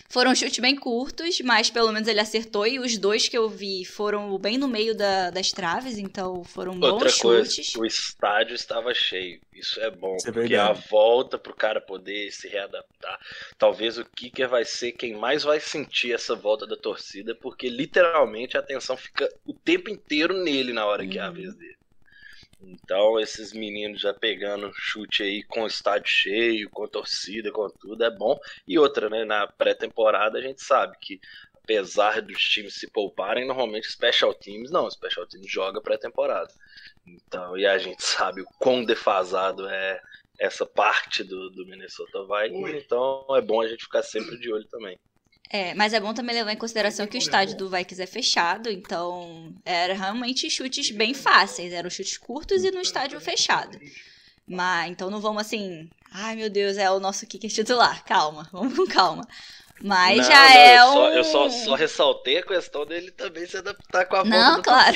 Foram 0.09 0.33
chutes 0.35 0.59
bem 0.59 0.75
curtos, 0.75 1.39
mas 1.41 1.69
pelo 1.69 1.91
menos 1.91 2.07
ele 2.07 2.19
acertou. 2.19 2.65
E 2.67 2.79
os 2.79 2.97
dois 2.97 3.27
que 3.27 3.37
eu 3.37 3.49
vi 3.49 3.85
foram 3.85 4.37
bem 4.39 4.57
no 4.57 4.67
meio 4.67 4.95
da, 4.95 5.29
das 5.31 5.51
traves, 5.53 5.97
então 5.97 6.43
foram 6.43 6.81
bons 6.81 7.11
Outra 7.11 7.11
coisa, 7.11 7.53
chutes. 7.53 7.73
o 7.73 7.85
estádio 7.85 8.53
estava 8.55 8.93
cheio. 8.93 9.41
Isso 9.51 9.79
é 9.81 9.89
bom, 9.91 10.21
Isso 10.21 10.27
é 10.29 10.31
porque 10.31 10.55
verdade. 10.55 10.55
a 10.55 10.71
volta 10.73 11.37
pro 11.37 11.53
cara 11.55 11.81
poder 11.81 12.31
se 12.31 12.47
readaptar. 12.47 13.19
Talvez 13.57 13.97
o 13.97 14.05
kicker 14.05 14.47
vai 14.47 14.63
ser 14.65 14.91
quem 14.93 15.13
mais 15.15 15.43
vai 15.43 15.59
sentir 15.59 16.13
essa 16.13 16.35
volta 16.35 16.65
da 16.67 16.77
torcida, 16.77 17.35
porque 17.35 17.69
literalmente 17.69 18.55
a 18.57 18.59
atenção 18.61 18.95
fica 18.97 19.27
o 19.45 19.53
tempo 19.53 19.89
inteiro 19.89 20.33
nele 20.43 20.71
na 20.73 20.85
hora 20.85 21.05
que 21.07 21.17
é 21.19 21.21
a 21.21 21.29
Uhum. 21.29 21.31
vez 21.31 21.55
dele. 21.55 21.77
Então, 22.61 23.19
esses 23.19 23.53
meninos 23.53 24.01
já 24.01 24.13
pegando 24.13 24.71
chute 24.73 25.23
aí 25.23 25.43
com 25.43 25.63
o 25.63 25.67
estádio 25.67 26.09
cheio, 26.09 26.69
com 26.69 26.87
torcida, 26.87 27.51
com 27.51 27.69
tudo, 27.69 28.03
é 28.03 28.09
bom. 28.09 28.39
E 28.67 28.79
outra, 28.79 29.09
né? 29.09 29.25
Na 29.25 29.47
pré-temporada 29.47 30.37
a 30.37 30.41
gente 30.41 30.61
sabe 30.61 30.97
que, 30.99 31.19
apesar 31.53 32.21
dos 32.21 32.41
times 32.41 32.75
se 32.75 32.89
pouparem, 32.89 33.45
normalmente 33.45 33.91
Special 33.91 34.33
Teams 34.33 34.71
não. 34.71 34.89
Special 34.89 35.27
Teams 35.27 35.49
joga 35.49 35.81
pré-temporada. 35.81 36.51
Então, 37.05 37.57
e 37.57 37.65
a 37.65 37.77
gente 37.77 38.01
sabe 38.03 38.41
o 38.41 38.47
quão 38.59 38.83
defasado 38.83 39.67
é 39.67 40.01
essa 40.39 40.65
parte 40.65 41.23
do, 41.23 41.49
do 41.49 41.65
Minnesota 41.65 42.25
Vikings. 42.25 42.83
Então, 42.85 43.25
é 43.31 43.41
bom 43.41 43.61
a 43.61 43.67
gente 43.67 43.83
ficar 43.83 44.03
sempre 44.03 44.37
de 44.37 44.51
olho 44.51 44.65
também. 44.67 44.99
É, 45.49 45.73
mas 45.75 45.93
é 45.93 45.99
bom 45.99 46.13
também 46.13 46.35
levar 46.35 46.51
em 46.51 46.57
consideração 46.57 47.05
que 47.05 47.17
o 47.17 47.19
estádio 47.19 47.55
do 47.55 47.69
Vikings 47.69 48.01
é 48.01 48.07
fechado, 48.07 48.69
então 48.69 49.53
era 49.63 49.93
realmente 49.93 50.49
chutes 50.49 50.91
bem 50.91 51.13
fáceis, 51.13 51.71
eram 51.71 51.89
chutes 51.89 52.17
curtos 52.17 52.63
e 52.63 52.71
no 52.71 52.81
estádio 52.81 53.19
fechado. 53.21 53.79
Mas 54.47 54.91
então 54.91 55.09
não 55.09 55.21
vamos 55.21 55.41
assim, 55.41 55.89
ai 56.11 56.35
meu 56.35 56.49
Deus, 56.49 56.77
é 56.77 56.89
o 56.89 56.99
nosso 56.99 57.25
kicker 57.27 57.49
titular. 57.49 58.03
Calma, 58.05 58.49
vamos 58.51 58.75
com 58.75 58.87
calma. 58.87 59.27
Mas 59.83 60.17
Não, 60.17 60.23
já 60.23 60.41
não, 60.41 60.55
é 60.55 60.77
eu 60.77 60.83
um 60.85 60.93
só, 60.93 61.09
eu 61.09 61.23
só, 61.23 61.49
só 61.49 61.75
ressaltei 61.75 62.37
a 62.37 62.43
questão 62.43 62.85
dele 62.85 63.11
também 63.11 63.45
se 63.45 63.57
adaptar 63.57 64.05
com 64.05 64.15
a 64.15 64.23
Não, 64.23 64.61
claro. 64.61 64.95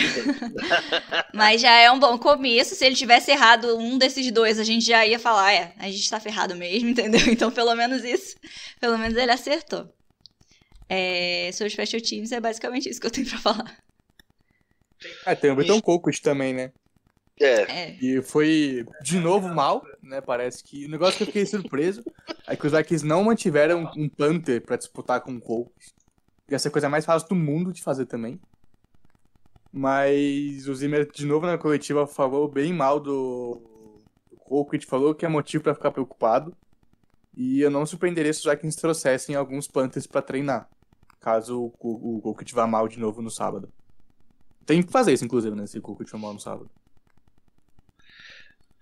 Mas 1.34 1.60
já 1.60 1.74
é 1.74 1.92
um 1.92 2.00
bom 2.00 2.18
começo. 2.18 2.76
Se 2.76 2.86
ele 2.86 2.96
tivesse 2.96 3.30
errado 3.30 3.78
um 3.78 3.98
desses 3.98 4.32
dois, 4.32 4.58
a 4.58 4.64
gente 4.64 4.86
já 4.86 5.06
ia 5.06 5.20
falar, 5.20 5.52
é, 5.54 5.74
a 5.78 5.86
gente 5.88 6.10
tá 6.10 6.18
ferrado 6.20 6.56
mesmo, 6.56 6.90
entendeu? 6.92 7.22
Então, 7.28 7.52
pelo 7.52 7.76
menos 7.76 8.06
isso. 8.06 8.38
Pelo 8.80 8.98
menos 8.98 9.18
ele 9.18 9.32
acertou. 9.32 9.94
É, 10.90 11.52
sobre 11.54 11.70
special 11.70 12.02
teams, 12.02 12.32
é 12.32 12.40
basicamente 12.42 12.90
isso 12.90 13.00
que 13.00 13.08
eu 13.08 13.12
tenho 13.12 13.30
pra 13.30 13.38
falar. 13.38 13.78
Ah, 15.26 15.36
tem 15.36 15.52
o 15.52 15.56
Beton 15.56 15.80
Kokut 15.80 16.22
também, 16.22 16.54
né? 16.54 16.72
É, 17.40 17.62
É. 17.72 17.98
E 18.02 18.22
foi 18.22 18.86
de 19.02 19.18
novo 19.18 19.48
mal, 19.48 19.82
né? 20.04 20.20
Parece 20.20 20.62
que. 20.62 20.86
O 20.86 20.90
negócio 20.90 21.16
que 21.18 21.24
eu 21.24 21.28
fiquei 21.28 21.46
surpreso 21.46 22.04
é 22.46 22.56
que 22.56 22.68
os 22.68 22.74
Vikings 22.74 23.06
não 23.06 23.24
mantiveram 23.24 23.90
um 23.96 24.10
Panther 24.10 24.62
pra 24.62 24.76
disputar 24.76 25.22
com 25.22 25.34
o 25.34 25.40
Colts. 25.40 25.94
Ia 26.50 26.60
ser 26.60 26.68
a 26.68 26.72
coisa 26.72 26.90
mais 26.90 27.06
fácil 27.06 27.30
do 27.30 27.36
mundo 27.36 27.72
de 27.72 27.82
fazer 27.82 28.08
também. 28.08 28.40
Mas 29.72 30.68
o 30.68 30.76
Zimmer, 30.76 31.10
de 31.10 31.26
novo 31.26 31.46
na 31.46 31.58
coletiva, 31.58 32.08
falou 32.08 32.50
bem 32.50 32.74
mal 32.74 33.00
do, 33.00 33.62
do 34.30 34.38
Colquitt, 34.38 34.86
falou 34.86 35.14
que 35.14 35.26
é 35.26 35.30
motivo 35.30 35.64
pra 35.64 35.76
ficar 35.76 35.92
preocupado. 35.92 36.54
E 37.38 37.62
eu 37.62 37.70
não 37.70 37.86
surpreenderia 37.86 38.34
se 38.34 38.40
os 38.40 38.52
Vikings 38.52 38.82
trouxessem 38.82 39.36
alguns 39.36 39.68
Panthers 39.68 40.08
pra 40.08 40.22
treinar, 40.22 40.68
caso 41.30 41.72
o, 41.80 42.18
o, 42.18 42.22
Colquitt 42.22 42.56
vá 42.56 42.66
mal 42.66 42.88
de 42.88 43.00
novo 43.00 43.22
no 43.22 43.30
sábado. 43.30 43.72
Tem 44.66 44.82
que 44.82 44.92
fazer 44.92 45.14
isso, 45.14 45.26
inclusive, 45.26 45.56
né? 45.56 45.68
Se 45.68 45.78
o 45.78 45.82
Colquitt 45.82 46.10
for 46.10 46.18
mal 46.18 46.34
no 46.34 46.40
sábado. 46.40 46.70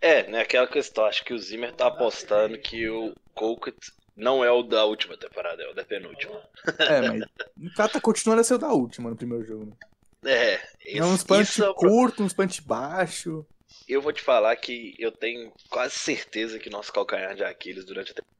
É, 0.01 0.29
né, 0.29 0.41
aquela 0.41 0.67
questão, 0.67 1.05
acho 1.05 1.25
que 1.25 1.33
o 1.33 1.39
Zimmer 1.39 1.73
tá 1.73 1.87
apostando 1.87 2.57
que 2.57 2.87
o 2.87 3.13
Colquitt 3.33 3.91
não 4.15 4.43
é 4.43 4.51
o 4.51 4.63
da 4.63 4.85
última 4.85 5.17
temporada, 5.17 5.61
é 5.61 5.69
o 5.69 5.73
da 5.73 5.83
penúltima. 5.83 6.41
É, 6.79 7.01
mas 7.01 7.23
o 7.57 7.73
cara 7.75 7.89
tá 7.89 7.99
continuando 7.99 8.41
a 8.41 8.43
ser 8.43 8.53
o 8.53 8.59
da 8.59 8.71
última 8.71 9.09
no 9.09 9.15
primeiro 9.15 9.43
jogo. 9.43 9.65
Né? 9.65 10.31
É, 10.31 10.61
É 10.97 11.03
uns 11.03 11.15
esse, 11.15 11.25
punch 11.25 11.49
isso 11.49 11.65
é 11.65 11.73
curto, 11.73 12.23
uns 12.23 12.33
punch 12.33 12.61
baixo. 12.61 13.45
eu 13.87 14.01
vou 14.01 14.13
te 14.13 14.21
falar 14.21 14.55
que 14.55 14.95
eu 14.99 15.11
tenho 15.11 15.51
quase 15.69 15.95
certeza 15.95 16.59
que 16.59 16.69
nosso 16.69 16.93
calcanhar 16.93 17.35
de 17.35 17.43
Aquiles 17.43 17.85
durante 17.85 18.11
a 18.11 18.15
temporada 18.15 18.36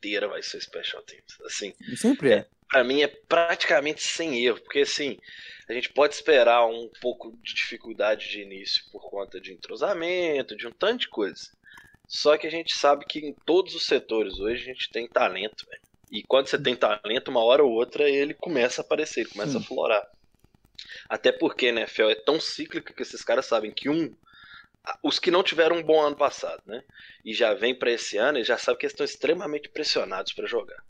inteira 0.00 0.26
vai 0.26 0.42
ser 0.42 0.60
Special 0.60 1.02
Teams. 1.02 1.40
Assim, 1.44 1.74
sempre 1.96 2.32
é. 2.32 2.46
pra 2.68 2.82
mim 2.82 3.02
é 3.02 3.06
praticamente 3.06 4.02
sem 4.02 4.44
erro, 4.44 4.60
porque 4.62 4.80
assim, 4.80 5.18
a 5.68 5.72
gente 5.72 5.92
pode 5.92 6.14
esperar 6.14 6.66
um 6.66 6.90
pouco 7.00 7.36
de 7.42 7.54
dificuldade 7.54 8.28
de 8.28 8.40
início 8.40 8.82
por 8.90 9.08
conta 9.10 9.40
de 9.40 9.52
entrosamento, 9.52 10.56
de 10.56 10.66
um 10.66 10.72
tanto 10.72 11.00
de 11.00 11.08
coisa. 11.08 11.50
Só 12.08 12.36
que 12.36 12.46
a 12.46 12.50
gente 12.50 12.74
sabe 12.74 13.04
que 13.04 13.20
em 13.20 13.34
todos 13.46 13.74
os 13.74 13.86
setores 13.86 14.40
hoje 14.40 14.62
a 14.62 14.72
gente 14.72 14.90
tem 14.90 15.06
talento, 15.06 15.66
velho. 15.66 15.82
E 16.10 16.24
quando 16.24 16.48
você 16.48 16.58
tem 16.58 16.74
talento, 16.74 17.30
uma 17.30 17.44
hora 17.44 17.62
ou 17.62 17.70
outra 17.70 18.08
ele 18.08 18.34
começa 18.34 18.80
a 18.80 18.84
aparecer, 18.84 19.20
ele 19.20 19.30
começa 19.30 19.52
Sim. 19.52 19.58
a 19.58 19.62
florar. 19.62 20.10
Até 21.08 21.30
porque 21.30 21.66
a 21.66 21.68
NFL 21.68 22.10
é 22.10 22.14
tão 22.16 22.40
cíclica 22.40 22.92
que 22.92 23.02
esses 23.02 23.22
caras 23.22 23.46
sabem 23.46 23.70
que 23.70 23.88
um 23.88 24.12
os 25.02 25.18
que 25.18 25.30
não 25.30 25.42
tiveram 25.42 25.76
um 25.76 25.82
bom 25.82 26.00
ano 26.00 26.16
passado, 26.16 26.62
né? 26.66 26.82
E 27.24 27.34
já 27.34 27.54
vem 27.54 27.74
pra 27.74 27.90
esse 27.90 28.16
ano, 28.16 28.38
eles 28.38 28.48
já 28.48 28.58
sabem 28.58 28.78
que 28.78 28.86
eles 28.86 28.92
estão 28.92 29.04
extremamente 29.04 29.68
pressionados 29.68 30.32
pra 30.32 30.46
jogar. 30.46 30.82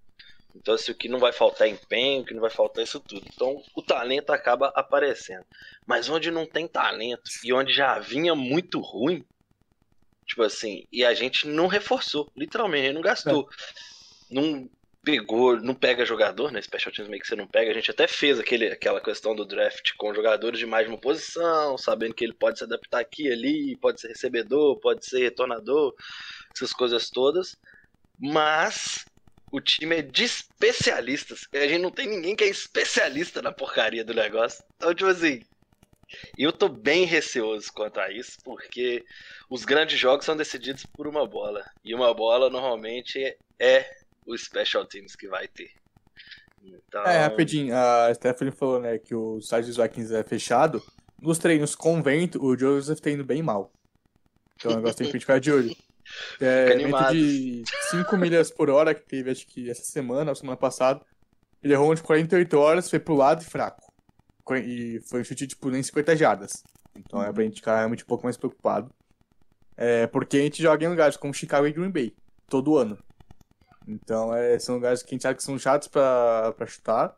Então, 0.55 0.75
assim, 0.75 0.93
o 0.93 0.95
que 0.95 1.09
não 1.09 1.19
vai 1.19 1.33
faltar 1.33 1.69
é 1.69 1.71
empenho, 1.71 2.23
o 2.23 2.25
que 2.25 2.35
não 2.35 2.41
vai 2.41 2.51
faltar 2.51 2.81
é 2.81 2.85
isso 2.85 3.01
tudo. 3.01 3.27
Então, 3.33 3.63
o 3.75 3.83
talento 3.83 4.31
acaba 4.31 4.73
aparecendo. 4.75 5.45
Mas 5.87 6.09
onde 6.09 6.31
não 6.31 6.47
tem 6.47 6.67
talento 6.67 7.31
e 7.45 7.53
onde 7.53 7.73
já 7.73 7.99
vinha 7.99 8.35
muito 8.35 8.81
ruim, 8.81 9.25
tipo 10.27 10.43
assim, 10.43 10.87
e 10.93 11.05
a 11.05 11.15
gente 11.15 11.47
não 11.47 11.67
reforçou, 11.67 12.31
literalmente, 12.37 12.85
a 12.85 12.87
gente 12.87 12.95
não 12.95 13.03
gastou. 13.03 13.49
Não 14.31 14.69
pegou, 15.03 15.57
não 15.61 15.75
pega 15.75 16.05
jogador, 16.05 16.53
né? 16.53 16.61
Special 16.61 16.93
Teams 16.93 17.09
meio 17.09 17.23
que 17.23 17.29
você 17.29 17.37
não 17.37 17.47
pega. 17.47 17.71
A 17.71 17.75
gente 17.75 17.91
até 17.91 18.07
fez 18.07 18.39
aquele, 18.39 18.67
aquela 18.67 19.01
questão 19.01 19.35
do 19.35 19.45
draft 19.45 19.93
com 19.97 20.15
jogadores 20.15 20.59
de 20.59 20.67
mais 20.67 20.87
de 20.87 20.93
uma 20.93 21.01
posição, 21.01 21.79
sabendo 21.79 22.15
que 22.15 22.25
ele 22.25 22.35
pode 22.35 22.59
se 22.59 22.65
adaptar 22.65 23.01
aqui 23.01 23.29
e 23.29 23.33
ali, 23.33 23.77
pode 23.77 24.01
ser 24.01 24.09
recebedor, 24.09 24.79
pode 24.81 25.07
ser 25.07 25.21
retornador, 25.21 25.95
essas 26.55 26.73
coisas 26.73 27.09
todas. 27.09 27.57
Mas 28.19 29.05
o 29.51 29.61
time 29.61 29.97
é 29.97 30.03
de 30.03 30.25
especialistas. 30.25 31.49
A 31.53 31.67
gente 31.67 31.83
não 31.83 31.91
tem 31.91 32.07
ninguém 32.07 32.37
que 32.37 32.45
é 32.45 32.49
especialista 32.49 33.41
na 33.41 33.53
porcaria 33.53 34.05
do 34.05 34.15
negócio. 34.15 34.63
Então, 34.77 34.95
tipo 34.95 35.11
assim, 35.11 35.41
eu 36.37 36.53
tô 36.53 36.69
bem 36.69 37.05
receoso 37.05 37.73
quanto 37.73 38.01
a 38.01 38.11
isso, 38.13 38.39
porque 38.45 39.05
os 39.49 39.65
grandes 39.65 39.99
jogos 39.99 40.27
são 40.27 40.37
decididos 40.37 40.85
por 40.85 41.07
uma 41.07 41.27
bola. 41.27 41.65
E 41.85 41.95
uma 41.95 42.13
bola 42.13 42.51
normalmente 42.51 43.37
é 43.59 44.00
o 44.27 44.37
Special 44.37 44.85
Teams 44.87 45.17
que 45.17 45.29
vai 45.29 45.47
ter. 45.49 45.71
Então, 46.63 47.05
É, 47.05 47.19
rapidinho, 47.23 47.75
a 47.75 48.13
Stephanie 48.15 48.53
falou, 48.53 48.81
né, 48.81 48.99
que 48.99 49.15
o 49.15 49.41
site 49.41 49.67
dos 49.67 49.77
Vikings 49.77 50.15
é 50.15 50.23
fechado. 50.23 50.83
Nos 51.21 51.39
treinos 51.39 51.75
com 51.75 52.03
vento, 52.03 52.43
o 52.43 52.57
Joseph 52.57 53.01
tá 53.01 53.11
indo 53.11 53.25
bem 53.25 53.43
mal. 53.43 53.73
Então 54.57 54.73
o 54.73 54.77
negócio 54.77 54.99
tem 54.99 55.07
que 55.11 55.19
ficar 55.21 55.39
de 55.41 55.51
olho. 55.53 55.75
É, 56.41 56.75
vento 56.77 57.13
de 57.15 57.63
5 57.91 58.17
milhas 58.17 58.51
por 58.51 58.69
hora 58.69 58.93
que 58.93 59.07
teve, 59.07 59.31
acho 59.31 59.47
que 59.47 59.71
essa 59.71 59.85
semana, 59.85 60.33
ou 60.33 60.35
semana 60.35 60.57
passada. 60.57 61.01
Ele 61.63 61.73
errou 61.73 61.93
um 61.93 61.95
de 61.95 62.03
48 62.03 62.59
horas, 62.59 62.91
foi 62.91 62.99
pro 62.99 63.15
lado 63.15 63.43
e 63.43 63.45
fraco. 63.45 63.81
Co- 64.43 64.57
E 64.57 65.01
foi 65.09 65.21
um 65.21 65.25
chute, 65.25 65.47
tipo, 65.47 65.71
nem 65.71 65.81
50 65.85 66.17
jardas. 66.17 66.65
Então 66.97 67.23
é 67.23 67.33
pra 67.33 67.45
gente 67.45 67.57
ficar 67.57 67.77
realmente 67.77 68.03
um 68.03 68.07
pouco 68.09 68.25
mais 68.25 68.37
preocupado. 68.37 68.91
É, 69.77 70.09
porque 70.09 70.39
a 70.39 70.41
gente 70.41 70.61
joga 70.61 70.85
em 70.85 70.89
lugares 70.89 71.17
como 71.17 71.33
Chicago 71.33 71.67
e 71.69 71.73
Green 71.73 71.91
Bay, 71.93 72.13
todo 72.49 72.77
ano. 72.77 72.99
Então 73.87 74.35
é, 74.35 74.59
são 74.59 74.77
lugares 74.77 75.03
que 75.03 75.09
a 75.09 75.15
gente 75.15 75.23
sabe 75.23 75.37
que 75.37 75.43
são 75.43 75.59
chatos 75.59 75.89
pra, 75.89 76.53
pra 76.57 76.67
chutar. 76.67 77.17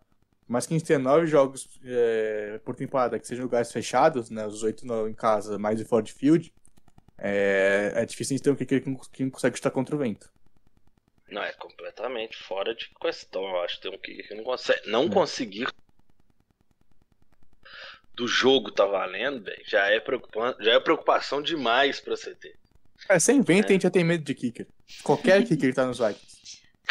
Mas 0.48 0.66
que 0.66 0.74
a 0.74 0.78
gente 0.78 0.86
tenha 0.86 0.98
nove 0.98 1.26
jogos 1.26 1.66
é, 1.84 2.60
por 2.64 2.74
temporada, 2.74 3.18
que 3.18 3.26
sejam 3.26 3.44
lugares 3.44 3.72
fechados, 3.72 4.28
né? 4.28 4.46
Os 4.46 4.62
oito 4.62 4.84
em 5.08 5.14
casa, 5.14 5.58
mais 5.58 5.80
o 5.80 5.84
Ford 5.86 6.06
Field. 6.10 6.52
É, 7.16 7.92
é 7.94 8.04
difícil 8.04 8.34
a 8.34 8.36
gente 8.36 8.44
ter 8.44 8.50
um 8.50 8.56
kicker 8.56 8.82
que 8.82 8.90
não- 8.90 8.96
que 8.98 9.22
não 9.22 9.30
consegue 9.30 9.56
chutar 9.56 9.70
contra 9.70 9.94
o 9.94 9.98
vento. 9.98 10.28
Não, 11.30 11.42
é 11.42 11.52
completamente 11.52 12.36
fora 12.42 12.74
de 12.74 12.90
questão, 13.00 13.42
eu 13.42 13.60
acho. 13.62 13.80
Tem 13.80 13.90
um 13.94 13.98
kicker 13.98 14.28
que 14.28 14.34
não 14.34 14.44
consegue. 14.44 14.90
Não 14.90 15.04
É. 15.04 15.08
conseguir 15.10 15.66
do 18.14 18.28
jogo 18.28 18.70
tá 18.70 18.84
valendo, 18.84 19.42
velho, 19.42 19.62
já 19.66 19.86
é 19.86 19.98
preocupante, 19.98 20.62
já 20.62 20.72
é 20.74 20.80
preocupação 20.80 21.40
demais 21.40 21.98
pra 21.98 22.14
você 22.14 22.34
ter. 22.34 22.58
É, 23.08 23.18
sem 23.18 23.40
vento 23.40 23.66
É. 23.66 23.68
a 23.70 23.72
gente 23.72 23.82
já 23.84 23.90
tem 23.90 24.04
medo 24.04 24.22
de 24.22 24.34
kicker. 24.34 24.66
Qualquer 25.02 25.42
kicker 25.46 25.70
que 25.70 25.74
tá 25.74 25.86
nos 25.86 25.98
Vikings. 25.98 26.31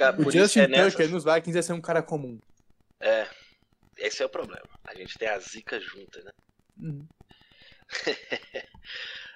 Cara, 0.01 0.19
O 0.21 0.31
Justin 0.31 0.59
é 0.61 0.67
nessas- 0.67 0.93
Tucker 0.93 1.09
nos 1.09 1.23
Vikings 1.23 1.57
ia 1.57 1.63
ser 1.63 1.73
um 1.73 1.81
cara 1.81 2.01
comum. 2.01 2.39
É. 2.99 3.27
Esse 3.97 4.23
é 4.23 4.25
o 4.25 4.29
problema. 4.29 4.67
A 4.83 4.95
gente 4.95 5.17
tem 5.17 5.27
a 5.27 5.37
zica 5.39 5.79
junta, 5.79 6.21
né? 6.23 6.31
Uhum. 6.79 7.07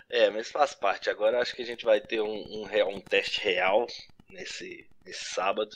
É, 0.10 0.30
mas 0.30 0.52
faz 0.52 0.74
parte. 0.76 1.10
Agora 1.10 1.42
acho 1.42 1.56
que 1.56 1.64
a 1.64 1.66
gente 1.66 1.84
vai 1.84 2.00
ter 2.00 2.22
um, 2.22 2.62
um, 2.62 2.64
real- 2.64 2.90
um 2.94 3.02
teste 3.02 3.42
real 3.42 3.88
nesse, 4.30 4.88
nesse 5.04 5.26
sábado. 5.34 5.72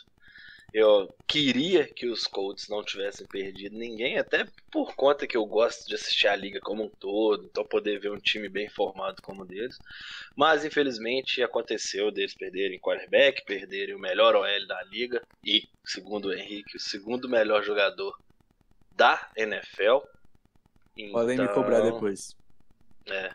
Eu 0.73 1.09
queria 1.27 1.91
que 1.91 2.07
os 2.07 2.27
Colts 2.27 2.67
não 2.69 2.83
tivessem 2.83 3.25
perdido 3.27 3.75
ninguém, 3.77 4.17
até 4.19 4.45
por 4.71 4.95
conta 4.95 5.25
que 5.27 5.35
eu 5.35 5.45
gosto 5.45 5.87
de 5.87 5.95
assistir 5.95 6.27
a 6.27 6.35
liga 6.35 6.59
como 6.61 6.83
um 6.85 6.89
todo, 6.99 7.45
então 7.45 7.65
poder 7.65 7.99
ver 7.99 8.11
um 8.11 8.19
time 8.19 8.47
bem 8.49 8.69
formado 8.69 9.19
como 9.23 9.41
o 9.43 9.45
deles. 9.45 9.75
Mas 10.35 10.63
infelizmente 10.65 11.41
aconteceu 11.41 12.11
deles 12.11 12.35
perderem 12.35 12.79
quarterback, 12.79 13.43
perderem 13.45 13.95
o 13.95 13.99
melhor 13.99 14.35
OL 14.35 14.67
da 14.67 14.83
liga 14.83 15.21
e, 15.43 15.63
segundo 15.85 16.25
o 16.29 16.33
Henrique, 16.33 16.77
o 16.77 16.79
segundo 16.79 17.27
melhor 17.29 17.63
jogador 17.63 18.13
da 18.91 19.31
NFL. 19.35 20.01
Podem 21.11 21.37
me 21.37 21.47
cobrar 21.47 21.81
Então, 21.81 21.91
depois. 21.93 22.35
é. 23.09 23.33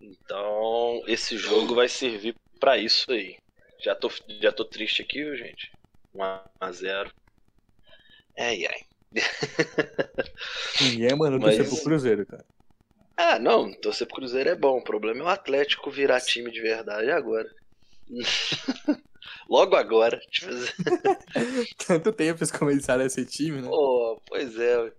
Então, 0.00 1.02
esse 1.06 1.36
jogo 1.38 1.74
vai 1.74 1.88
servir 1.88 2.34
pra 2.60 2.78
isso 2.78 3.10
aí. 3.12 3.38
Já 3.80 3.94
tô, 3.94 4.10
já 4.42 4.52
tô 4.52 4.64
triste 4.64 5.02
aqui, 5.02 5.22
viu, 5.24 5.36
gente? 5.36 5.70
1 6.16 6.40
a 6.60 6.72
0 6.72 7.10
Ai, 8.38 8.66
ai. 8.66 8.80
Ninguém 10.80 11.16
mandou 11.16 11.40
Mas- 11.40 11.56
torcer 11.56 11.74
pro 11.74 11.84
Cruzeiro, 11.84 12.26
cara. 12.26 12.44
Ah, 13.16 13.38
não, 13.38 13.72
torcer 13.80 14.06
pro 14.06 14.16
Cruzeiro 14.16 14.50
é 14.50 14.54
bom. 14.54 14.78
O 14.78 14.84
problema 14.84 15.20
é 15.20 15.24
o 15.24 15.28
Atlético 15.28 15.90
virar 15.90 16.20
time 16.20 16.50
de 16.50 16.60
verdade 16.60 17.10
agora. 17.10 17.50
Logo 19.48 19.74
agora. 19.76 20.18
Tipo, 20.30 20.50
Tanto 21.86 22.12
tempo 22.12 22.38
eles 22.40 22.50
começaram 22.52 23.04
a 23.04 23.08
ser 23.08 23.24
time, 23.24 23.62
né? 23.62 23.68
Pô, 23.68 24.20
pois 24.26 24.58
é. 24.58 24.92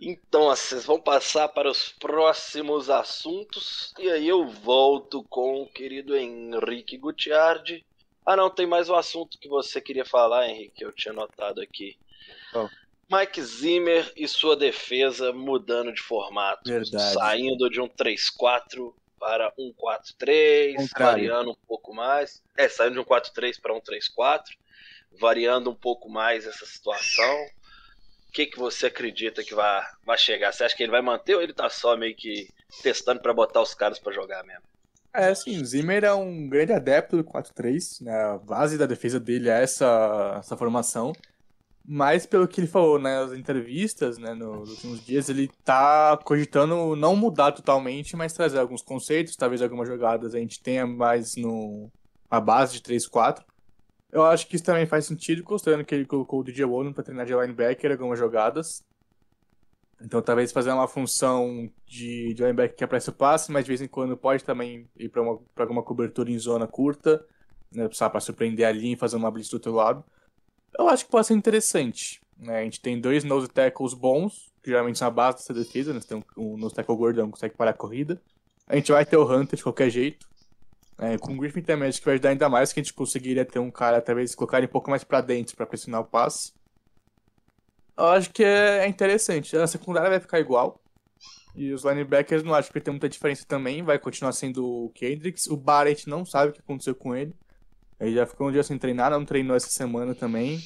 Então, 0.00 0.46
vocês 0.46 0.84
vão 0.84 1.00
passar 1.00 1.48
para 1.48 1.70
os 1.70 1.90
próximos 1.92 2.88
assuntos. 2.90 3.92
E 3.98 4.08
aí 4.10 4.26
eu 4.28 4.48
volto 4.48 5.22
com 5.24 5.62
o 5.62 5.66
querido 5.68 6.16
Henrique 6.16 6.96
Gutiardi. 6.96 7.84
Ah, 8.28 8.36
não, 8.36 8.50
tem 8.50 8.66
mais 8.66 8.90
um 8.90 8.94
assunto 8.94 9.38
que 9.38 9.48
você 9.48 9.80
queria 9.80 10.04
falar, 10.04 10.50
Henrique, 10.50 10.84
eu 10.84 10.92
tinha 10.92 11.14
notado 11.14 11.62
aqui. 11.62 11.96
Mike 13.10 13.40
Zimmer 13.40 14.12
e 14.14 14.28
sua 14.28 14.54
defesa 14.54 15.32
mudando 15.32 15.90
de 15.90 16.02
formato. 16.02 16.70
Verdade. 16.70 17.14
Saindo 17.14 17.70
de 17.70 17.80
um 17.80 17.88
3-4 17.88 18.92
para 19.18 19.50
um 19.58 19.72
4-3, 19.72 20.76
Contrário. 20.76 20.88
variando 20.98 21.52
um 21.52 21.56
pouco 21.66 21.94
mais. 21.94 22.42
É, 22.54 22.68
saindo 22.68 22.92
de 22.92 23.00
um 23.00 23.04
4-3 23.04 23.58
para 23.62 23.72
um 23.72 23.80
3-4, 23.80 24.42
variando 25.18 25.70
um 25.70 25.74
pouco 25.74 26.10
mais 26.10 26.46
essa 26.46 26.66
situação. 26.66 27.34
O 28.28 28.32
que, 28.32 28.44
que 28.44 28.58
você 28.58 28.88
acredita 28.88 29.42
que 29.42 29.54
vai, 29.54 29.82
vai 30.04 30.18
chegar? 30.18 30.52
Você 30.52 30.64
acha 30.64 30.76
que 30.76 30.82
ele 30.82 30.92
vai 30.92 31.00
manter 31.00 31.34
ou 31.34 31.40
ele 31.40 31.54
tá 31.54 31.70
só 31.70 31.96
meio 31.96 32.14
que 32.14 32.46
testando 32.82 33.22
para 33.22 33.32
botar 33.32 33.62
os 33.62 33.72
caras 33.72 33.98
para 33.98 34.12
jogar 34.12 34.44
mesmo? 34.44 34.68
É, 35.18 35.30
assim, 35.30 35.60
o 35.60 35.64
Zimmer 35.64 36.04
é 36.04 36.14
um 36.14 36.48
grande 36.48 36.72
adepto 36.72 37.16
do 37.16 37.24
4-3, 37.24 38.04
né? 38.04 38.14
A 38.14 38.38
base 38.38 38.78
da 38.78 38.86
defesa 38.86 39.18
dele 39.18 39.48
é 39.48 39.64
essa, 39.64 40.36
essa 40.38 40.56
formação. 40.56 41.12
Mas 41.84 42.24
pelo 42.24 42.46
que 42.46 42.60
ele 42.60 42.68
falou 42.68 43.00
nas 43.00 43.32
entrevistas, 43.32 44.16
né, 44.16 44.32
nos 44.32 44.70
últimos 44.70 45.04
dias, 45.04 45.28
ele 45.28 45.50
tá 45.64 46.16
cogitando 46.22 46.94
não 46.94 47.16
mudar 47.16 47.50
totalmente, 47.50 48.14
mas 48.14 48.32
trazer 48.32 48.60
alguns 48.60 48.80
conceitos, 48.82 49.34
talvez 49.34 49.60
algumas 49.60 49.88
jogadas 49.88 50.36
a 50.36 50.38
gente 50.38 50.62
tenha 50.62 50.86
mais 50.86 51.34
no 51.34 51.90
a 52.30 52.40
base 52.40 52.74
de 52.74 52.80
3-4. 52.82 53.42
Eu 54.12 54.24
acho 54.24 54.46
que 54.46 54.54
isso 54.54 54.64
também 54.64 54.86
faz 54.86 55.06
sentido, 55.06 55.42
considerando 55.42 55.84
que 55.84 55.94
ele 55.94 56.06
colocou 56.06 56.40
o 56.40 56.44
DJ 56.44 56.64
Wallen 56.64 56.92
pra 56.92 57.02
treinar 57.02 57.26
de 57.26 57.34
linebacker 57.34 57.90
algumas 57.90 58.18
jogadas. 58.18 58.84
Então 60.00 60.22
talvez 60.22 60.52
fazer 60.52 60.70
uma 60.70 60.86
função 60.86 61.68
de, 61.86 62.32
de 62.32 62.42
linebacker 62.42 62.76
que 62.76 62.84
aparece 62.84 63.10
o 63.10 63.12
passe, 63.12 63.50
mas 63.50 63.64
de 63.64 63.68
vez 63.68 63.80
em 63.80 63.88
quando 63.88 64.16
pode 64.16 64.44
também 64.44 64.88
ir 64.96 65.08
para 65.08 65.22
alguma 65.56 65.82
cobertura 65.82 66.30
em 66.30 66.38
zona 66.38 66.66
curta, 66.66 67.24
né, 67.72 67.88
para 67.88 68.20
surpreender 68.20 68.66
a 68.66 68.72
linha 68.72 68.94
e 68.94 68.96
fazer 68.96 69.16
uma 69.16 69.30
blitz 69.30 69.50
do 69.50 69.54
outro 69.54 69.72
lado. 69.72 70.04
Eu 70.78 70.88
acho 70.88 71.04
que 71.04 71.10
pode 71.10 71.26
ser 71.26 71.34
interessante. 71.34 72.20
Né? 72.38 72.60
A 72.60 72.62
gente 72.62 72.80
tem 72.80 73.00
dois 73.00 73.24
nose 73.24 73.48
tackles 73.48 73.94
bons, 73.94 74.52
que 74.62 74.70
geralmente 74.70 74.98
são 74.98 75.08
a 75.08 75.10
base 75.10 75.38
dessa 75.38 75.52
defesa, 75.52 75.92
né? 75.92 76.00
Você 76.00 76.08
tem 76.08 76.24
um, 76.36 76.54
um 76.54 76.56
nose 76.56 76.74
tackle 76.74 76.96
gordão 76.96 77.26
que 77.26 77.32
consegue 77.32 77.56
parar 77.56 77.72
a 77.72 77.74
corrida. 77.74 78.20
A 78.66 78.76
gente 78.76 78.92
vai 78.92 79.04
ter 79.04 79.16
o 79.16 79.24
Hunter 79.24 79.56
de 79.56 79.62
qualquer 79.62 79.90
jeito. 79.90 80.28
É, 80.98 81.16
com 81.16 81.32
o 81.32 81.36
Griffin 81.36 81.62
acho 81.86 82.00
que 82.00 82.04
vai 82.04 82.14
ajudar 82.14 82.30
ainda 82.30 82.48
mais 82.48 82.72
que 82.72 82.80
a 82.80 82.82
gente 82.82 82.92
conseguiria 82.92 83.44
ter 83.44 83.60
um 83.60 83.70
cara, 83.70 84.00
talvez, 84.00 84.34
colocar 84.34 84.58
ele 84.58 84.66
um 84.66 84.70
pouco 84.70 84.90
mais 84.90 85.04
pra 85.04 85.20
dentro 85.20 85.56
pra 85.56 85.66
pressionar 85.66 86.00
o 86.00 86.04
passe. 86.04 86.52
Eu 87.98 88.06
acho 88.06 88.30
que 88.30 88.44
é 88.44 88.86
interessante. 88.86 89.56
A 89.56 89.66
secundária 89.66 90.08
vai 90.08 90.20
ficar 90.20 90.38
igual. 90.38 90.80
E 91.56 91.72
os 91.72 91.82
linebackers 91.84 92.44
não 92.44 92.54
acho 92.54 92.72
que 92.72 92.80
ter 92.80 92.92
muita 92.92 93.08
diferença 93.08 93.44
também. 93.44 93.82
Vai 93.82 93.98
continuar 93.98 94.32
sendo 94.32 94.64
o 94.64 94.90
Kendricks. 94.90 95.48
O 95.48 95.56
Barrett 95.56 96.08
não 96.08 96.24
sabe 96.24 96.50
o 96.50 96.52
que 96.54 96.60
aconteceu 96.60 96.94
com 96.94 97.16
ele. 97.16 97.34
Ele 97.98 98.14
já 98.14 98.24
ficou 98.24 98.48
um 98.48 98.52
dia 98.52 98.62
sem 98.62 98.78
treinar, 98.78 99.10
não 99.10 99.24
treinou 99.24 99.56
essa 99.56 99.68
semana 99.68 100.14
também. 100.14 100.60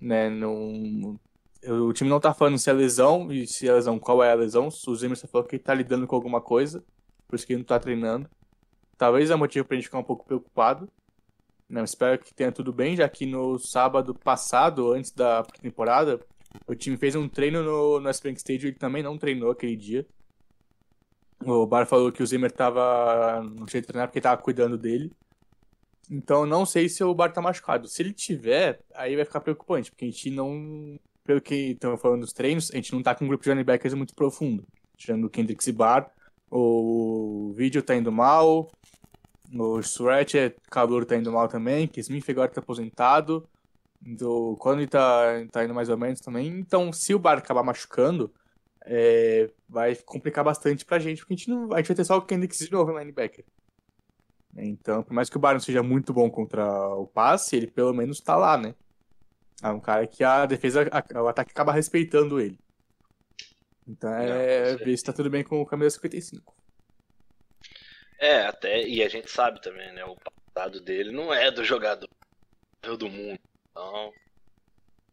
Né, 0.00 0.30
não... 0.30 1.18
O 1.66 1.92
time 1.92 2.08
não 2.08 2.20
tá 2.20 2.32
falando 2.32 2.56
se 2.56 2.70
é 2.70 2.72
lesão, 2.72 3.30
e 3.30 3.46
se 3.46 3.68
é 3.68 3.72
lesão, 3.72 3.98
qual 3.98 4.22
é 4.22 4.30
a 4.30 4.36
lesão. 4.36 4.68
O 4.68 4.94
Zimmer 4.94 5.18
falou 5.18 5.46
que 5.46 5.56
ele 5.56 5.62
tá 5.62 5.74
lidando 5.74 6.06
com 6.06 6.14
alguma 6.14 6.40
coisa, 6.40 6.82
por 7.26 7.36
isso 7.36 7.46
que 7.46 7.52
ele 7.52 7.60
não 7.60 7.66
tá 7.66 7.78
treinando. 7.78 8.30
Talvez 8.96 9.30
é 9.30 9.34
motivo 9.34 9.66
pra 9.66 9.76
gente 9.76 9.84
ficar 9.86 9.98
um 9.98 10.04
pouco 10.04 10.24
preocupado. 10.24 10.88
Não, 11.68 11.84
espero 11.84 12.18
que 12.18 12.32
tenha 12.32 12.50
tudo 12.50 12.72
bem, 12.72 12.96
já 12.96 13.08
que 13.08 13.26
no 13.26 13.58
sábado 13.58 14.14
passado, 14.14 14.92
antes 14.92 15.10
da 15.10 15.42
temporada, 15.60 16.18
o 16.66 16.74
time 16.74 16.96
fez 16.96 17.14
um 17.14 17.28
treino 17.28 17.62
no, 17.62 18.00
no 18.00 18.10
Spring 18.10 18.34
Stadium 18.34 18.68
e 18.68 18.70
ele 18.70 18.78
também 18.78 19.02
não 19.02 19.18
treinou 19.18 19.50
aquele 19.50 19.76
dia. 19.76 20.06
O 21.44 21.66
Bar 21.66 21.86
falou 21.86 22.12
que 22.12 22.22
o 22.22 22.26
Zimmer 22.26 22.50
tava. 22.52 23.42
não 23.42 23.66
tinha 23.66 23.82
treinar 23.82 24.08
porque 24.08 24.20
tava 24.20 24.42
cuidando 24.42 24.76
dele. 24.76 25.10
Então 26.10 26.44
não 26.44 26.66
sei 26.66 26.88
se 26.88 27.02
o 27.02 27.14
Bar 27.14 27.32
tá 27.32 27.40
machucado. 27.40 27.88
Se 27.88 28.02
ele 28.02 28.12
tiver, 28.12 28.80
aí 28.94 29.16
vai 29.16 29.24
ficar 29.24 29.40
preocupante, 29.40 29.90
porque 29.90 30.04
a 30.04 30.08
gente 30.08 30.30
não. 30.30 30.98
Pelo 31.24 31.40
que 31.40 31.54
estamos 31.54 32.00
falando 32.00 32.20
dos 32.22 32.32
treinos, 32.32 32.70
a 32.72 32.76
gente 32.76 32.92
não 32.92 33.02
tá 33.02 33.14
com 33.14 33.24
um 33.24 33.28
grupo 33.28 33.44
de 33.44 33.50
linebackers 33.50 33.94
muito 33.94 34.14
profundo. 34.14 34.66
Tirando 34.96 35.24
o 35.24 35.30
Kendricks 35.30 35.66
e 35.66 35.72
Bar. 35.72 36.10
O 36.50 37.52
vídeo 37.56 37.82
tá 37.82 37.94
indo 37.94 38.10
mal. 38.10 38.70
O 39.52 39.82
Surratt 39.82 40.36
é 40.36 40.54
calor 40.70 41.04
tá 41.04 41.16
indo 41.16 41.32
mal 41.32 41.48
também. 41.48 41.86
Que 41.86 42.00
Smith 42.00 42.28
agora 42.28 42.50
tá 42.50 42.60
aposentado. 42.60 43.48
Quando 44.58 44.80
ele 44.80 44.88
tá, 44.88 45.24
tá 45.50 45.64
indo 45.64 45.74
mais 45.74 45.88
ou 45.88 45.96
menos 45.96 46.20
também. 46.20 46.46
Então, 46.46 46.92
se 46.92 47.14
o 47.14 47.18
Bar 47.18 47.38
acabar 47.38 47.62
machucando, 47.62 48.32
é, 48.84 49.50
vai 49.68 49.94
complicar 49.96 50.44
bastante 50.44 50.84
pra 50.84 50.98
gente, 50.98 51.18
porque 51.18 51.34
a 51.34 51.36
gente, 51.36 51.50
não, 51.50 51.72
a 51.72 51.76
gente 51.78 51.88
vai 51.88 51.96
ter 51.96 52.04
só 52.04 52.16
o 52.16 52.22
Kendricks 52.22 52.58
de 52.58 52.72
novo 52.72 52.92
no 52.92 52.98
linebacker. 52.98 53.44
Então, 54.56 55.02
por 55.02 55.12
mais 55.12 55.28
que 55.28 55.36
o 55.36 55.40
Bar 55.40 55.52
não 55.52 55.60
seja 55.60 55.82
muito 55.82 56.12
bom 56.12 56.30
contra 56.30 56.66
o 56.94 57.06
passe, 57.06 57.56
ele 57.56 57.66
pelo 57.66 57.92
menos 57.92 58.20
tá 58.20 58.36
lá, 58.36 58.56
né? 58.56 58.74
É 59.62 59.68
um 59.68 59.80
cara 59.80 60.06
que 60.06 60.24
a 60.24 60.46
defesa, 60.46 60.88
a, 60.90 61.22
o 61.22 61.28
ataque 61.28 61.52
acaba 61.52 61.72
respeitando 61.72 62.40
ele. 62.40 62.58
Então 63.86 64.12
é 64.14 64.76
ver 64.76 64.96
se 64.96 65.04
tá 65.04 65.12
tudo 65.12 65.28
bem 65.28 65.42
com 65.42 65.60
o 65.60 65.66
camisa 65.66 65.90
55. 65.90 66.54
É, 68.18 68.46
até, 68.46 68.86
e 68.86 69.02
a 69.02 69.08
gente 69.08 69.30
sabe 69.30 69.60
também, 69.60 69.92
né? 69.92 70.04
O 70.04 70.16
passado 70.16 70.80
dele 70.80 71.10
não 71.10 71.32
é 71.32 71.50
do 71.50 71.64
jogador 71.64 72.08
do 72.98 73.08
mundo. 73.08 73.40
Então, 73.80 74.12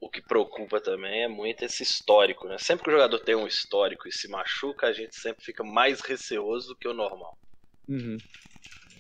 o 0.02 0.10
que 0.10 0.22
preocupa 0.22 0.82
também 0.82 1.24
é 1.24 1.28
muito 1.28 1.64
esse 1.64 1.84
histórico, 1.84 2.48
né? 2.48 2.58
Sempre 2.58 2.84
que 2.84 2.90
o 2.90 2.94
jogador 2.94 3.20
tem 3.20 3.36
um 3.36 3.48
histórico 3.48 4.08
e 4.08 4.12
se 4.12 4.28
machuca, 4.28 4.88
a 4.88 4.94
gente 4.94 5.16
sempre 5.16 5.44
fica 5.44 5.64
mais 5.64 6.02
receoso 6.02 6.68
do 6.70 6.76
que 6.76 6.88
o 6.88 6.94
normal. 6.94 7.34
Uhum. 7.88 8.18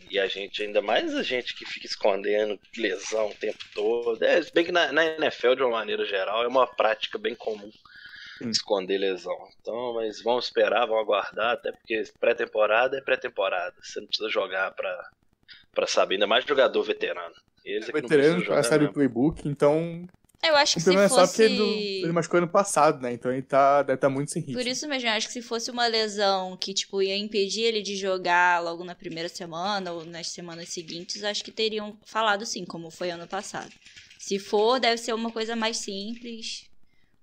E 0.09 0.17
a 0.17 0.27
gente, 0.27 0.63
ainda 0.63 0.81
mais 0.81 1.13
a 1.13 1.21
gente 1.21 1.53
que 1.53 1.65
fica 1.65 1.85
escondendo 1.85 2.57
lesão 2.77 3.27
o 3.27 3.35
tempo 3.35 3.59
todo. 3.75 4.23
É, 4.23 4.39
bem 4.53 4.63
que 4.63 4.71
na, 4.71 4.91
na 4.93 5.03
NFL, 5.03 5.55
de 5.55 5.63
uma 5.63 5.71
maneira 5.71 6.05
geral, 6.05 6.43
é 6.43 6.47
uma 6.47 6.65
prática 6.65 7.17
bem 7.17 7.35
comum 7.35 7.69
Hum. 8.41 8.49
esconder 8.49 8.99
lesão. 8.99 9.35
Então, 9.59 9.95
mas 9.95 10.21
vamos 10.23 10.45
esperar, 10.45 10.85
vamos 10.85 11.01
aguardar, 11.01 11.53
até 11.53 11.71
porque 11.71 12.03
pré-temporada 12.19 12.97
é 12.97 13.01
pré-temporada. 13.01 13.75
Você 13.81 13.99
não 13.99 14.07
precisa 14.07 14.29
jogar 14.29 14.71
pra, 14.75 15.09
pra 15.73 15.87
saber, 15.87 16.15
ainda 16.15 16.27
mais 16.27 16.45
jogador 16.45 16.83
veterano. 16.83 17.35
Eles 17.67 17.89
é 17.89 17.91
Veterano, 17.91 18.43
já 18.43 18.63
sabe 18.63 18.85
o 18.85 18.93
playbook, 18.93 19.47
então. 19.47 20.07
Eu 20.43 20.55
acho 20.55 20.73
que 20.73 20.77
O 20.77 20.81
se 20.81 20.85
problema 20.85 21.05
é 21.05 21.09
só 21.09 21.25
porque 21.27 21.43
fosse. 21.43 21.43
ele, 21.43 22.03
ele 22.03 22.11
machucou 22.11 22.37
ano 22.37 22.47
passado, 22.47 23.01
né? 23.01 23.11
Então 23.11 23.31
ele 23.31 23.41
tá, 23.41 23.81
deve 23.81 23.95
estar 23.95 24.07
muito 24.09 24.31
sem 24.31 24.41
ritmo. 24.41 24.57
Por 24.57 24.67
isso 24.67 24.87
mesmo, 24.87 25.09
eu 25.09 25.13
acho 25.13 25.27
que 25.27 25.33
se 25.33 25.41
fosse 25.41 25.71
uma 25.71 25.87
lesão 25.87 26.55
que, 26.55 26.73
tipo, 26.73 27.01
ia 27.01 27.17
impedir 27.17 27.63
ele 27.63 27.81
de 27.81 27.95
jogar 27.95 28.61
logo 28.63 28.83
na 28.83 28.93
primeira 28.93 29.27
semana 29.27 29.91
ou 29.91 30.05
nas 30.05 30.27
semanas 30.29 30.69
seguintes, 30.69 31.23
acho 31.23 31.43
que 31.43 31.51
teriam 31.51 31.97
falado 32.05 32.45
sim, 32.45 32.63
como 32.65 32.91
foi 32.91 33.09
ano 33.09 33.27
passado. 33.27 33.71
Se 34.19 34.37
for, 34.37 34.79
deve 34.79 34.97
ser 34.97 35.13
uma 35.13 35.31
coisa 35.31 35.55
mais 35.55 35.77
simples. 35.77 36.65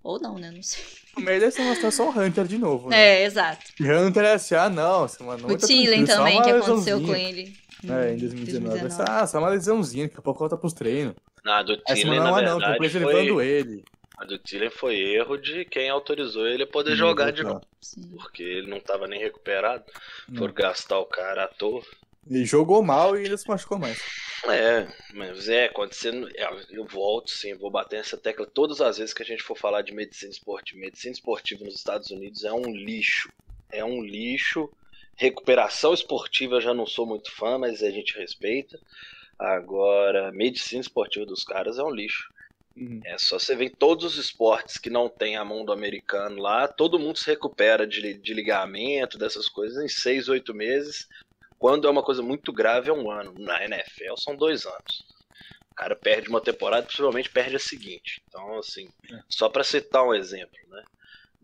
Ou 0.03 0.21
não, 0.21 0.37
né? 0.39 0.51
Não 0.51 0.63
sei. 0.63 0.85
No 1.17 1.23
meio 1.23 1.41
deve 1.41 1.53
ser 1.53 1.63
uma 1.63 1.75
situação 1.75 2.11
Hunter 2.11 2.45
de 2.47 2.59
novo, 2.59 2.91
né? 2.91 3.23
É, 3.23 3.25
exato. 3.25 3.73
E 3.81 3.91
Hunter 3.91 4.25
é 4.25 4.33
assim, 4.33 4.55
ah, 4.55 4.69
não, 4.69 5.09
semana 5.09 5.47
O 5.47 5.57
Thielen 5.57 6.05
também, 6.05 6.43
que 6.43 6.51
aconteceu 6.51 7.01
com 7.01 7.15
ele. 7.15 7.57
É, 7.91 8.15
em 8.15 8.19
2019. 8.19 8.81
Vai 8.81 8.91
ser, 8.91 9.05
ah, 9.09 9.27
só 9.27 9.39
uma 9.39 9.49
lesãozinha, 9.49 10.07
daqui 10.07 10.19
a 10.19 10.23
pouco 10.23 10.41
volta 10.41 10.57
pros 10.57 10.73
treinos. 10.73 11.15
Ah, 11.45 11.63
do 11.63 11.73
Essa 11.73 11.83
Thielen, 11.95 12.03
semana 12.03 12.25
na 12.25 12.31
não, 12.31 12.59
não, 12.59 12.69
verdade, 12.69 12.97
ele 12.97 13.05
foi... 13.33 13.47
ele. 13.47 13.85
A 14.17 14.25
do 14.25 14.39
Thielen 14.39 14.71
foi 14.71 14.97
erro 14.97 15.37
de 15.37 15.65
quem 15.65 15.91
autorizou 15.91 16.47
ele 16.47 16.63
a 16.63 16.67
poder 16.67 16.95
jogar 16.97 17.33
de 17.33 17.43
novo. 17.43 17.61
Sim. 17.81 18.09
Porque 18.17 18.43
ele 18.43 18.69
não 18.69 18.81
tava 18.81 19.07
nem 19.09 19.21
recuperado. 19.21 19.85
Hum. 20.31 20.37
Foram 20.37 20.55
gastar 20.55 20.99
o 21.01 21.07
cara 21.07 21.45
à 21.45 21.49
toa. 21.49 21.83
Ele 22.31 22.45
jogou 22.45 22.83
mal 22.83 23.17
e 23.17 23.25
ainda 23.25 23.37
se 23.37 23.47
machucou 23.47 23.79
mais. 23.79 24.01
É, 24.47 24.87
mas 25.15 25.49
é, 25.49 25.69
quando 25.69 25.93
você. 25.93 26.11
não- 26.13 26.29
é, 26.29 26.49
Eu 26.71 26.87
volto 26.87 27.31
sim, 27.31 27.55
vou 27.55 27.71
bater 27.71 27.97
nessa 27.97 28.17
tecla 28.17 28.47
todas 28.47 28.81
as 28.81 28.99
vezes 28.99 29.13
que 29.15 29.23
a 29.23 29.27
gente 29.27 29.43
for 29.43 29.57
falar 29.57 29.83
de 29.83 29.93
medicina 29.93 30.31
esportiva. 30.31 30.81
Medicina 30.81 31.13
esportiva 31.13 31.65
nos 31.65 31.75
Estados 31.75 32.11
Unidos 32.11 32.45
é 32.45 32.53
um 32.53 32.71
lixo. 32.71 33.29
É 33.71 33.85
um 33.85 34.03
lixo. 34.03 34.71
Recuperação 35.17 35.95
esportiva 35.95 36.57
eu 36.57 36.61
já 36.61 36.75
não 36.75 36.87
sou 36.87 37.07
muito 37.07 37.31
fã, 37.31 37.59
mas 37.59 37.83
a 37.83 37.91
gente 37.91 38.17
respeita. 38.19 38.79
Agora, 39.39 40.33
medicina 40.33 40.81
esportiva 40.81 41.27
dos 41.27 41.45
caras 41.45 41.79
é 41.79 41.83
um 41.83 41.91
lixo. 41.91 42.33
Uhum. 42.77 43.01
É 43.05 43.17
só 43.19 43.39
você 43.39 43.55
ver 43.55 43.71
todos 43.71 44.05
os 44.05 44.19
esportes 44.19 44.79
que 44.79 44.91
não 44.91 45.09
tem 45.09 45.37
a 45.37 45.45
mão 45.45 45.65
do 45.65 45.73
americano 45.73 46.41
lá, 46.41 46.67
todo 46.67 46.99
mundo 46.99 47.19
se 47.19 47.31
recupera 47.31 47.87
de, 47.87 48.15
de 48.15 48.35
ligamento, 48.35 49.17
dessas 49.17 49.49
coisas, 49.49 49.83
em 49.83 49.89
seis, 49.89 50.29
oito 50.29 50.53
meses. 50.53 51.07
Quando 51.59 51.87
é 51.87 51.91
uma 51.91 52.03
coisa 52.03 52.23
muito 52.23 52.53
grave, 52.53 52.91
é 52.91 52.93
um 52.93 53.11
ano. 53.11 53.35
Na 53.39 53.65
NFL 53.65 54.17
são 54.17 54.35
dois 54.35 54.67
anos. 54.67 55.05
O 55.71 55.75
cara 55.75 55.97
perde 55.97 56.29
uma 56.29 56.41
temporada, 56.41 56.87
possivelmente 56.87 57.31
perde 57.31 57.57
a 57.57 57.61
seguinte. 57.61 58.23
Então, 58.29 58.59
assim, 58.59 58.89
só 59.29 59.49
para 59.49 59.65
citar 59.65 60.05
um 60.05 60.15
exemplo, 60.15 60.59
né? 60.69 60.85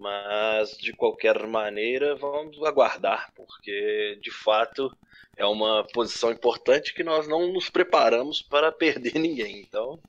Mas, 0.00 0.70
de 0.78 0.94
qualquer 0.94 1.46
maneira, 1.46 2.16
vamos 2.16 2.56
aguardar, 2.64 3.30
porque, 3.36 4.18
de 4.22 4.30
fato, 4.30 4.90
é 5.36 5.44
uma 5.44 5.86
posição 5.92 6.32
importante 6.32 6.94
que 6.94 7.04
nós 7.04 7.28
não 7.28 7.52
nos 7.52 7.68
preparamos 7.68 8.40
para 8.40 8.72
perder 8.72 9.12
ninguém. 9.20 9.60
Então, 9.60 10.00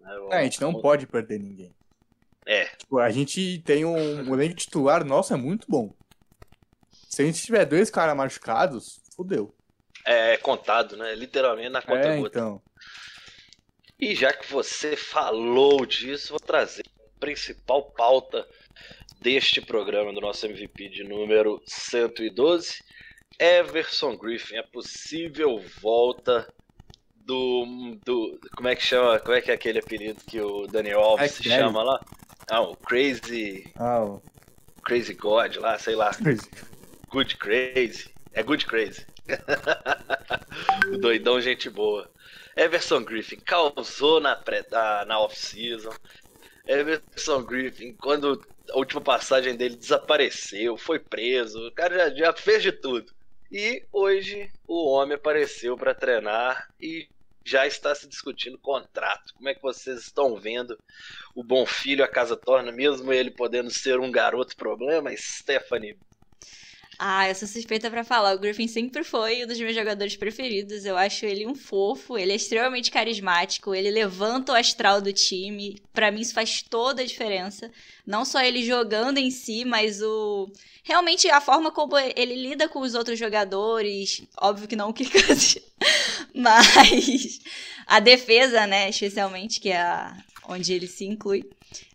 né, 0.00 0.14
É, 0.32 0.36
a 0.36 0.42
gente 0.44 0.60
não 0.60 0.68
vamos- 0.72 0.82
pode 0.82 1.06
perder 1.06 1.40
ninguém. 1.40 1.74
É, 2.44 2.66
Tipo, 2.76 2.98
a 2.98 3.10
gente 3.10 3.60
tem 3.64 3.86
um 3.86 4.30
o 4.30 4.34
elenco 4.34 4.56
titular, 4.56 5.02
nossa, 5.02 5.32
é 5.32 5.36
muito 5.38 5.66
bom. 5.66 5.94
Se 7.08 7.22
a 7.22 7.24
gente 7.24 7.40
tiver 7.42 7.64
dois 7.64 7.90
caras 7.90 8.14
machucados, 8.16 9.00
fodeu. 9.16 9.54
é 10.04 10.36
contado, 10.36 10.94
né? 10.96 11.14
Literalmente 11.14 11.70
na 11.70 11.80
conta 11.80 12.08
É, 12.08 12.16
gota. 12.18 12.38
então. 12.38 12.62
E 13.98 14.14
já 14.14 14.32
que 14.32 14.50
você 14.50 14.94
falou 14.96 15.84
disso, 15.86 16.30
vou 16.30 16.40
trazer 16.40 16.82
a 16.86 17.20
principal 17.20 17.82
pauta 17.92 18.46
deste 19.20 19.60
programa 19.60 20.12
do 20.12 20.20
nosso 20.20 20.46
MVP 20.46 20.88
de 20.88 21.04
número 21.04 21.60
112. 21.66 22.82
Everson 23.38 24.16
Griffin, 24.16 24.58
a 24.58 24.62
possível 24.64 25.62
volta 25.80 26.46
do, 27.14 27.96
do. 28.04 28.38
Como 28.56 28.68
é 28.68 28.74
que 28.76 28.82
chama? 28.82 29.18
Como 29.20 29.34
é 29.34 29.40
que 29.40 29.50
é 29.50 29.54
aquele 29.54 29.78
apelido 29.78 30.20
que 30.26 30.40
o 30.40 30.66
Daniel 30.66 31.00
Alves 31.00 31.32
se 31.32 31.44
chama 31.44 31.82
lá? 31.82 32.00
Ah, 32.48 32.60
o 32.62 32.76
Crazy. 32.76 33.72
Ah, 33.76 34.04
o- 34.04 34.22
Crazy 34.82 35.14
God 35.14 35.56
lá, 35.56 35.78
sei 35.78 35.94
lá. 35.94 36.10
Good 37.10 37.36
Crazy. 37.36 38.10
É 38.32 38.42
Good 38.42 38.66
Crazy. 38.66 39.06
o 40.92 40.98
doidão, 40.98 41.40
gente 41.40 41.68
boa. 41.70 42.10
Everson 42.56 43.04
Griffin 43.04 43.38
causou 43.40 44.20
na, 44.20 44.34
pré, 44.36 44.64
na, 44.70 45.04
na 45.04 45.20
off-season. 45.20 45.92
Everson 46.66 47.42
Griffin, 47.44 47.94
quando 47.94 48.40
a 48.72 48.76
última 48.76 49.00
passagem 49.00 49.56
dele 49.56 49.76
desapareceu, 49.76 50.76
foi 50.76 50.98
preso, 50.98 51.66
o 51.66 51.72
cara 51.72 52.10
já, 52.10 52.14
já 52.14 52.32
fez 52.32 52.62
de 52.62 52.72
tudo. 52.72 53.12
E 53.50 53.84
hoje 53.92 54.50
o 54.66 54.88
homem 54.90 55.16
apareceu 55.16 55.76
para 55.76 55.94
treinar 55.94 56.68
e 56.80 57.08
já 57.44 57.66
está 57.66 57.94
se 57.94 58.06
discutindo 58.06 58.58
contrato. 58.58 59.34
Como 59.34 59.48
é 59.48 59.54
que 59.54 59.62
vocês 59.62 60.00
estão 60.00 60.36
vendo 60.36 60.78
o 61.34 61.42
bom 61.42 61.66
filho 61.66 62.04
a 62.04 62.08
casa 62.08 62.36
torna, 62.36 62.70
mesmo 62.70 63.12
ele 63.12 63.30
podendo 63.30 63.70
ser 63.70 63.98
um 63.98 64.10
garoto 64.10 64.56
problema? 64.56 65.10
Stephanie 65.16 65.98
Ah, 67.02 67.26
eu 67.30 67.34
sou 67.34 67.48
suspeita 67.48 67.90
pra 67.90 68.04
falar. 68.04 68.34
O 68.34 68.38
Griffin 68.38 68.68
sempre 68.68 69.02
foi 69.02 69.42
um 69.42 69.46
dos 69.46 69.58
meus 69.58 69.74
jogadores 69.74 70.16
preferidos. 70.16 70.84
Eu 70.84 70.98
acho 70.98 71.24
ele 71.24 71.46
um 71.46 71.54
fofo, 71.54 72.18
ele 72.18 72.30
é 72.30 72.34
extremamente 72.34 72.90
carismático, 72.90 73.74
ele 73.74 73.90
levanta 73.90 74.52
o 74.52 74.54
astral 74.54 75.00
do 75.00 75.10
time. 75.10 75.80
Pra 75.94 76.10
mim 76.10 76.20
isso 76.20 76.34
faz 76.34 76.60
toda 76.60 77.00
a 77.00 77.06
diferença. 77.06 77.70
Não 78.06 78.22
só 78.22 78.42
ele 78.42 78.62
jogando 78.62 79.16
em 79.16 79.30
si, 79.30 79.64
mas 79.64 80.02
o 80.02 80.52
realmente 80.82 81.26
a 81.30 81.40
forma 81.40 81.70
como 81.72 81.96
ele 81.98 82.34
lida 82.34 82.68
com 82.68 82.80
os 82.80 82.94
outros 82.94 83.18
jogadores, 83.18 84.22
óbvio 84.38 84.68
que 84.68 84.76
não 84.76 84.90
o 84.90 84.94
Cousins, 84.94 85.56
mas 86.34 87.40
a 87.86 87.98
defesa, 87.98 88.66
né, 88.66 88.90
especialmente, 88.90 89.58
que 89.58 89.70
é 89.70 89.80
a, 89.80 90.14
onde 90.46 90.74
ele 90.74 90.86
se 90.86 91.06
inclui. 91.06 91.48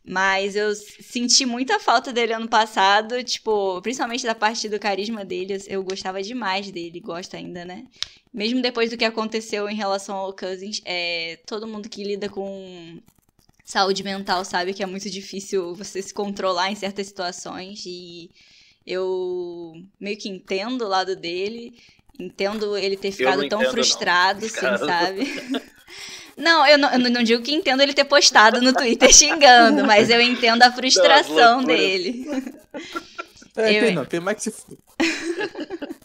Mas 0.07 0.55
eu 0.55 0.73
senti 0.75 1.45
muita 1.45 1.79
falta 1.79 2.13
dele 2.13 2.33
ano 2.33 2.47
passado, 2.47 3.23
tipo, 3.23 3.81
principalmente 3.81 4.23
da 4.23 4.35
parte 4.35 4.69
do 4.69 4.79
carisma 4.79 5.25
dele. 5.25 5.57
Eu 5.67 5.83
gostava 5.83 6.21
demais 6.21 6.69
dele, 6.69 6.99
gosto 6.99 7.35
ainda, 7.35 7.65
né? 7.65 7.85
Mesmo 8.31 8.61
depois 8.61 8.91
do 8.91 8.97
que 8.97 9.05
aconteceu 9.05 9.67
em 9.67 9.75
relação 9.75 10.15
ao 10.15 10.35
Cousins, 10.35 10.81
é, 10.85 11.39
todo 11.47 11.67
mundo 11.67 11.89
que 11.89 12.03
lida 12.03 12.29
com 12.29 12.99
saúde 13.63 14.03
mental 14.03 14.45
sabe 14.45 14.73
que 14.73 14.83
é 14.83 14.85
muito 14.85 15.09
difícil 15.09 15.73
você 15.73 16.01
se 16.01 16.13
controlar 16.13 16.71
em 16.71 16.75
certas 16.75 17.07
situações. 17.07 17.83
E 17.87 18.29
eu 18.85 19.73
meio 19.99 20.17
que 20.17 20.29
entendo 20.29 20.83
o 20.85 20.87
lado 20.87 21.15
dele, 21.15 21.79
entendo 22.19 22.77
ele 22.77 22.95
ter 22.95 23.11
ficado 23.11 23.49
tão 23.49 23.61
frustrado, 23.71 24.41
não. 24.41 24.47
assim, 24.47 24.85
sabe? 24.85 25.21
Não 26.37 26.67
eu, 26.67 26.77
não, 26.77 26.91
eu 26.91 26.99
não 26.99 27.23
digo 27.23 27.41
que 27.41 27.53
entendo 27.53 27.81
ele 27.81 27.93
ter 27.93 28.03
postado 28.03 28.61
no 28.61 28.73
Twitter 28.73 29.11
xingando, 29.13 29.85
mas 29.85 30.09
eu 30.09 30.19
entendo 30.19 30.63
a 30.63 30.71
frustração 30.71 31.61
não, 31.61 31.63
dele. 31.63 32.25
É, 33.57 33.73
eu... 33.73 33.85
tem 33.85 33.95
não, 33.95 34.05
tem 34.05 34.19
mais 34.19 34.43
que 34.43 34.51
se 34.51 34.65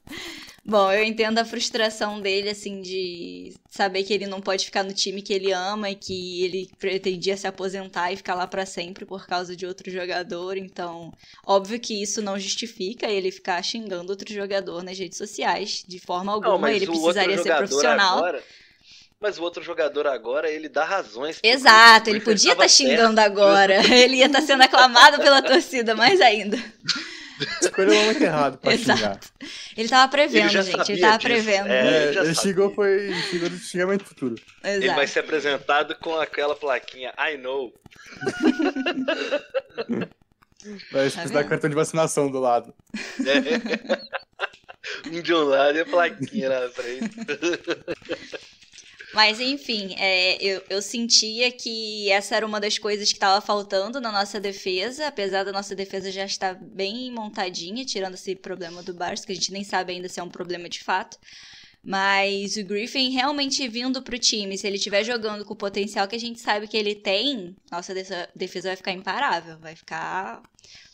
Bom, 0.65 0.93
eu 0.93 1.03
entendo 1.03 1.39
a 1.39 1.45
frustração 1.45 2.21
dele, 2.21 2.51
assim, 2.51 2.81
de 2.81 3.53
saber 3.69 4.05
que 4.05 4.13
ele 4.15 4.29
não 4.29 4.41
pode 4.41 4.65
ficar 4.67 4.85
no 4.85 4.93
time 4.93 5.21
que 5.21 5.33
ele 5.33 5.51
ama 5.51 5.91
e 5.91 5.97
que 5.97 6.45
ele 6.45 6.71
pretendia 6.79 7.37
se 7.37 7.49
aposentar 7.49 8.13
e 8.13 8.17
ficar 8.17 8.37
lá 8.37 8.47
para 8.47 8.65
sempre 8.65 9.05
por 9.05 9.27
causa 9.27 9.57
de 9.57 9.67
outro 9.67 9.91
jogador. 9.91 10.57
Então, 10.57 11.13
óbvio 11.45 11.81
que 11.81 12.01
isso 12.01 12.23
não 12.23 12.39
justifica 12.39 13.07
ele 13.07 13.33
ficar 13.33 13.61
xingando 13.65 14.13
outro 14.13 14.33
jogador 14.33 14.85
nas 14.85 14.97
redes 14.97 15.19
sociais. 15.19 15.83
De 15.89 15.99
forma 15.99 16.31
alguma, 16.31 16.69
não, 16.69 16.69
ele 16.69 16.87
precisaria 16.87 17.43
ser 17.43 17.57
profissional. 17.57 18.19
Agora 18.19 18.45
mas 19.21 19.39
o 19.39 19.43
outro 19.43 19.63
jogador 19.63 20.07
agora, 20.07 20.51
ele 20.51 20.69
dá 20.69 20.85
razões. 20.85 21.39
Exato, 21.43 22.09
ele 22.09 22.21
podia 22.21 22.53
estar 22.53 22.65
tá 22.65 22.69
xingando 22.69 23.21
agora. 23.21 23.75
Ele 23.93 24.17
ia 24.17 24.27
estar 24.27 24.41
tá 24.41 24.47
sendo 24.47 24.63
aclamado 24.63 25.19
pela 25.19 25.43
torcida, 25.43 25.95
mais 25.95 26.21
ainda. 26.21 26.57
Escolheu 27.61 27.93
o 27.93 27.97
momento 27.97 28.23
errado 28.23 28.59
pra 28.59 28.73
Exato. 28.73 28.99
xingar. 28.99 29.21
Ele 29.77 29.89
tava 29.89 30.11
prevendo, 30.11 30.55
ele 30.55 30.63
gente. 30.63 30.93
Ele 30.93 31.01
tava 31.01 31.19
disso. 31.19 31.29
prevendo. 31.29 31.69
É, 31.69 32.09
ele, 32.09 32.19
ele 32.19 32.35
xingou, 32.35 32.75
foi 32.75 33.13
xingou 33.31 33.49
de 33.49 33.59
xingamento 33.59 34.05
futuro. 34.05 34.35
Exato. 34.65 34.85
Ele 34.85 34.95
vai 34.95 35.07
ser 35.07 35.21
apresentado 35.21 35.95
com 35.97 36.19
aquela 36.19 36.57
plaquinha 36.57 37.13
I 37.19 37.37
know. 37.37 37.73
vai 40.93 41.11
tá 41.11 41.21
precisar 41.21 41.45
cartão 41.45 41.71
de 41.71 41.77
vacinação 41.77 42.31
do 42.31 42.41
lado. 42.41 42.75
É. 43.27 44.01
Um 45.07 45.21
de 45.21 45.33
um 45.33 45.45
lado 45.45 45.77
e 45.77 45.81
a 45.81 45.87
plaquinha 45.87 46.49
na 46.49 46.69
frente. 46.71 47.15
Mas 49.13 49.41
enfim, 49.41 49.95
é, 49.99 50.37
eu, 50.43 50.63
eu 50.71 50.81
sentia 50.81 51.51
que 51.51 52.09
essa 52.11 52.37
era 52.37 52.47
uma 52.47 52.61
das 52.61 52.79
coisas 52.79 53.09
que 53.09 53.17
estava 53.17 53.41
faltando 53.41 54.01
na 54.01 54.13
nossa 54.13 54.39
defesa, 54.39 55.09
apesar 55.09 55.43
da 55.45 55.51
nossa 55.51 55.75
defesa 55.75 56.13
já 56.13 56.25
estar 56.25 56.55
bem 56.55 57.11
montadinha, 57.11 57.85
tirando 57.85 58.15
esse 58.15 58.37
problema 58.37 58.83
do 58.83 58.95
Barça, 58.95 59.27
que 59.27 59.33
a 59.33 59.35
gente 59.35 59.53
nem 59.53 59.65
sabe 59.65 59.93
ainda 59.93 60.09
se 60.09 60.21
é 60.21 60.23
um 60.23 60.29
problema 60.29 60.69
de 60.69 60.83
fato. 60.85 61.19
Mas 61.83 62.57
o 62.57 62.65
Griffin 62.65 63.11
realmente 63.11 63.67
vindo 63.67 64.03
pro 64.03 64.19
time, 64.19 64.57
se 64.57 64.67
ele 64.67 64.77
estiver 64.77 65.03
jogando 65.03 65.45
com 65.45 65.55
o 65.55 65.57
potencial 65.57 66.07
que 66.07 66.15
a 66.15 66.21
gente 66.21 66.39
sabe 66.39 66.69
que 66.69 66.77
ele 66.77 66.95
tem, 66.95 67.57
nossa 67.71 67.95
defesa 67.95 68.69
vai 68.69 68.77
ficar 68.77 68.93
imparável, 68.93 69.59
vai 69.59 69.75
ficar. 69.75 70.43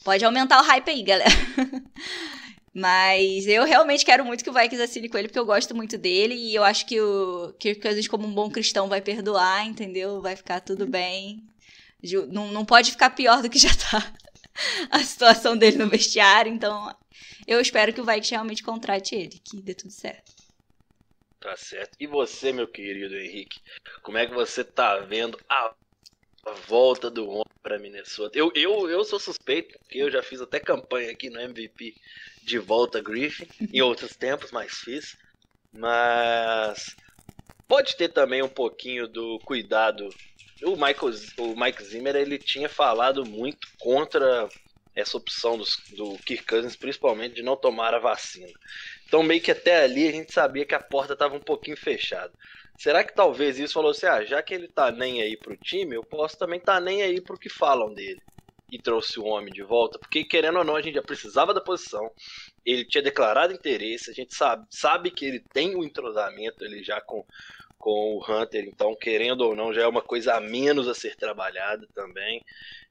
Pode 0.04 0.24
aumentar 0.24 0.60
o 0.60 0.64
hype 0.64 0.88
aí, 0.88 1.02
galera. 1.02 1.30
Mas 2.78 3.46
eu 3.46 3.64
realmente 3.64 4.04
quero 4.04 4.22
muito 4.22 4.44
que 4.44 4.50
o 4.50 4.52
Vikings 4.52 4.82
assine 4.82 5.08
com 5.08 5.16
ele, 5.16 5.28
porque 5.28 5.38
eu 5.38 5.46
gosto 5.46 5.74
muito 5.74 5.96
dele. 5.96 6.34
E 6.34 6.54
eu 6.54 6.62
acho 6.62 6.84
que 6.84 7.00
o 7.00 7.54
Kirk 7.58 7.80
Cousins, 7.80 8.06
como 8.06 8.26
um 8.26 8.34
bom 8.34 8.50
cristão, 8.50 8.86
vai 8.86 9.00
perdoar, 9.00 9.66
entendeu? 9.66 10.20
Vai 10.20 10.36
ficar 10.36 10.60
tudo 10.60 10.86
bem. 10.86 11.42
Não, 12.30 12.48
não 12.48 12.66
pode 12.66 12.90
ficar 12.90 13.08
pior 13.08 13.40
do 13.40 13.48
que 13.48 13.58
já 13.58 13.70
tá 13.70 14.12
a 14.92 14.98
situação 14.98 15.56
dele 15.56 15.78
no 15.78 15.88
vestiário. 15.88 16.52
Então, 16.52 16.94
eu 17.46 17.62
espero 17.62 17.94
que 17.94 18.00
o 18.02 18.04
Vikings 18.04 18.32
realmente 18.32 18.62
contrate 18.62 19.14
ele, 19.14 19.40
que 19.42 19.62
dê 19.62 19.72
tudo 19.72 19.90
certo. 19.90 20.34
Tá 21.40 21.56
certo. 21.56 21.96
E 21.98 22.06
você, 22.06 22.52
meu 22.52 22.68
querido 22.68 23.16
Henrique, 23.16 23.58
como 24.02 24.18
é 24.18 24.26
que 24.26 24.34
você 24.34 24.62
tá 24.62 24.98
vendo 24.98 25.40
a 25.48 25.74
a 26.46 26.52
volta 26.52 27.10
do 27.10 27.28
homem 27.28 27.44
para 27.60 27.78
Minnesota. 27.78 28.38
Eu, 28.38 28.52
eu, 28.54 28.88
eu 28.88 29.04
sou 29.04 29.18
suspeito, 29.18 29.76
porque 29.80 29.98
eu 29.98 30.10
já 30.10 30.22
fiz 30.22 30.40
até 30.40 30.60
campanha 30.60 31.10
aqui 31.10 31.28
no 31.28 31.40
MVP 31.40 31.94
de 32.44 32.58
volta 32.58 33.02
Griffin, 33.02 33.48
em 33.72 33.82
outros 33.82 34.16
tempos, 34.16 34.52
mas 34.52 34.72
fiz. 34.72 35.18
Mas 35.72 36.94
pode 37.66 37.96
ter 37.96 38.08
também 38.10 38.42
um 38.42 38.48
pouquinho 38.48 39.08
do 39.08 39.40
cuidado. 39.40 40.08
O 40.62 40.76
Michael, 40.76 41.12
o 41.38 41.56
Mike 41.60 41.82
Zimmer 41.82 42.14
ele 42.14 42.38
tinha 42.38 42.68
falado 42.68 43.26
muito 43.26 43.66
contra 43.78 44.48
essa 44.94 45.16
opção 45.16 45.58
do, 45.58 45.64
do 45.96 46.16
Kirk 46.18 46.46
Cousins, 46.46 46.76
principalmente 46.76 47.34
de 47.34 47.42
não 47.42 47.56
tomar 47.56 47.92
a 47.92 47.98
vacina. 47.98 48.48
Então 49.06 49.22
meio 49.22 49.40
que 49.40 49.50
até 49.50 49.82
ali 49.82 50.08
a 50.08 50.12
gente 50.12 50.32
sabia 50.32 50.64
que 50.64 50.74
a 50.74 50.80
porta 50.80 51.12
estava 51.12 51.34
um 51.34 51.40
pouquinho 51.40 51.76
fechada. 51.76 52.32
Será 52.78 53.02
que 53.02 53.14
talvez 53.14 53.58
isso 53.58 53.74
falou 53.74 53.90
assim, 53.90 54.06
ah, 54.06 54.24
já 54.24 54.42
que 54.42 54.54
ele 54.54 54.68
tá 54.68 54.90
nem 54.90 55.22
aí 55.22 55.36
pro 55.36 55.56
time, 55.56 55.96
eu 55.96 56.04
posso 56.04 56.38
também 56.38 56.60
tá 56.60 56.78
nem 56.78 57.02
aí 57.02 57.20
pro 57.20 57.38
que 57.38 57.48
falam 57.48 57.92
dele. 57.92 58.20
E 58.70 58.78
trouxe 58.78 59.18
o 59.18 59.24
homem 59.24 59.52
de 59.52 59.62
volta, 59.62 59.98
porque 59.98 60.24
querendo 60.24 60.58
ou 60.58 60.64
não, 60.64 60.76
a 60.76 60.82
gente 60.82 60.96
já 60.96 61.02
precisava 61.02 61.54
da 61.54 61.60
posição. 61.60 62.10
Ele 62.64 62.84
tinha 62.84 63.02
declarado 63.02 63.54
interesse, 63.54 64.10
a 64.10 64.14
gente 64.14 64.34
sabe, 64.34 64.66
sabe 64.70 65.10
que 65.10 65.24
ele 65.24 65.40
tem 65.52 65.74
o 65.74 65.80
um 65.80 65.84
entrosamento 65.84 66.64
ele 66.64 66.82
já 66.82 67.00
com, 67.00 67.24
com 67.78 68.16
o 68.16 68.24
Hunter, 68.24 68.64
então 68.64 68.94
querendo 68.96 69.42
ou 69.42 69.54
não, 69.54 69.72
já 69.72 69.82
é 69.82 69.86
uma 69.86 70.02
coisa 70.02 70.34
a 70.34 70.40
menos 70.40 70.88
a 70.88 70.94
ser 70.94 71.16
trabalhada 71.16 71.86
também. 71.94 72.42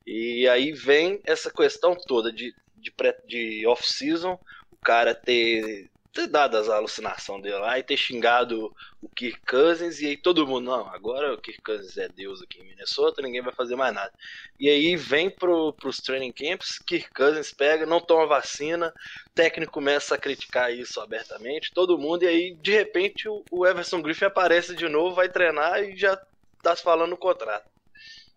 E 0.05 0.47
aí 0.47 0.71
vem 0.71 1.19
essa 1.25 1.51
questão 1.51 1.95
toda 1.95 2.31
de, 2.31 2.53
de, 2.75 2.93
de 3.27 3.67
off-season, 3.67 4.39
o 4.71 4.77
cara 4.77 5.13
ter 5.13 5.89
ter 6.15 6.27
dado 6.27 6.55
as 6.55 6.69
alucinações 6.69 7.43
dele 7.43 7.57
lá 7.57 7.77
e 7.77 7.83
ter 7.83 7.97
xingado 7.97 8.73
o 9.01 9.09
Kirk 9.09 9.37
Cousins 9.45 9.99
e 9.99 10.07
aí 10.07 10.17
todo 10.17 10.47
mundo, 10.47 10.65
não, 10.65 10.87
agora 10.87 11.33
o 11.33 11.37
Kirk 11.37 11.61
Cousins 11.61 11.97
é 11.97 12.07
Deus 12.07 12.41
aqui 12.41 12.61
em 12.61 12.63
Minnesota, 12.63 13.21
ninguém 13.21 13.41
vai 13.41 13.53
fazer 13.53 13.75
mais 13.75 13.93
nada. 13.93 14.13
E 14.57 14.69
aí 14.69 14.95
vem 14.95 15.29
pro, 15.29 15.73
pros 15.73 15.99
training 15.99 16.31
camps, 16.31 16.79
Kirk 16.79 17.13
Cousins 17.13 17.51
pega, 17.51 17.85
não 17.85 17.99
toma 17.99 18.25
vacina, 18.25 18.93
o 19.27 19.33
técnico 19.35 19.73
começa 19.73 20.15
a 20.15 20.17
criticar 20.17 20.73
isso 20.73 21.01
abertamente, 21.01 21.73
todo 21.73 21.97
mundo, 21.97 22.23
e 22.23 22.27
aí 22.27 22.55
de 22.55 22.71
repente 22.71 23.27
o, 23.27 23.43
o 23.51 23.67
Everson 23.67 24.01
Griffin 24.01 24.25
aparece 24.25 24.73
de 24.73 24.87
novo, 24.87 25.15
vai 25.15 25.27
treinar 25.27 25.83
e 25.83 25.97
já 25.97 26.17
tá 26.63 26.73
se 26.73 26.81
falando 26.81 27.09
no 27.09 27.17
contrato. 27.17 27.69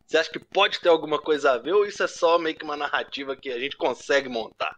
Você 0.04 0.18
acha 0.18 0.30
que 0.30 0.40
pode 0.40 0.80
ter 0.80 0.88
alguma 0.88 1.20
coisa 1.20 1.52
a 1.52 1.58
ver 1.58 1.74
ou 1.74 1.86
isso 1.86 2.02
é 2.02 2.08
só 2.08 2.38
meio 2.38 2.56
que 2.56 2.64
uma 2.64 2.76
narrativa 2.76 3.36
que 3.36 3.50
a 3.50 3.58
gente 3.60 3.76
consegue 3.76 4.28
montar? 4.28 4.76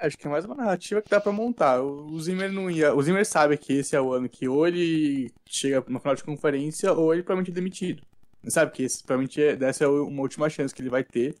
Acho 0.00 0.16
que 0.16 0.26
é 0.26 0.30
mais 0.30 0.44
uma 0.44 0.54
narrativa 0.54 1.02
que 1.02 1.10
dá 1.10 1.20
pra 1.20 1.32
montar. 1.32 1.82
O 1.82 2.18
Zimmer 2.20 2.52
não 2.52 2.70
ia. 2.70 2.94
O 2.94 3.02
Zimmer 3.02 3.26
sabe 3.26 3.56
que 3.58 3.72
esse 3.72 3.96
é 3.96 4.00
o 4.00 4.12
ano 4.12 4.28
que 4.28 4.48
ou 4.48 4.66
ele 4.66 5.32
chega 5.44 5.84
no 5.88 5.98
final 5.98 6.14
de 6.14 6.22
conferência 6.22 6.92
ou 6.92 7.12
ele 7.12 7.22
provavelmente 7.22 7.50
é 7.50 7.54
demitido. 7.54 8.02
Sabe 8.46 8.70
que 8.72 8.84
esse 8.84 9.02
provavelmente 9.02 9.42
é, 9.42 9.56
dessa 9.56 9.84
é 9.84 9.88
uma 9.88 10.22
última 10.22 10.48
chance 10.48 10.72
que 10.72 10.80
ele 10.80 10.88
vai 10.90 11.02
ter. 11.02 11.34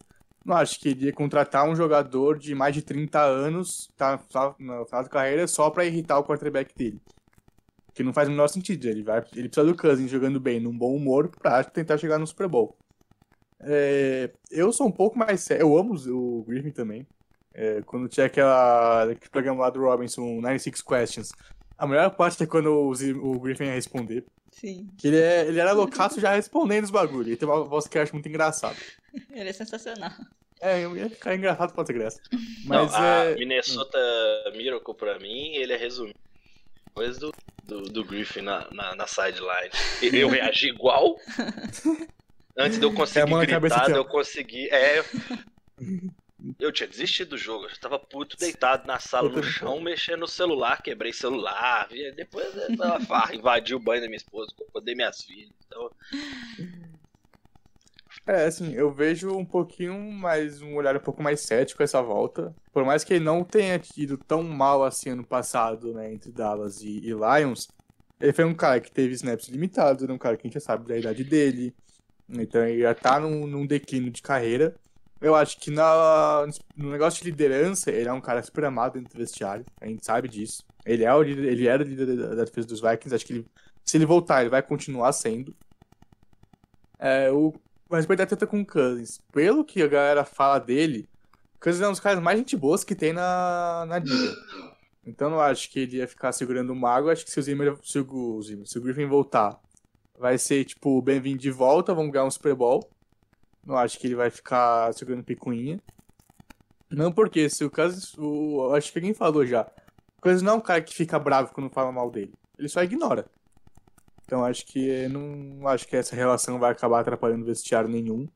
Não 0.44 0.56
acho 0.56 0.80
que 0.80 0.88
ele 0.88 1.06
ia 1.06 1.12
contratar 1.12 1.68
um 1.68 1.76
jogador 1.76 2.38
de 2.38 2.54
mais 2.54 2.74
de 2.74 2.82
30 2.82 3.20
anos, 3.20 3.88
tá 3.96 4.12
no 4.12 4.18
final 4.86 5.02
da 5.04 5.08
carreira, 5.08 5.46
só 5.46 5.70
pra 5.70 5.84
irritar 5.84 6.18
o 6.18 6.24
quarterback 6.24 6.74
dele. 6.74 7.00
Que 7.94 8.02
não 8.02 8.12
faz 8.12 8.28
o 8.28 8.30
menor 8.30 8.48
sentido. 8.48 8.86
Ele, 8.86 9.02
vai, 9.02 9.18
ele 9.36 9.48
precisa 9.48 9.66
do 9.66 9.76
Cousins 9.76 10.10
jogando 10.10 10.40
bem, 10.40 10.58
num 10.60 10.76
bom 10.76 10.94
humor, 10.96 11.28
pra 11.28 11.62
tentar 11.64 11.98
chegar 11.98 12.18
no 12.18 12.26
Super 12.26 12.48
Bowl. 12.48 12.76
É, 13.60 14.32
eu 14.50 14.72
sou 14.72 14.86
um 14.86 14.92
pouco 14.92 15.18
mais 15.18 15.40
sério. 15.42 15.62
Eu 15.62 15.78
amo 15.78 15.94
o 16.08 16.44
Griffin 16.44 16.70
também. 16.70 17.06
É, 17.60 17.82
quando 17.82 18.08
tinha 18.08 18.26
aquela, 18.26 19.02
aquele 19.02 19.30
programa 19.30 19.62
lá 19.62 19.70
do 19.70 19.80
Robinson, 19.80 20.36
96 20.36 20.80
Questions. 20.80 21.32
A 21.76 21.88
melhor 21.88 22.08
parte 22.10 22.40
é 22.40 22.46
quando 22.46 22.70
o, 22.70 22.92
o 22.92 23.40
Griffin 23.40 23.64
ia 23.64 23.74
responder. 23.74 24.24
Sim. 24.52 24.88
Que 24.96 25.08
ele, 25.08 25.18
é, 25.18 25.44
ele 25.44 25.58
era 25.58 25.72
loucaço 25.72 26.20
já 26.20 26.36
respondendo 26.36 26.84
os 26.84 26.90
bagulhos. 26.90 27.26
Ele 27.26 27.36
tem 27.36 27.48
uma 27.48 27.64
voz 27.64 27.88
que 27.88 27.98
eu 27.98 28.02
acho 28.02 28.12
muito 28.14 28.28
engraçado. 28.28 28.76
ele 29.34 29.50
é 29.50 29.52
sensacional. 29.52 30.12
É, 30.60 30.84
eu 30.84 30.96
ia 30.96 31.10
ficar 31.10 31.34
engraçado 31.34 31.74
pra 31.74 31.82
ter 31.82 31.94
graça. 31.94 32.20
Mas 32.64 32.92
Não, 32.92 32.96
a 32.96 33.24
é... 33.24 33.34
Minnesota 33.34 33.98
Miracle 34.54 34.94
pra 34.94 35.18
mim, 35.18 35.56
ele 35.56 35.72
é 35.72 35.76
resumido. 35.76 36.18
Depois 36.86 37.18
do, 37.18 37.34
do, 37.64 37.82
do 37.82 38.04
Griffin 38.04 38.42
na, 38.42 38.68
na, 38.70 38.94
na 38.94 39.06
sideline. 39.08 39.70
Eu 40.00 40.28
reagi 40.28 40.68
igual. 40.68 41.16
Antes 42.56 42.78
de 42.78 42.84
eu 42.84 42.94
conseguir 42.94 43.34
é 43.34 43.60
gritar, 43.60 43.90
eu 43.90 44.04
consegui. 44.04 44.68
É. 44.70 45.04
Eu 46.58 46.70
tinha 46.70 46.88
desistido 46.88 47.30
do 47.30 47.38
jogo, 47.38 47.64
eu 47.64 47.70
já 47.70 47.76
tava 47.76 47.98
puto 47.98 48.36
deitado 48.36 48.86
na 48.86 49.00
sala 49.00 49.28
no 49.28 49.42
chão, 49.42 49.80
mexendo 49.80 50.20
no 50.20 50.28
celular, 50.28 50.80
quebrei 50.82 51.12
celular, 51.12 51.88
e 51.90 52.12
depois 52.12 52.56
ela 52.56 53.00
farra, 53.06 53.34
invadiu 53.34 53.76
o 53.76 53.80
banho 53.80 54.02
da 54.02 54.06
minha 54.06 54.16
esposa, 54.16 54.52
poder 54.72 54.94
minhas 54.94 55.22
filhas. 55.22 55.50
Então, 55.66 55.90
É, 58.26 58.44
assim, 58.44 58.72
eu 58.74 58.92
vejo 58.92 59.36
um 59.36 59.44
pouquinho 59.44 59.98
mais, 60.12 60.62
um 60.62 60.76
olhar 60.76 60.96
um 60.96 61.00
pouco 61.00 61.22
mais 61.22 61.40
cético 61.40 61.82
essa 61.82 62.00
volta. 62.00 62.54
Por 62.72 62.84
mais 62.84 63.02
que 63.02 63.14
ele 63.14 63.24
não 63.24 63.42
tenha 63.42 63.78
tido 63.78 64.16
tão 64.16 64.42
mal 64.44 64.84
assim 64.84 65.10
ano 65.10 65.26
passado, 65.26 65.92
né, 65.92 66.12
entre 66.12 66.30
Dallas 66.30 66.82
e, 66.82 66.98
e 66.98 67.12
Lions, 67.12 67.68
ele 68.20 68.32
foi 68.32 68.44
um 68.44 68.54
cara 68.54 68.80
que 68.80 68.90
teve 68.92 69.14
snaps 69.14 69.48
limitados, 69.48 70.02
era 70.02 70.12
um 70.12 70.18
cara 70.18 70.36
que 70.36 70.46
a 70.46 70.48
gente 70.48 70.54
já 70.54 70.60
sabe 70.60 70.86
da 70.86 70.96
idade 70.96 71.24
dele. 71.24 71.74
Então 72.28 72.64
ele 72.66 72.82
já 72.82 72.94
tá 72.94 73.18
num, 73.18 73.46
num 73.46 73.66
declínio 73.66 74.10
de 74.10 74.20
carreira. 74.20 74.74
Eu 75.20 75.34
acho 75.34 75.58
que 75.58 75.70
na, 75.70 76.46
no 76.76 76.90
negócio 76.90 77.22
de 77.22 77.30
liderança, 77.30 77.90
ele 77.90 78.08
é 78.08 78.12
um 78.12 78.20
cara 78.20 78.42
super 78.42 78.64
amado 78.64 78.94
dentro 78.94 79.12
do 79.12 79.18
vestiário. 79.18 79.64
A 79.80 79.86
gente 79.86 80.04
sabe 80.04 80.28
disso. 80.28 80.62
Ele, 80.86 81.04
é 81.04 81.12
o 81.12 81.22
ele 81.22 81.66
era 81.66 81.82
o 81.82 81.86
líder 81.86 82.16
da, 82.16 82.34
da 82.34 82.44
defesa 82.44 82.68
dos 82.68 82.80
Vikings. 82.80 83.14
Acho 83.14 83.26
que 83.26 83.32
ele, 83.32 83.46
se 83.84 83.96
ele 83.96 84.06
voltar, 84.06 84.42
ele 84.42 84.50
vai 84.50 84.62
continuar 84.62 85.12
sendo. 85.12 85.54
É, 86.98 87.30
o, 87.30 87.52
mas 87.90 88.06
vai 88.06 88.16
dar 88.16 88.26
treta 88.26 88.46
com 88.46 88.60
o 88.60 88.66
Cousins. 88.66 89.20
Pelo 89.32 89.64
que 89.64 89.82
a 89.82 89.88
galera 89.88 90.24
fala 90.24 90.58
dele, 90.58 91.08
o 91.56 91.60
Cousins 91.60 91.82
é 91.82 91.88
um 91.88 91.92
dos 91.92 92.00
caras 92.00 92.22
mais 92.22 92.38
gente 92.38 92.56
boas 92.56 92.84
que 92.84 92.94
tem 92.94 93.12
na, 93.12 93.84
na 93.86 93.98
liga. 93.98 94.34
Então 95.04 95.30
não 95.30 95.40
acho 95.40 95.70
que 95.70 95.80
ele 95.80 95.96
ia 95.96 96.06
ficar 96.06 96.30
segurando 96.32 96.70
o 96.70 96.76
mago. 96.76 97.10
Acho 97.10 97.24
que 97.24 97.30
se 97.30 97.40
o 97.40 97.42
Zimmer, 97.42 97.76
se 97.82 97.98
o, 97.98 98.42
se 98.42 98.78
o 98.78 98.82
Griffin 98.82 99.06
voltar, 99.06 99.58
vai 100.16 100.38
ser 100.38 100.64
tipo 100.64 101.00
bem-vindo 101.02 101.38
de 101.38 101.50
volta, 101.50 101.94
vamos 101.94 102.12
ganhar 102.12 102.26
um 102.26 102.30
Super 102.30 102.54
Bowl. 102.54 102.88
Não 103.68 103.76
acho 103.76 103.98
que 103.98 104.06
ele 104.06 104.14
vai 104.14 104.30
ficar 104.30 104.90
segurando 104.94 105.22
picuinha. 105.22 105.78
Não 106.90 107.12
porque 107.12 107.50
se 107.50 107.62
o 107.66 107.70
Cousins, 107.70 108.16
o, 108.16 108.72
acho 108.72 108.90
que 108.90 108.98
alguém 108.98 109.12
falou 109.12 109.44
já. 109.44 109.70
O 110.16 110.22
Cousins 110.22 110.40
não 110.40 110.54
é 110.54 110.56
um 110.56 110.60
cara 110.60 110.80
que 110.80 110.94
fica 110.94 111.18
bravo 111.18 111.52
quando 111.52 111.68
fala 111.68 111.92
mal 111.92 112.10
dele. 112.10 112.32
Ele 112.58 112.66
só 112.66 112.82
ignora. 112.82 113.26
Então 114.24 114.42
acho 114.42 114.64
que 114.64 115.06
não 115.08 115.68
acho 115.68 115.86
que 115.86 115.96
essa 115.96 116.16
relação 116.16 116.58
vai 116.58 116.72
acabar 116.72 117.00
atrapalhando 117.00 117.44
vestiário 117.44 117.90
nenhum. 117.90 118.26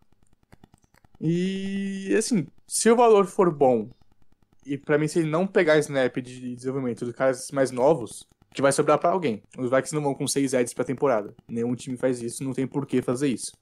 E 1.19 2.15
assim, 2.15 2.47
se 2.67 2.91
o 2.91 2.97
valor 2.97 3.27
for 3.27 3.51
bom, 3.51 3.89
e 4.67 4.77
para 4.77 4.99
mim 4.99 5.09
se 5.09 5.21
ele 5.21 5.31
não 5.31 5.47
pegar 5.47 5.79
snap 5.79 6.15
de 6.19 6.55
desenvolvimento 6.55 7.07
dos 7.07 7.15
caras 7.15 7.51
mais 7.53 7.71
novos, 7.71 8.29
que 8.53 8.61
vai 8.61 8.71
sobrar 8.71 8.99
para 8.99 9.13
alguém. 9.13 9.43
Os 9.57 9.71
Vikings 9.71 9.95
não 9.95 10.03
vão 10.03 10.15
com 10.15 10.29
6 10.29 10.53
heads 10.53 10.75
pra 10.75 10.85
temporada. 10.85 11.35
Nenhum 11.49 11.75
time 11.75 11.97
faz 11.97 12.21
isso, 12.21 12.45
não 12.45 12.53
tem 12.53 12.67
por 12.67 12.87
que 12.87 13.01
fazer 13.01 13.29
isso. 13.29 13.53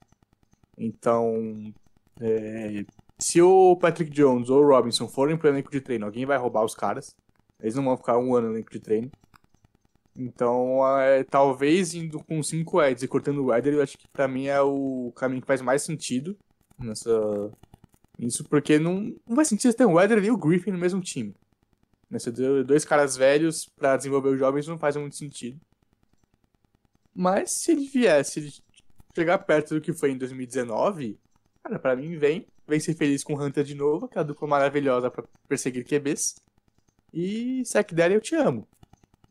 Então, 0.77 1.73
é, 2.21 2.85
se 3.18 3.41
o 3.43 3.77
Patrick 3.77 4.11
Jones 4.11 4.49
ou 4.49 4.62
o 4.62 4.66
Robinson 4.66 5.09
forem 5.09 5.37
pro 5.37 5.49
elenco 5.49 5.71
de 5.71 5.81
treino, 5.81 6.07
alguém 6.07 6.25
vai 6.25 6.39
roubar 6.39 6.64
os 6.64 6.75
caras. 6.75 7.14
Eles 7.61 7.75
não 7.75 7.85
vão 7.85 7.97
ficar 7.97 8.18
um 8.18 8.35
ano 8.35 8.49
no 8.49 8.55
elenco 8.55 8.71
de 8.71 8.81
treino. 8.81 9.11
Então, 10.16 10.87
é, 10.99 11.25
talvez 11.25 11.95
indo 11.95 12.23
com 12.25 12.43
5 12.43 12.81
heads 12.81 13.03
e 13.03 13.09
cortando 13.09 13.45
o 13.45 13.55
Eder, 13.55 13.75
eu 13.75 13.83
acho 13.83 13.97
que 13.97 14.09
pra 14.09 14.27
mim 14.27 14.47
é 14.47 14.61
o 14.61 15.12
caminho 15.16 15.41
que 15.41 15.47
faz 15.47 15.61
mais 15.62 15.83
sentido 15.83 16.37
nessa. 16.79 17.11
Isso 18.18 18.45
porque 18.45 18.79
não, 18.79 19.14
não 19.27 19.37
faz 19.37 19.49
sentido 19.49 19.73
ter 19.73 19.87
o 19.87 20.01
Eder 20.01 20.23
e 20.25 20.31
o 20.31 20.37
Griffin 20.37 20.73
no 20.73 20.79
mesmo 20.79 21.01
time. 21.01 21.35
Nessa, 22.11 22.33
dois 22.33 22.85
caras 22.85 23.16
velhos 23.16 23.66
para 23.66 23.97
desenvolver 23.97 24.31
os 24.31 24.39
jovens 24.39 24.66
não 24.66 24.79
faz 24.79 24.97
muito 24.97 25.16
sentido. 25.16 25.61
Mas 27.14 27.53
se 27.53 27.73
ele 27.73 27.87
viesse, 27.87 28.33
se 28.33 28.41
ele 28.41 28.53
chegar 29.15 29.39
perto 29.39 29.75
do 29.75 29.81
que 29.81 29.93
foi 29.93 30.13
em 30.13 30.19
2019, 30.19 31.19
cara, 31.63 31.79
pra 31.79 31.97
mim 31.97 32.17
vem, 32.17 32.47
vem 32.67 32.81
ser 32.81 32.95
feliz 32.95 33.25
com 33.25 33.35
o 33.35 33.43
Hunter 33.43 33.65
de 33.65 33.75
novo, 33.75 34.09
que 34.09 34.19
é 34.19 34.21
a 34.21 34.25
dupla 34.25 34.49
maravilhosa 34.49 35.11
para 35.11 35.25
perseguir 35.49 35.85
QBs. 35.85 36.37
E 37.13 37.63
se 37.65 37.79
é 37.79 37.83
que 37.83 37.95
der, 37.95 38.13
eu 38.13 38.21
te 38.21 38.35
amo 38.35 38.67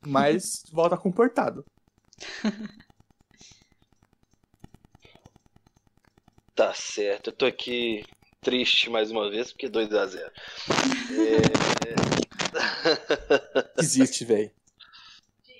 mas 0.05 0.63
volta 0.71 0.97
comportado. 0.97 1.65
Tá 6.55 6.73
certo, 6.73 7.29
eu 7.29 7.33
tô 7.33 7.45
aqui 7.45 8.03
triste 8.41 8.89
mais 8.89 9.09
uma 9.11 9.29
vez, 9.29 9.53
porque 9.53 9.69
2x0. 9.69 10.19
É... 13.77 13.81
Existe, 13.81 14.25
velho. 14.25 14.51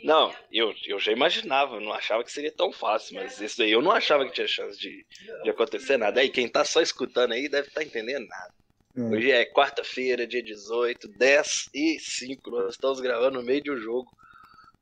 Não, 0.03 0.33
eu, 0.51 0.73
eu 0.85 0.99
já 0.99 1.11
imaginava, 1.11 1.79
não 1.79 1.93
achava 1.93 2.23
que 2.23 2.31
seria 2.31 2.51
tão 2.51 2.71
fácil, 2.71 3.15
mas 3.15 3.39
isso 3.41 3.61
aí 3.61 3.71
eu 3.71 3.81
não 3.81 3.91
achava 3.91 4.25
que 4.25 4.31
tinha 4.31 4.47
chance 4.47 4.79
de, 4.79 5.05
de 5.43 5.49
acontecer 5.49 5.97
nada. 5.97 6.21
Aí 6.21 6.29
quem 6.29 6.47
tá 6.47 6.63
só 6.63 6.81
escutando 6.81 7.33
aí 7.33 7.49
deve 7.49 7.67
estar 7.67 7.81
tá 7.81 7.85
entendendo 7.85 8.27
nada. 8.27 8.53
Hum. 8.95 9.11
Hoje 9.11 9.31
é 9.31 9.45
quarta-feira, 9.45 10.25
dia 10.25 10.41
18, 10.41 11.07
10 11.07 11.69
e 11.73 11.99
5. 11.99 12.49
Nós 12.49 12.71
estamos 12.71 12.99
gravando 12.99 13.39
no 13.39 13.45
meio 13.45 13.61
de 13.61 13.71
um 13.71 13.77
jogo 13.77 14.09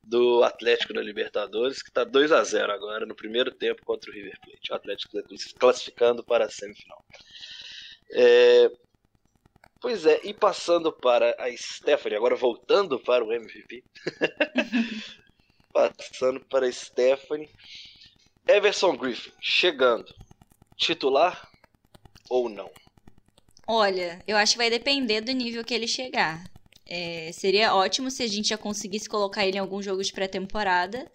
do 0.02 0.42
Atlético 0.42 0.94
na 0.94 1.02
Libertadores, 1.02 1.82
que 1.82 1.90
está 1.90 2.02
2 2.04 2.32
a 2.32 2.42
0 2.42 2.72
agora 2.72 3.04
no 3.04 3.14
primeiro 3.14 3.50
tempo 3.50 3.84
contra 3.84 4.10
o 4.10 4.14
River 4.14 4.38
Plate. 4.40 4.72
O 4.72 4.74
Atlético 4.74 5.18
classificando 5.58 6.24
para 6.24 6.46
a 6.46 6.50
semifinal. 6.50 7.04
É... 8.12 8.70
Pois 9.80 10.04
é, 10.06 10.20
e 10.24 10.34
passando 10.34 10.92
para 10.92 11.36
a 11.38 11.56
Stephanie, 11.56 12.16
agora 12.16 12.34
voltando 12.34 12.98
para 12.98 13.24
o 13.24 13.32
MVP. 13.32 13.84
passando 15.72 16.40
para 16.46 16.66
a 16.66 16.72
Stephanie. 16.72 17.48
Everson 18.46 18.96
Griffin, 18.96 19.30
chegando. 19.40 20.12
Titular 20.76 21.48
ou 22.28 22.48
não? 22.48 22.70
Olha, 23.66 24.22
eu 24.26 24.36
acho 24.36 24.52
que 24.52 24.58
vai 24.58 24.70
depender 24.70 25.20
do 25.20 25.32
nível 25.32 25.64
que 25.64 25.74
ele 25.74 25.86
chegar. 25.86 26.42
É, 26.86 27.30
seria 27.32 27.74
ótimo 27.74 28.10
se 28.10 28.22
a 28.22 28.26
gente 28.26 28.48
já 28.48 28.56
conseguisse 28.56 29.08
colocar 29.08 29.46
ele 29.46 29.58
em 29.58 29.60
alguns 29.60 29.84
jogos 29.84 30.06
de 30.06 30.12
pré-temporada 30.12 31.10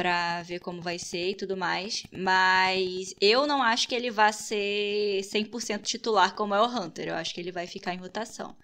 para 0.00 0.42
ver 0.44 0.60
como 0.60 0.80
vai 0.80 0.98
ser 0.98 1.32
e 1.32 1.34
tudo 1.34 1.58
mais. 1.58 2.06
Mas 2.10 3.14
eu 3.20 3.46
não 3.46 3.62
acho 3.62 3.86
que 3.86 3.94
ele 3.94 4.10
vá 4.10 4.32
ser 4.32 5.20
100% 5.22 5.82
titular 5.82 6.34
como 6.34 6.54
é 6.54 6.62
o 6.62 6.66
Hunter. 6.66 7.08
Eu 7.08 7.16
acho 7.16 7.34
que 7.34 7.40
ele 7.40 7.52
vai 7.52 7.66
ficar 7.66 7.92
em 7.92 7.98
rotação. 7.98 8.56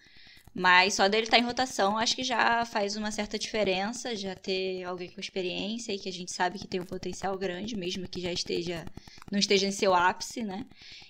Mas 0.55 0.95
só 0.95 1.07
dele 1.09 1.25
estar 1.25 1.37
tá 1.37 1.43
em 1.43 1.47
rotação, 1.47 1.99
acho 1.99 2.17
que 2.17 2.25
já 2.25 2.65
faz 2.65 2.97
uma 2.97 3.13
certa 3.13 3.39
diferença, 3.39 4.17
já 4.17 4.35
ter 4.35 4.85
alguém 4.85 5.11
com 5.11 5.21
experiência 5.21 5.93
e 5.93 5.99
que 5.99 6.09
a 6.09 6.13
gente 6.13 6.33
sabe 6.33 6.59
que 6.59 6.67
tem 6.67 6.81
um 6.81 6.87
potencial 6.87 7.37
grande, 7.37 7.77
mesmo 7.77 8.09
que 8.09 8.23
já 8.23 8.33
esteja 8.33 8.89
não 9.31 9.39
esteja 9.39 9.67
em 9.67 9.73
seu 9.73 9.95
ápice, 9.95 10.43
né? 10.43 10.65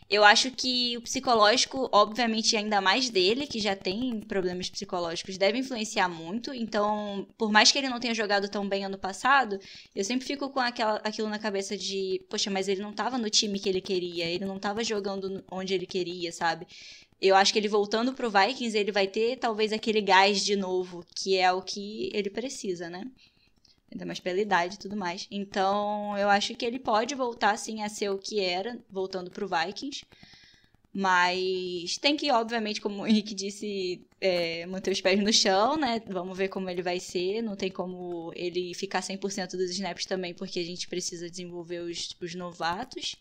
Eu 0.09 0.23
acho 0.25 0.53
que 0.53 0.97
o 0.97 1.01
psicológico, 1.01 1.89
obviamente, 1.93 2.57
ainda 2.57 2.81
mais 2.81 3.11
dele, 3.11 3.45
que 3.45 3.59
já 3.59 3.75
tem 3.75 4.21
problemas 4.21 4.71
psicológicos, 4.71 5.37
deve 5.37 5.59
influenciar 5.59 6.09
muito. 6.09 6.55
Então, 6.55 7.27
por 7.37 7.51
mais 7.51 7.73
que 7.73 7.79
ele 7.79 7.89
não 7.89 7.99
tenha 7.99 8.15
jogado 8.15 8.49
tão 8.49 8.69
bem 8.69 8.85
ano 8.85 8.97
passado, 8.97 9.59
eu 9.95 10.05
sempre 10.05 10.25
fico 10.25 10.49
com 10.51 10.61
aquela, 10.61 10.97
aquilo 10.99 11.29
na 11.29 11.41
cabeça 11.41 11.77
de, 11.77 12.25
poxa, 12.31 12.49
mas 12.51 12.69
ele 12.69 12.83
não 12.83 12.91
estava 12.91 13.19
no 13.19 13.29
time 13.29 13.59
que 13.59 13.69
ele 13.69 13.81
queria, 13.81 14.27
ele 14.27 14.45
não 14.45 14.57
estava 14.57 14.85
jogando 14.85 15.45
onde 15.51 15.75
ele 15.75 15.87
queria, 15.87 16.31
sabe? 16.31 16.69
Eu 17.21 17.35
acho 17.35 17.53
que 17.53 17.59
ele 17.59 17.69
voltando 17.69 18.13
pro 18.13 18.31
Vikings, 18.31 18.77
ele 18.79 18.93
vai 18.93 19.09
ter 19.09 19.37
talvez 19.39 19.73
aquele 19.73 20.01
gás 20.01 20.45
de 20.45 20.55
novo, 20.55 21.05
que 21.17 21.37
é 21.37 21.51
o 21.51 21.63
que 21.63 22.11
ele 22.13 22.31
precisa, 22.31 22.89
né? 22.89 23.11
Ainda 23.97 24.07
mais 24.07 24.21
pela 24.21 24.41
idade 24.41 24.75
e 24.75 24.79
tudo 24.79 24.97
mais. 24.97 25.27
Então, 25.31 26.17
eu 26.19 26.29
acho 26.29 26.55
que 26.55 26.65
ele 26.65 26.79
pode 26.79 27.15
voltar, 27.15 27.53
assim, 27.53 27.83
a 27.83 27.89
ser 27.89 28.11
o 28.11 28.19
que 28.19 28.41
era, 28.41 28.79
voltando 28.91 29.31
pro 29.31 29.49
Vikings. 29.49 30.05
Mas 30.93 31.99
tem 31.99 32.17
que, 32.17 32.31
obviamente, 32.31 32.81
como 32.81 33.03
o 33.03 33.07
Henrique 33.07 33.35
disse, 33.35 34.07
é, 34.21 34.65
manter 34.67 34.91
os 34.91 35.01
pés 35.01 35.23
no 35.23 35.33
chão, 35.33 35.77
né? 35.77 36.01
Vamos 36.07 36.37
ver 36.37 36.49
como 36.49 36.71
ele 36.71 36.81
vai 36.81 36.99
ser. 36.99 37.43
Não 37.43 37.55
tem 37.55 37.71
como 37.71 38.33
ele 38.35 38.73
ficar 38.73 39.01
100% 39.03 39.51
dos 39.53 39.71
snaps 39.73 40.07
também, 40.07 40.33
porque 40.33 40.59
a 40.59 40.65
gente 40.65 40.89
precisa 40.89 41.29
desenvolver 41.29 41.81
os, 41.81 42.17
os 42.21 42.35
novatos. 42.35 43.17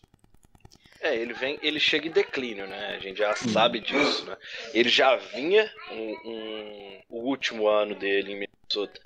É, 1.02 1.14
ele 1.14 1.34
vem, 1.34 1.58
ele 1.62 1.78
chega 1.78 2.08
em 2.08 2.10
declínio, 2.10 2.66
né? 2.66 2.96
A 2.96 2.98
gente 2.98 3.18
já 3.18 3.36
sabe 3.36 3.80
disso, 3.80 4.24
né? 4.24 4.36
Ele 4.72 4.88
já 4.88 5.14
vinha 5.16 5.70
um, 5.92 6.30
um, 6.30 7.00
o 7.10 7.28
último 7.28 7.68
ano 7.68 7.94
dele 7.94 8.32
em 8.32 8.38
Minnesota 8.38 9.05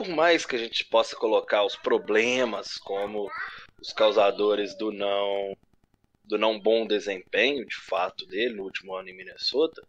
por 0.00 0.08
mais 0.08 0.46
que 0.46 0.56
a 0.56 0.58
gente 0.58 0.86
possa 0.86 1.14
colocar 1.14 1.62
os 1.62 1.76
problemas 1.76 2.78
como 2.78 3.28
os 3.78 3.92
causadores 3.92 4.74
do 4.78 4.90
não 4.90 5.54
do 6.24 6.38
não 6.38 6.58
bom 6.58 6.86
desempenho 6.86 7.66
de 7.66 7.76
fato 7.86 8.24
dele 8.26 8.54
no 8.54 8.62
último 8.62 8.94
ano 8.94 9.10
em 9.10 9.14
Minnesota, 9.14 9.82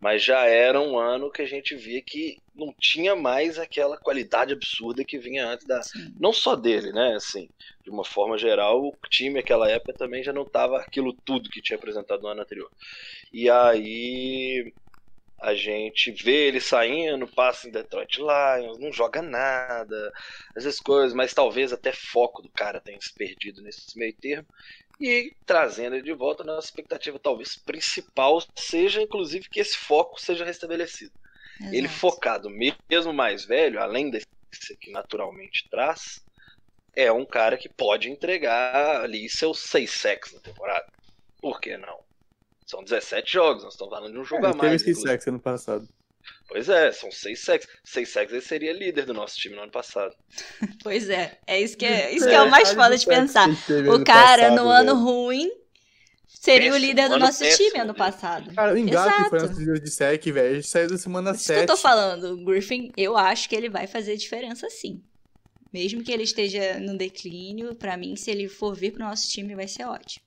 mas 0.00 0.22
já 0.22 0.44
era 0.44 0.80
um 0.80 0.96
ano 0.96 1.28
que 1.28 1.42
a 1.42 1.44
gente 1.44 1.74
via 1.74 2.00
que 2.00 2.40
não 2.54 2.72
tinha 2.78 3.16
mais 3.16 3.58
aquela 3.58 3.98
qualidade 3.98 4.52
absurda 4.52 5.04
que 5.04 5.18
vinha 5.18 5.48
antes 5.48 5.66
da 5.66 5.82
Sim. 5.82 6.14
não 6.20 6.32
só 6.32 6.54
dele, 6.54 6.92
né, 6.92 7.16
assim, 7.16 7.50
de 7.82 7.90
uma 7.90 8.04
forma 8.04 8.38
geral, 8.38 8.80
o 8.80 8.96
time 9.10 9.40
naquela 9.40 9.68
época 9.68 9.92
também 9.92 10.22
já 10.22 10.32
não 10.32 10.42
estava 10.42 10.78
aquilo 10.78 11.18
tudo 11.24 11.50
que 11.50 11.60
tinha 11.60 11.76
apresentado 11.76 12.22
no 12.22 12.28
ano 12.28 12.42
anterior. 12.42 12.70
E 13.32 13.50
aí 13.50 14.72
a 15.40 15.54
gente 15.54 16.10
vê 16.10 16.48
ele 16.48 16.60
saindo, 16.60 17.26
passa 17.28 17.68
em 17.68 17.70
Detroit 17.70 18.18
Lions, 18.18 18.78
não 18.78 18.92
joga 18.92 19.22
nada, 19.22 20.12
essas 20.56 20.80
coisas, 20.80 21.14
mas 21.14 21.32
talvez 21.32 21.72
até 21.72 21.92
foco 21.92 22.42
do 22.42 22.50
cara 22.50 22.80
tenha 22.80 23.00
se 23.00 23.14
perdido 23.14 23.62
nesse 23.62 23.96
meio 23.98 24.14
termo. 24.20 24.46
E 25.00 25.32
trazendo 25.46 25.94
ele 25.94 26.02
de 26.02 26.12
volta, 26.12 26.42
a 26.42 26.46
nossa 26.46 26.66
expectativa 26.66 27.20
talvez 27.20 27.56
principal 27.56 28.42
seja, 28.56 29.00
inclusive, 29.00 29.48
que 29.48 29.60
esse 29.60 29.76
foco 29.76 30.20
seja 30.20 30.44
restabelecido. 30.44 31.12
Ele 31.60 31.86
Exato. 31.86 32.00
focado, 32.00 32.50
mesmo 32.50 33.12
mais 33.12 33.44
velho, 33.44 33.80
além 33.80 34.10
experiência 34.18 34.76
que 34.80 34.90
naturalmente 34.90 35.68
traz, 35.70 36.20
é 36.96 37.12
um 37.12 37.24
cara 37.24 37.56
que 37.56 37.68
pode 37.68 38.10
entregar 38.10 39.02
ali 39.02 39.28
seus 39.28 39.60
seis 39.60 39.90
sacks 39.90 40.32
na 40.32 40.40
temporada. 40.40 40.86
Por 41.40 41.60
que 41.60 41.76
não? 41.76 42.07
São 42.68 42.84
17 42.84 43.32
jogos, 43.32 43.64
nós 43.64 43.72
estamos 43.74 43.94
falando 43.94 44.12
de 44.12 44.18
um 44.18 44.24
jogo 44.24 44.44
É, 44.44 44.50
a 44.50 44.52
teve 44.52 44.66
mais. 44.66 44.82
inclusive. 44.82 45.08
sexo 45.08 45.30
ano 45.30 45.40
passado. 45.40 45.88
Pois 46.48 46.68
é, 46.68 46.92
são 46.92 47.10
seis 47.10 47.40
sacks. 47.42 47.66
Seis 47.84 48.10
sacks 48.10 48.32
ele 48.32 48.42
seria 48.42 48.72
líder 48.72 49.06
do 49.06 49.14
nosso 49.14 49.36
time 49.36 49.54
no 49.56 49.62
ano 49.62 49.72
passado. 49.72 50.14
Pois 50.82 51.08
é, 51.08 51.38
é 51.46 51.60
isso 51.60 51.76
que 51.76 51.86
é, 51.86 52.12
isso 52.12 52.26
que 52.28 52.34
é 52.34 52.42
o 52.42 52.50
mais 52.50 52.68
Olha 52.68 52.76
foda 52.76 52.94
o 52.94 52.98
de 52.98 53.06
pensar. 53.06 53.48
teve 53.66 53.88
O 53.88 54.04
cara, 54.04 54.42
passado, 54.50 54.56
no 54.56 54.68
ano 54.68 54.94
velho. 54.94 55.04
ruim, 55.06 55.50
seria 56.26 56.70
o 56.70 56.72
Péssimo, 56.74 56.86
líder 56.86 57.08
do 57.08 57.18
nosso 57.18 57.38
péssimo 57.40 57.68
time 57.70 57.80
ano 57.80 57.94
passado. 57.94 58.54
Cara, 58.54 58.74
o 58.74 58.76
Engato 58.78 59.28
foi 59.30 59.38
nosso 59.40 59.58
líder 59.58 59.80
de 59.80 59.90
sec, 59.90 60.24
velho. 60.26 60.50
A 60.52 60.54
gente 60.56 60.68
saiu 60.68 60.88
da 60.90 60.98
semana 60.98 61.30
Isso 61.32 61.44
7. 61.44 61.56
que 61.56 61.62
eu 61.62 61.66
tô 61.76 61.76
falando. 61.80 62.24
O 62.34 62.44
Griffin, 62.44 62.92
eu 62.96 63.16
acho 63.16 63.48
que 63.48 63.56
ele 63.56 63.68
vai 63.70 63.86
fazer 63.86 64.16
diferença 64.16 64.68
sim. 64.70 65.02
Mesmo 65.72 66.02
que 66.02 66.12
ele 66.12 66.22
esteja 66.22 66.78
no 66.80 66.96
declínio, 66.96 67.74
pra 67.74 67.96
mim, 67.96 68.16
se 68.16 68.30
ele 68.30 68.48
for 68.48 68.74
vir 68.74 68.92
pro 68.92 69.04
nosso 69.04 69.28
time, 69.30 69.54
vai 69.54 69.68
ser 69.68 69.84
ótimo. 69.84 70.24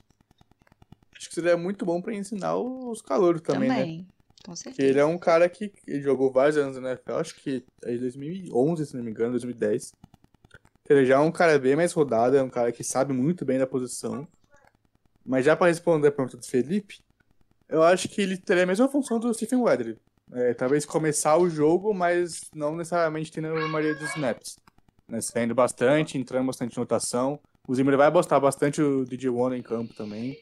Acho 1.22 1.30
que 1.30 1.36
seria 1.36 1.56
muito 1.56 1.86
bom 1.86 2.02
pra 2.02 2.16
ensinar 2.16 2.58
os 2.58 3.00
calouros 3.00 3.42
também, 3.42 3.70
Também, 3.70 3.98
né? 4.00 4.06
com 4.44 4.56
certeza. 4.56 4.90
ele 4.90 5.00
é 5.00 5.06
um 5.06 5.20
cara 5.20 5.48
que 5.48 5.72
jogou 6.02 6.32
vários 6.32 6.58
anos 6.58 6.78
na 6.78 6.94
NFL, 6.94 7.14
acho 7.14 7.36
que 7.36 7.64
é 7.84 7.92
de 7.92 8.00
2011, 8.00 8.88
se 8.88 8.98
não 8.98 9.04
me 9.04 9.12
engano, 9.12 9.30
2010. 9.30 9.94
Ele 10.90 11.06
já 11.06 11.18
é 11.18 11.20
um 11.20 11.32
cara 11.32 11.60
bem 11.60 11.76
mais 11.76 11.94
rodado, 11.94 12.36
é 12.36 12.42
um 12.42 12.50
cara 12.50 12.72
que 12.72 12.84
sabe 12.84 13.14
muito 13.14 13.46
bem 13.46 13.60
da 13.60 13.68
posição. 13.68 14.28
Mas 15.24 15.46
já 15.46 15.56
pra 15.56 15.68
responder 15.68 16.08
a 16.08 16.12
pergunta 16.12 16.38
do 16.38 16.46
Felipe, 16.46 17.00
eu 17.70 17.84
acho 17.84 18.10
que 18.10 18.20
ele 18.20 18.36
teria 18.36 18.64
a 18.64 18.66
mesma 18.66 18.90
função 18.90 19.20
do 19.20 19.32
Stephen 19.32 19.60
Weather. 19.60 20.00
É, 20.34 20.56
talvez 20.56 20.86
começar 20.88 21.38
o 21.38 21.48
jogo, 21.48 21.94
mas 21.94 22.42
não 22.56 22.76
necessariamente 22.76 23.32
tendo 23.32 23.50
a 23.50 23.68
maioria 23.68 23.94
dos 23.94 24.10
snaps. 24.16 24.58
Né, 25.08 25.22
saindo 25.22 25.54
bastante, 25.54 26.18
entrando 26.18 26.48
bastante 26.48 26.76
em 26.76 26.80
rotação. 26.80 27.40
O 27.68 27.76
Zimmer 27.76 27.96
vai 27.96 28.10
botar 28.10 28.40
bastante 28.40 28.82
o 28.82 29.06
DJ 29.06 29.30
One 29.30 29.60
em 29.60 29.62
campo 29.62 29.94
também. 29.94 30.36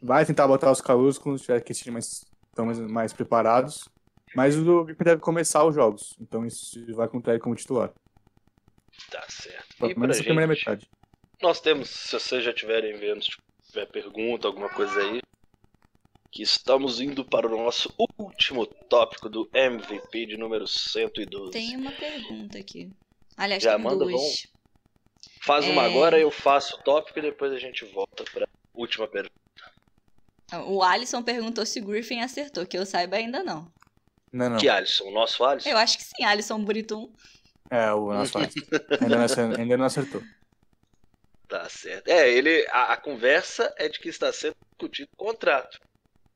Vai 0.00 0.24
tentar 0.26 0.46
botar 0.46 0.70
os 0.70 0.80
calouros 0.80 1.18
quando 1.18 1.38
tiver 1.38 1.60
que 1.62 1.72
ser 1.74 1.90
mais, 1.90 2.24
estão 2.48 2.66
mais, 2.66 2.78
mais 2.80 3.12
preparados. 3.12 3.88
Mas 4.34 4.56
o 4.56 4.84
Griffin 4.84 5.04
deve 5.04 5.20
começar 5.22 5.64
os 5.64 5.74
jogos. 5.74 6.14
Então 6.20 6.44
isso 6.44 6.78
vai 6.94 7.08
contar 7.08 7.32
ele 7.32 7.40
como 7.40 7.54
titular. 7.54 7.92
Tá 9.10 9.24
certo. 9.28 9.76
Pelo 9.78 9.98
menos 9.98 10.16
essa 10.16 10.24
primeira 10.24 10.48
metade. 10.52 10.88
nós 11.40 11.60
temos, 11.60 11.88
se 11.88 12.12
vocês 12.18 12.44
já 12.44 12.50
estiverem 12.50 12.96
vendo, 12.96 13.22
se 13.22 13.30
tiver 13.68 13.86
pergunta, 13.86 14.46
alguma 14.46 14.68
coisa 14.68 14.98
aí, 15.00 15.20
que 16.30 16.42
estamos 16.42 17.00
indo 17.00 17.24
para 17.24 17.46
o 17.46 17.50
nosso 17.50 17.92
último 18.18 18.66
tópico 18.66 19.28
do 19.28 19.48
MVP 19.54 20.26
de 20.26 20.36
número 20.36 20.66
112. 20.66 21.52
Tem 21.52 21.76
uma 21.76 21.92
pergunta 21.92 22.58
aqui. 22.58 22.90
Aliás, 23.36 23.62
Já 23.62 23.74
tem 23.76 23.84
manda, 23.84 24.04
duas. 24.04 24.46
Faz 25.42 25.66
uma 25.66 25.82
É. 25.82 25.86
agora, 25.86 26.18
eu 26.18 26.30
faço 26.30 26.76
o 26.76 26.82
tópico 26.82 27.18
e 27.18 27.22
depois 27.22 27.52
a 27.52 27.58
gente 27.58 27.84
volta 27.86 28.24
para 28.32 28.46
última 28.74 29.06
pergunta. 29.06 29.34
O 30.68 30.82
Alisson 30.82 31.22
perguntou 31.22 31.66
se 31.66 31.80
o 31.80 31.84
Griffin 31.84 32.20
acertou, 32.20 32.64
que 32.66 32.78
eu 32.78 32.86
saiba 32.86 33.16
ainda 33.16 33.42
não. 33.42 33.70
Não, 34.32 34.50
não. 34.50 34.58
Que 34.58 34.68
Alisson? 34.68 35.04
O 35.04 35.10
nosso 35.10 35.44
Alisson? 35.44 35.68
Eu 35.68 35.76
acho 35.78 35.98
que 35.98 36.04
sim, 36.04 36.24
Alisson 36.24 36.62
Buritum. 36.64 37.12
É, 37.70 37.92
o 37.92 38.12
nosso 38.12 38.38
ainda, 38.38 39.16
não 39.16 39.24
acertou, 39.24 39.58
ainda 39.60 39.76
não 39.76 39.84
acertou. 39.86 40.22
Tá 41.48 41.68
certo. 41.68 42.08
É, 42.08 42.30
ele. 42.30 42.66
A, 42.70 42.92
a 42.92 42.96
conversa 42.96 43.72
é 43.76 43.88
de 43.88 43.98
que 43.98 44.08
está 44.08 44.32
sendo 44.32 44.54
discutido 44.70 45.08
o 45.14 45.16
contrato. 45.16 45.80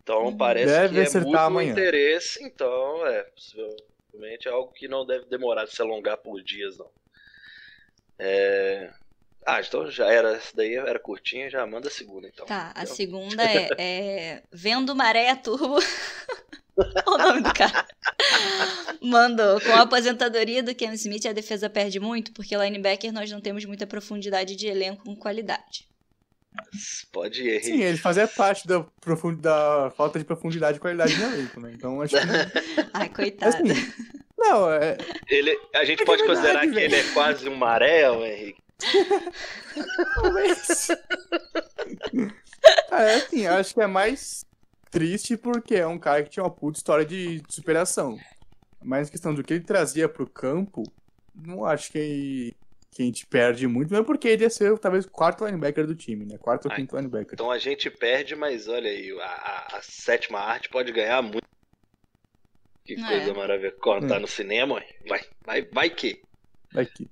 Então 0.03 0.25
Uhum. 0.25 0.37
parece 0.37 0.67
Deve 0.67 1.09
que 1.11 1.17
é 1.17 1.21
muito 1.21 1.37
amanhã. 1.37 1.71
interesse, 1.73 2.43
então 2.43 3.07
é, 3.07 3.23
possivelmente 3.25 4.49
é 4.49 4.51
algo 4.51 4.73
que 4.73 4.89
não 4.89 5.07
deve 5.07 5.27
demorar 5.27 5.67
de 5.67 5.75
se 5.75 5.81
alongar 5.83 6.17
por 6.17 6.43
dias, 6.43 6.77
não. 6.79 6.91
É... 8.19 8.93
Ah, 9.47 9.61
então 9.61 9.91
já 9.91 10.07
era, 10.07 10.37
essa 10.37 10.55
daí 10.55 10.75
era 10.75 10.99
curtinha, 10.99 11.51
já 11.51 11.67
manda 11.67 11.89
a 11.89 11.91
segunda, 11.91 12.29
então. 12.29 12.47
Tá, 12.47 12.73
a 12.75 12.83
Então, 12.83 12.95
segunda 12.95 13.43
é, 13.43 13.69
é 13.79 14.43
Vendo 14.53 14.95
Maré 14.95 15.35
Turbo. 15.35 15.79
o 17.07 17.19
nome 17.19 17.43
do 17.43 17.53
cara. 17.53 17.87
Mandou. 19.03 19.61
Com 19.61 19.73
a 19.73 19.83
aposentadoria 19.83 20.63
do 20.63 20.75
Ken 20.75 20.93
Smith, 20.95 21.27
a 21.27 21.33
defesa 21.33 21.71
perde 21.71 21.99
muito, 21.99 22.33
porque 22.33 22.57
linebacker 22.57 23.13
nós 23.13 23.31
não 23.31 23.41
temos 23.41 23.65
muita 23.65 23.87
profundidade 23.87 24.57
de 24.57 24.67
elenco 24.67 25.05
com 25.05 25.17
qualidade. 25.17 25.89
Pode 27.13 27.43
ir, 27.43 27.63
Sim, 27.63 27.81
ele 27.81 27.97
fazia 27.97 28.27
parte 28.27 28.67
da, 28.67 28.85
profund... 29.01 29.41
da 29.41 29.93
falta 29.97 30.19
de 30.19 30.25
profundidade 30.25 30.79
e 30.79 30.81
qualidade 30.81 31.17
no 31.17 31.33
elenco, 31.33 31.61
né? 31.61 31.73
Então 31.75 32.03
acho 32.03 32.15
que. 32.17 32.21
Ai, 32.93 33.09
coitado. 33.09 33.57
Assim, 33.57 33.93
não, 34.37 34.71
é. 34.71 34.97
Ele, 35.29 35.57
a 35.75 35.85
gente 35.85 36.03
É 36.03 36.05
pode 36.05 36.23
verdade, 36.23 36.41
considerar 36.41 36.67
que 36.69 36.79
ele 36.79 36.97
é 36.97 37.13
quase 37.13 37.49
um 37.49 37.55
maré, 37.55 38.11
o 38.11 38.25
Henrique. 38.25 38.61
Talvez. 40.15 40.89
é, 42.91 43.15
assim, 43.15 43.41
eu 43.47 43.55
acho 43.55 43.75
que 43.75 43.81
é 43.81 43.87
mais 43.87 44.45
triste 44.91 45.37
porque 45.37 45.77
é 45.77 45.87
um 45.87 45.99
cara 45.99 46.23
que 46.23 46.31
tinha 46.31 46.43
uma 46.43 46.51
puta 46.51 46.79
história 46.79 47.05
de 47.05 47.43
superação. 47.49 48.19
Mas 48.83 49.09
a 49.09 49.11
questão 49.11 49.35
do 49.35 49.43
que 49.45 49.55
ele 49.55 49.65
trazia 49.65 50.09
pro 50.09 50.29
campo, 50.29 50.83
não 51.35 51.65
acho 51.65 51.93
que, 51.93 52.55
que 52.91 53.03
a 53.03 53.05
gente 53.05 53.27
perde 53.27 53.67
muito, 53.67 53.91
mesmo 53.91 54.05
porque 54.07 54.29
ele 54.29 54.45
ia 54.45 54.51
ser 54.51 54.77
talvez 54.79 55.05
o 55.05 55.11
quarto 55.11 55.45
linebacker 55.45 55.87
do 55.87 55.95
time, 55.95 56.25
né? 56.25 56.39
Quarto 56.39 56.67
ou 56.67 56.71
Ai. 56.73 56.79
quinto 56.79 56.97
linebacker. 56.97 57.35
Então 57.35 57.51
a 57.51 57.59
gente 57.59 57.91
perde, 57.91 58.35
mas 58.35 58.69
olha 58.69 58.91
aí, 58.91 59.11
a, 59.21 59.25
a- 59.25 59.77
a 59.79 59.83
sétima 59.83 60.39
arte 60.41 60.69
pode 60.71 60.91
ganhar 60.93 61.21
muito. 61.23 61.47
Que 62.85 62.95
É. 62.95 63.07
coisa 63.07 63.35
maravilhosa. 63.35 63.77
Quando 63.81 64.09
tá 64.09 64.17
Hum. 64.17 64.21
no 64.21 64.27
cinema, 64.27 64.83
vai, 65.07 65.21
vai, 65.45 65.63
vai 65.71 65.91
que. 65.91 66.23
Aqui. 66.75 67.09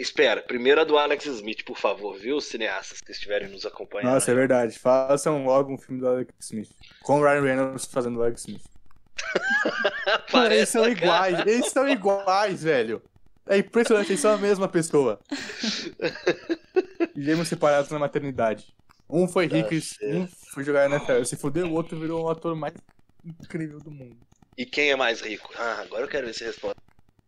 Espera, 0.00 0.42
primeiro 0.42 0.80
a 0.80 0.84
do 0.84 0.98
Alex 0.98 1.26
Smith, 1.26 1.64
por 1.64 1.78
favor, 1.78 2.16
viu, 2.18 2.40
cineastas 2.40 3.00
que 3.00 3.12
estiverem 3.12 3.48
nos 3.48 3.64
acompanhando. 3.64 4.12
Nossa, 4.12 4.30
é 4.30 4.34
verdade. 4.34 4.78
Façam 4.78 5.44
logo 5.44 5.72
um 5.72 5.78
filme 5.78 6.00
do 6.00 6.08
Alex 6.08 6.32
Smith. 6.40 6.70
Com 7.02 7.20
o 7.20 7.22
Ryan 7.24 7.42
Reynolds 7.42 7.86
fazendo 7.86 8.18
o 8.18 8.22
Alex 8.22 8.42
Smith. 8.42 8.64
Mano, 9.34 10.22
Parece 10.30 10.54
eles 10.54 10.68
são 10.68 10.82
cara. 10.82 10.92
iguais, 10.92 11.46
eles 11.46 11.66
são 11.72 11.88
iguais, 11.88 12.62
velho. 12.62 13.02
É 13.48 13.58
impressionante, 13.58 14.10
eles 14.10 14.20
são 14.20 14.34
a 14.34 14.38
mesma 14.38 14.68
pessoa. 14.68 15.20
Gêmeos 17.16 17.48
separados 17.48 17.90
na 17.90 17.98
maternidade. 17.98 18.74
Um 19.08 19.28
foi 19.28 19.48
Tá 19.48 19.56
rico 19.56 19.72
e 19.72 19.82
um 20.16 20.26
foi 20.26 20.64
jogar 20.64 20.88
na 20.88 20.96
NFL. 20.96 21.24
Se 21.24 21.36
fudeu, 21.36 21.66
o 21.66 21.72
outro 21.72 21.98
virou 21.98 22.24
o 22.24 22.28
ator 22.30 22.56
mais 22.56 22.74
incrível 23.24 23.78
do 23.78 23.90
mundo. 23.90 24.16
E 24.58 24.66
quem 24.66 24.90
é 24.90 24.96
mais 24.96 25.20
rico? 25.20 25.52
Ah, 25.56 25.80
agora 25.82 26.02
eu 26.02 26.08
quero 26.08 26.26
ver 26.26 26.34
se 26.34 26.44
responde. 26.44 26.74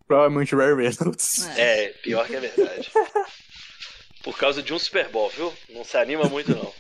Provavelmente 0.09 0.55
o 0.55 0.59
Ryan 0.59 0.77
Reynolds. 0.77 1.47
É. 1.57 1.85
É, 1.85 1.89
pior 1.91 2.27
que 2.27 2.35
é 2.35 2.41
verdade. 2.41 2.91
Por 4.25 4.37
causa 4.37 4.63
de 4.63 4.73
um 4.75 4.79
Super 4.79 5.09
Bowl, 5.11 5.29
viu? 5.31 5.53
Não 5.69 5.85
se 5.85 5.97
anima 5.97 6.25
muito, 6.25 6.51
não. 6.57 6.73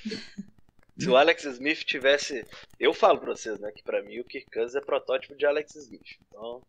Se 0.99 1.09
o 1.09 1.16
Alex 1.16 1.45
Smith 1.45 1.85
tivesse. 1.85 2.45
Eu 2.81 2.93
falo 2.93 3.18
pra 3.20 3.31
vocês, 3.37 3.61
né? 3.61 3.70
Que 3.70 3.83
pra 3.83 4.03
mim 4.03 4.18
o 4.18 4.24
Kirk 4.24 4.51
Cousins 4.51 4.74
é 4.74 4.81
protótipo 4.81 5.37
de 5.37 5.47
Alex 5.47 5.76
Smith. 5.76 6.16
Então, 6.26 6.61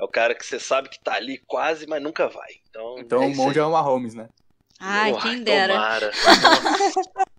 é 0.00 0.04
o 0.04 0.08
cara 0.08 0.34
que 0.34 0.46
você 0.46 0.58
sabe 0.58 0.88
que 0.88 0.98
tá 0.98 1.14
ali 1.14 1.38
quase, 1.46 1.86
mas 1.86 2.02
nunca 2.02 2.26
vai. 2.28 2.52
Então, 2.70 2.96
Então 2.98 3.22
é 3.22 3.26
o 3.26 3.50
aí. 3.50 3.58
é 3.58 3.62
uma 3.62 3.82
Mahomes, 3.82 4.14
né? 4.14 4.28
Ai, 4.80 5.12
Uai, 5.12 5.22
quem 5.22 5.42
dera. 5.42 5.74
Tomara. 5.74 6.10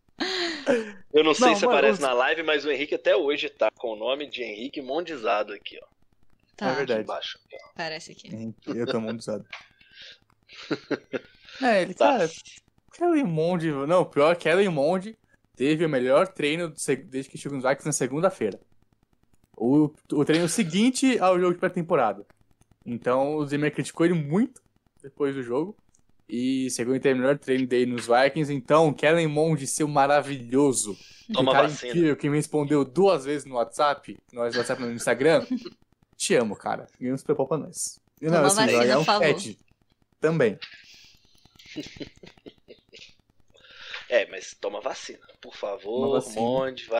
Eu 1.13 1.23
não 1.23 1.33
sei 1.33 1.47
Não, 1.49 1.55
se 1.55 1.65
aparece 1.65 2.01
na 2.01 2.13
live, 2.13 2.43
mas 2.43 2.65
o 2.65 2.71
Henrique 2.71 2.95
até 2.95 3.15
hoje 3.15 3.49
tá 3.49 3.69
com 3.77 3.93
o 3.93 3.95
nome 3.95 4.27
de 4.27 4.43
Henrique 4.43 4.81
Mondizado 4.81 5.53
aqui, 5.53 5.79
ó. 5.81 5.94
Tá, 6.55 6.69
É 6.71 6.75
verdade. 6.75 7.01
embaixo. 7.03 7.39
parece 7.75 8.11
aqui. 8.13 8.29
Eu 8.67 8.85
tô 8.85 8.99
monetizado. 8.99 9.45
É, 11.61 11.81
ele, 11.83 11.93
Tá. 11.93 12.17
cara, 12.17 12.29
Kellen 12.93 13.23
Mond, 13.23 13.65
não, 13.87 14.03
pior, 14.05 14.35
Kellen 14.35 14.67
Mond 14.69 15.17
teve 15.55 15.85
o 15.85 15.89
melhor 15.89 16.27
treino 16.27 16.69
desde 16.69 17.29
que 17.29 17.37
chegou 17.37 17.57
nos 17.57 17.63
Vikings 17.65 17.85
na 17.87 17.93
segunda-feira. 17.93 18.59
O, 19.55 19.89
o 20.11 20.25
treino 20.25 20.49
seguinte 20.49 21.17
ao 21.17 21.39
jogo 21.39 21.53
de 21.53 21.59
pré-temporada. 21.59 22.25
Então 22.85 23.35
o 23.35 23.45
Zimmer 23.45 23.73
criticou 23.73 24.05
ele 24.05 24.15
muito 24.15 24.61
depois 25.01 25.33
do 25.33 25.41
jogo. 25.41 25.77
E 26.27 26.69
segundo 26.71 26.95
ele 26.97 27.13
o 27.13 27.17
melhor 27.21 27.37
treino 27.37 27.65
dele 27.67 27.85
nos 27.93 28.07
Vikings. 28.07 28.51
Então, 28.51 28.91
Kellen 28.91 29.27
Mond, 29.27 29.65
seu 29.67 29.87
maravilhoso. 29.87 30.97
Toma 31.31 31.51
cara 31.53 31.67
vacina. 31.67 31.89
incrível 31.91 32.15
que 32.17 32.29
me 32.29 32.35
respondeu 32.35 32.83
duas 32.83 33.23
vezes 33.25 33.45
no 33.45 33.55
WhatsApp, 33.55 34.17
no 34.33 34.41
WhatsApp 34.41 34.81
no 34.81 34.91
Instagram. 34.91 35.45
Te 36.17 36.35
amo, 36.35 36.55
cara. 36.55 36.87
E 36.99 37.09
não 37.09 37.17
se 37.17 37.23
preocupa 37.23 37.57
pra 37.57 37.65
nós. 37.65 37.99
E 38.21 38.25
Toma 38.25 38.39
não, 38.39 38.45
assim, 38.47 38.55
vacina, 38.57 38.79
ganhar 38.79 38.99
um 38.99 39.05
favor. 39.05 39.21
pet 39.27 39.59
também. 40.19 40.57
É, 44.07 44.25
mas 44.27 44.53
toma 44.53 44.79
vacina, 44.81 45.25
por 45.41 45.55
favor, 45.55 46.11
vacina. 46.11 46.39
Monde, 46.41 46.85
vai. 46.85 46.99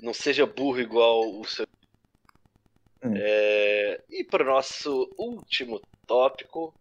Não 0.00 0.12
seja 0.12 0.44
burro 0.44 0.80
igual 0.80 1.40
o 1.40 1.44
seu. 1.46 1.66
Hum. 3.02 3.14
É, 3.16 4.02
E 4.10 4.24
para 4.24 4.42
o 4.42 4.46
nosso 4.46 5.10
último 5.18 5.80
tópico, 6.06 6.74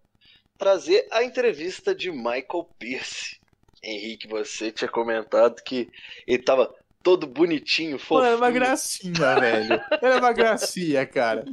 trazer 0.58 1.08
a 1.12 1.24
entrevista 1.24 1.96
de 1.96 2.12
Michael 2.12 2.70
Pierce. 2.78 3.40
Henrique, 3.82 4.28
você 4.28 4.72
tinha 4.72 4.90
comentado 4.90 5.62
que 5.64 5.90
ele 6.26 6.44
tava 6.44 6.74
todo 7.04 7.28
bonitinho, 7.28 8.00
fofinho. 8.00 8.22
Mano, 8.22 8.34
é 8.34 8.36
uma 8.38 8.52
gracinha, 8.52 9.40
velho. 9.40 9.82
É 10.02 10.16
uma 10.16 10.34
gracinha, 10.34 11.06
cara. 11.06 11.46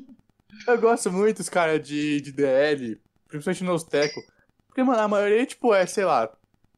Eu 0.66 0.80
gosto 0.80 1.11
muito 1.11 1.38
dos 1.38 1.48
caras 1.48 1.86
de, 1.86 2.20
de 2.20 2.32
DL, 2.32 3.01
principalmente 3.28 3.64
nos 3.64 3.82
teco. 3.82 4.20
Porque, 4.68 4.82
mano, 4.82 5.01
a 5.01 5.09
maioria, 5.09 5.44
tipo, 5.44 5.74
é, 5.74 5.84
sei 5.84 6.05
lá, 6.05 6.30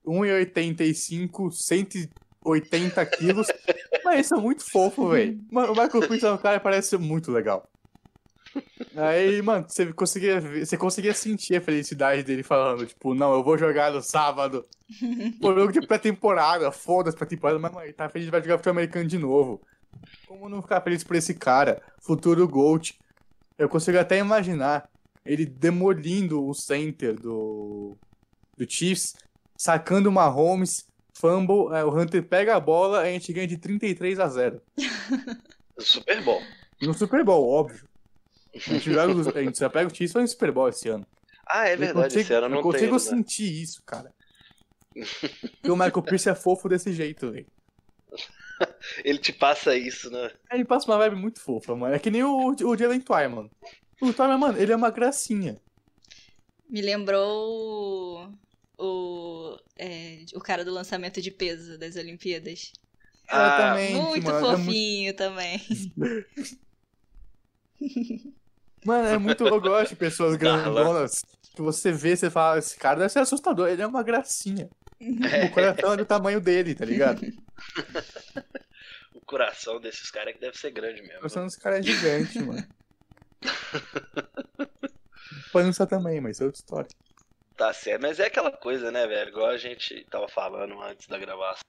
1,85, 0.06 1.52
180 1.52 3.06
quilos. 3.06 3.46
mas 4.04 4.14
eles 4.14 4.26
são 4.26 4.40
muito 4.40 4.64
fofos, 4.68 5.10
velho. 5.10 5.38
Mano, 5.50 5.72
o 5.72 5.76
Michael 5.76 6.08
Pierce 6.08 6.26
é 6.26 6.32
um 6.32 6.38
cara 6.38 6.58
que 6.58 6.64
parece 6.64 6.88
ser 6.88 6.98
muito 6.98 7.30
legal. 7.30 7.68
Aí, 8.94 9.40
mano, 9.42 9.66
você 9.68 9.92
conseguia, 9.92 10.40
ver- 10.40 10.66
você 10.66 10.76
conseguia 10.76 11.14
sentir 11.14 11.56
a 11.56 11.60
felicidade 11.62 12.22
dele 12.22 12.42
falando, 12.42 12.86
tipo, 12.86 13.14
não, 13.14 13.32
eu 13.32 13.42
vou 13.42 13.56
jogar 13.56 13.90
no 13.92 14.02
sábado. 14.02 14.68
Pô, 15.40 15.54
jogo 15.54 15.72
de 15.72 15.82
pré-temporada, 15.82 16.72
foda-se 16.72 17.16
pré-temporada, 17.16 17.58
mas, 17.58 17.72
mano, 17.72 17.86
ele 17.86 17.92
tá 17.94 18.08
feliz 18.08 18.28
vai 18.28 18.42
jogar 18.42 18.58
futebol 18.58 18.72
americano 18.72 19.08
de 19.08 19.18
novo. 19.18 19.62
Como 20.26 20.48
não 20.48 20.62
ficar 20.62 20.80
feliz 20.82 21.04
por 21.04 21.16
esse 21.16 21.34
cara? 21.34 21.82
Futuro 22.02 22.46
Gold. 22.48 22.94
Eu 23.58 23.68
consigo 23.68 23.98
até 23.98 24.18
imaginar 24.18 24.88
ele 25.24 25.46
demolindo 25.46 26.46
o 26.46 26.54
center 26.54 27.18
do, 27.20 27.98
do 28.56 28.70
Chiefs, 28.70 29.14
sacando 29.56 30.08
uma 30.08 30.26
Holmes, 30.28 30.86
fumble, 31.14 31.74
é, 31.76 31.84
o 31.84 31.90
Hunter 31.96 32.26
pega 32.28 32.56
a 32.56 32.60
bola, 32.60 33.00
a 33.02 33.06
gente 33.06 33.32
ganha 33.32 33.46
de 33.48 33.58
33 33.58 34.18
a 34.20 34.28
0. 34.28 34.62
Super 35.78 36.22
bom. 36.22 36.40
No 36.80 36.94
Super 36.94 37.24
Bowl, 37.24 37.48
óbvio. 37.48 37.88
A 38.54 38.58
gente, 38.58 38.92
joga, 38.92 39.12
os- 39.14 39.28
a 39.28 39.42
gente 39.42 39.58
só 39.58 39.68
pega 39.68 39.90
o 39.90 39.94
Chiefs 39.94 40.14
no 40.14 40.26
Super 40.28 40.52
Bowl 40.52 40.68
esse 40.68 40.88
ano. 40.88 41.06
Ah, 41.46 41.68
é 41.68 41.74
Eu 41.74 41.78
verdade, 41.78 42.14
consigo, 42.14 42.20
esse 42.20 42.32
ano 42.34 42.46
eu 42.46 42.50
não 42.50 42.62
consigo 42.62 42.84
tem. 42.84 42.92
né? 42.92 42.98
sentir 42.98 43.62
isso, 43.62 43.82
cara. 43.84 44.12
Porque 45.40 45.70
o 45.70 45.76
Michael 45.76 46.02
Pierce 46.02 46.28
é 46.28 46.34
fofo 46.34 46.68
desse 46.68 46.92
jeito, 46.92 47.30
velho. 47.32 47.46
Ele 49.04 49.18
te 49.18 49.32
passa 49.32 49.76
isso, 49.76 50.10
né? 50.10 50.30
Ele 50.50 50.64
passa 50.64 50.90
uma 50.90 50.98
vibe 50.98 51.16
muito 51.16 51.40
fofa, 51.40 51.74
mano. 51.74 51.94
É 51.94 51.98
que 51.98 52.10
nem 52.10 52.22
o, 52.22 52.48
o 52.54 52.76
Jalen 52.76 53.00
Twyman. 53.00 53.50
O 54.00 54.12
Twyman, 54.12 54.38
mano, 54.38 54.58
ele 54.58 54.72
é 54.72 54.76
uma 54.76 54.90
gracinha. 54.90 55.60
Me 56.68 56.80
lembrou 56.80 58.28
o, 58.78 58.84
o, 58.84 59.58
é, 59.78 60.24
o 60.34 60.40
cara 60.40 60.64
do 60.64 60.72
lançamento 60.72 61.20
de 61.20 61.30
peso 61.30 61.78
das 61.78 61.96
Olimpíadas. 61.96 62.72
Ah, 63.28 63.74
Muito 63.76 64.24
mano. 64.26 64.36
É 64.36 64.40
muito, 64.40 64.40
fofinho 64.40 65.14
também. 65.16 65.60
mano, 68.84 69.08
é 69.08 69.18
muito. 69.18 69.46
Eu 69.46 69.60
gosto 69.60 69.90
de 69.90 69.96
pessoas 69.96 70.36
grandonas 70.36 71.22
que 71.54 71.62
você 71.62 71.92
vê, 71.92 72.16
você 72.16 72.30
fala, 72.30 72.58
esse 72.58 72.76
cara 72.76 73.00
deve 73.00 73.10
ser 73.10 73.20
assustador. 73.20 73.68
Ele 73.68 73.82
é 73.82 73.86
uma 73.86 74.02
gracinha. 74.02 74.68
O 75.00 75.50
coração 75.52 75.92
é 75.92 75.96
do 75.96 76.06
tamanho 76.06 76.40
dele, 76.40 76.74
tá 76.74 76.84
ligado? 76.84 77.22
O 79.14 79.24
coração 79.24 79.80
desses 79.80 80.10
caras 80.10 80.34
que 80.34 80.40
deve 80.40 80.58
ser 80.58 80.72
grande 80.72 81.00
O 81.00 81.04
mesmo. 81.04 81.18
coração 81.20 81.46
desse 81.46 81.58
cara 81.58 81.78
é 81.78 81.82
gigante, 81.82 82.38
mano. 82.40 82.66
Pança 85.52 85.86
também, 85.86 86.20
mas 86.20 86.40
é 86.40 86.44
outra 86.44 86.58
história. 86.58 86.88
Tá 87.56 87.72
certo, 87.72 88.02
mas 88.02 88.20
é 88.20 88.26
aquela 88.26 88.50
coisa, 88.50 88.90
né, 88.90 89.06
velho? 89.06 89.30
Igual 89.30 89.46
a 89.46 89.56
gente 89.56 90.04
tava 90.10 90.28
falando 90.28 90.78
antes 90.82 91.06
da 91.06 91.18
gravação. 91.18 91.62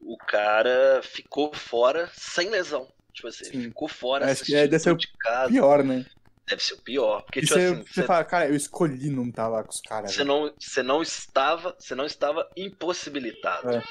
O 0.00 0.16
cara 0.16 1.02
ficou 1.02 1.52
fora 1.54 2.08
sem 2.14 2.48
lesão. 2.48 2.88
Tipo 3.12 3.28
assim, 3.28 3.44
Sim. 3.44 3.62
ficou 3.62 3.88
fora 3.88 4.30
Acho 4.30 4.44
que 4.44 4.54
é, 4.54 4.66
deve 4.66 4.78
ser 4.78 4.92
o 4.92 4.96
de 4.96 5.08
casa. 5.18 5.48
Pior, 5.50 5.82
né? 5.84 6.06
Deve 6.48 6.62
ser 6.62 6.74
o 6.74 6.82
pior. 6.82 7.22
Porque, 7.22 7.40
tipo 7.40 7.54
você, 7.54 7.66
assim, 7.66 7.82
você 7.82 7.92
você, 7.94 8.02
fala, 8.02 8.24
cara, 8.24 8.48
eu 8.48 8.54
escolhi 8.56 9.10
não 9.10 9.28
estar 9.28 9.48
lá 9.48 9.62
com 9.62 9.70
os 9.70 9.80
caras. 9.80 10.10
você 10.12 10.18
velho. 10.18 10.28
não, 10.28 10.54
você 10.58 10.82
não 10.82 11.02
estava. 11.02 11.76
Você 11.78 11.94
não 11.94 12.06
estava 12.06 12.48
impossibilitado. 12.56 13.70
É. 13.76 13.82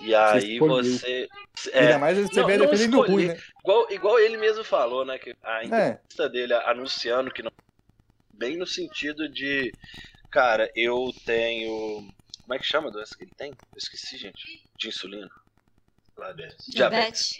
E 0.00 0.14
aí 0.14 0.58
você. 0.58 1.28
Ainda 1.72 1.90
É, 1.90 1.98
mais 1.98 2.18
você 2.18 2.40
Não, 2.40 2.46
vê 2.46 2.58
defendendo 2.58 2.94
escolhi. 3.00 3.12
ruim, 3.12 3.26
né? 3.28 3.40
igual, 3.60 3.92
igual 3.92 4.18
ele 4.18 4.36
mesmo 4.36 4.64
falou, 4.64 5.04
né? 5.04 5.18
Que 5.18 5.34
a 5.42 5.62
É, 5.62 5.66
entrevista 5.66 6.28
dele 6.28 6.52
anunciando 6.54 7.30
que 7.30 7.42
não. 7.42 7.50
Bem 8.32 8.56
no 8.56 8.66
sentido 8.66 9.28
de. 9.28 9.70
Cara, 10.30 10.68
eu 10.74 11.12
tenho. 11.24 12.08
Como 12.42 12.54
é 12.54 12.58
que 12.58 12.64
chama 12.66 12.88
a 12.88 12.90
doença 12.90 13.14
que 13.16 13.24
ele 13.24 13.32
tem? 13.36 13.50
Eu 13.50 13.78
esqueci, 13.78 14.16
gente. 14.18 14.42
De 14.76 14.88
insulina. 14.88 15.30
Diabetes. 16.16 16.66
Diabetes. 16.68 17.38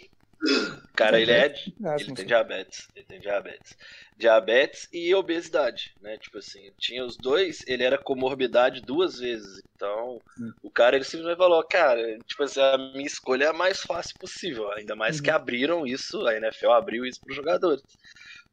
Cara, 0.95 1.19
ele 1.19 1.31
é. 1.31 1.53
Ah, 1.85 1.95
Ele 1.99 2.13
tem 2.13 2.25
diabetes. 2.25 2.87
Ele 2.95 3.05
tem 3.05 3.19
diabetes. 3.19 3.75
Diabetes 4.17 4.87
e 4.93 5.13
obesidade, 5.13 5.93
né? 6.01 6.17
Tipo 6.17 6.37
assim, 6.37 6.71
tinha 6.77 7.03
os 7.03 7.17
dois, 7.17 7.63
ele 7.67 7.83
era 7.83 7.97
comorbidade 7.97 8.81
duas 8.81 9.19
vezes. 9.19 9.61
Então, 9.75 10.21
Hum. 10.39 10.51
o 10.63 10.71
cara 10.71 10.95
ele 10.95 11.03
simplesmente 11.03 11.37
falou, 11.37 11.65
cara, 11.67 12.01
tipo 12.25 12.43
assim, 12.43 12.61
a 12.61 12.77
minha 12.77 13.05
escolha 13.05 13.45
é 13.45 13.47
a 13.49 13.53
mais 13.53 13.81
fácil 13.81 14.15
possível. 14.19 14.71
Ainda 14.71 14.95
mais 14.95 15.19
que 15.19 15.29
Uhum. 15.29 15.35
abriram 15.35 15.85
isso, 15.87 16.25
a 16.25 16.35
NFL 16.35 16.71
abriu 16.71 17.05
isso 17.05 17.19
para 17.21 17.31
os 17.31 17.35
jogadores. 17.35 17.83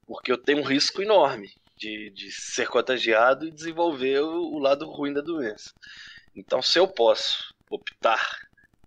Porque 0.07 0.33
eu 0.33 0.39
tenho 0.39 0.59
um 0.59 0.65
risco 0.65 1.03
enorme 1.03 1.49
de, 1.77 2.11
de 2.11 2.31
ser 2.33 2.69
contagiado 2.69 3.47
e 3.47 3.53
desenvolver 3.53 4.21
o, 4.21 4.55
o 4.55 4.59
lado 4.59 4.87
ruim 4.91 5.13
da 5.13 5.21
doença. 5.21 5.71
Então, 6.35 6.63
se 6.63 6.79
eu 6.79 6.89
posso 6.89 7.55
optar 7.71 8.23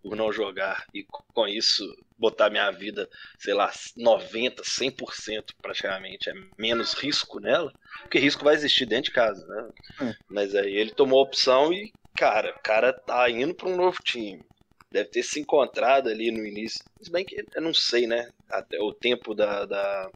por 0.05 0.15
não 0.15 0.31
jogar 0.31 0.85
e 0.93 1.03
com 1.33 1.47
isso 1.47 1.83
botar 2.17 2.49
minha 2.49 2.69
vida 2.69 3.09
sei 3.39 3.53
lá, 3.55 3.71
90, 3.97 4.63
100% 4.63 5.43
praticamente, 5.61 6.29
é 6.29 6.33
menos 6.59 6.93
risco 6.93 7.39
nela, 7.39 7.71
porque 8.01 8.19
risco 8.19 8.43
vai 8.43 8.53
existir 8.53 8.85
dentro 8.85 9.05
de 9.05 9.11
casa, 9.11 9.43
né? 9.47 9.69
É. 10.09 10.13
Mas 10.29 10.53
aí 10.53 10.75
ele 10.75 10.91
tomou 10.91 11.19
a 11.19 11.23
opção 11.23 11.73
e, 11.73 11.91
cara, 12.15 12.51
o 12.51 12.63
cara 12.63 12.93
tá 12.93 13.27
indo 13.29 13.55
para 13.55 13.67
um 13.67 13.75
novo 13.75 13.97
time. 14.03 14.43
Deve 14.91 15.09
ter 15.09 15.23
se 15.23 15.39
encontrado 15.39 16.07
ali 16.07 16.31
no 16.31 16.45
início. 16.45 16.79
Se 17.01 17.11
bem 17.11 17.25
que 17.25 17.35
eu 17.55 17.61
não 17.61 17.73
sei, 17.73 18.05
né? 18.07 18.29
Até 18.49 18.79
o 18.79 18.93
tempo 18.93 19.33
da, 19.33 19.65
da, 19.65 20.09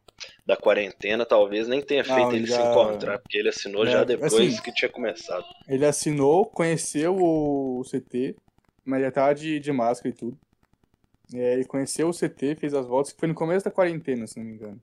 da 0.45 0.55
quarentena 0.55 1.25
talvez 1.25 1.67
nem 1.67 1.81
tenha 1.81 2.03
Não, 2.03 2.15
feito 2.15 2.35
ele 2.35 2.45
se 2.47 2.53
já- 2.53 2.69
encontrar, 2.69 3.17
porque 3.19 3.37
ele 3.39 3.49
assinou 3.49 3.85
É, 3.85 3.91
já 3.91 4.03
depois 4.03 4.31
assim- 4.53 4.61
que 4.61 4.71
tinha 4.73 4.89
começado. 4.89 5.43
Ele 5.67 5.85
assinou, 5.85 6.45
conheceu 6.45 7.17
o 7.19 7.83
CT, 7.83 8.35
mas 8.89 9.01
já 9.01 9.11
tava 9.11 9.35
de, 9.35 9.59
de 9.59 9.71
máscara 9.71 10.09
e 10.09 10.17
tudo. 10.17 10.37
É, 11.33 11.53
ele 11.53 11.65
conheceu 11.65 12.09
o 12.09 12.13
CT, 12.13 12.55
fez 12.55 12.73
as 12.73 12.87
voltas, 12.87 13.13
que 13.13 13.19
foi 13.19 13.29
no 13.29 13.35
começo 13.35 13.63
da 13.63 13.71
quarentena, 13.71 14.25
se 14.25 14.39
não 14.39 14.45
me 14.45 14.53
engano. 14.53 14.81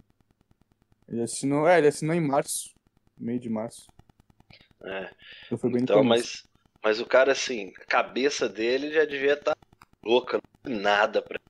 Ele 1.09 1.23
assinou, 1.23 1.69
é, 1.69 1.79
ele 1.79 1.89
assinou 1.89 2.15
em 2.15 2.21
março, 2.21 2.71
meio 3.19 3.41
de 3.41 3.49
março. 3.49 3.87
É. 4.85 5.11
Então 5.47 5.59
foi 5.59 5.71
bem 5.71 5.83
Então, 5.83 6.05
mas, 6.05 6.45
mas 6.83 7.01
o 7.01 7.07
cara, 7.07 7.33
assim, 7.33 7.73
a 7.81 7.85
cabeça 7.85 8.49
dele 8.49 8.93
já 8.93 9.05
devia 9.05 9.35
estar 9.35 9.57
louca, 10.05 10.37
não 10.37 10.73
tem 10.73 10.81
nada 10.81 11.21
pra, 11.21 11.41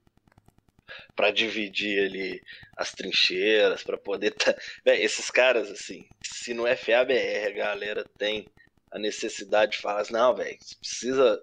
pra 1.14 1.30
dividir 1.30 2.06
ali 2.06 2.42
as 2.76 2.92
trincheiras, 2.92 3.82
pra 3.82 3.98
poder 3.98 4.30
tá... 4.32 4.54
Véi, 4.82 5.02
esses 5.02 5.30
caras, 5.30 5.70
assim, 5.70 6.06
se 6.22 6.54
no 6.54 6.64
FABR 6.64 7.46
a 7.46 7.50
galera 7.50 8.04
tem 8.16 8.46
a 8.90 8.98
necessidade 8.98 9.72
de 9.72 9.78
falar 9.78 10.00
assim, 10.00 10.12
não, 10.14 10.34
velho, 10.34 10.56
precisa 10.80 11.42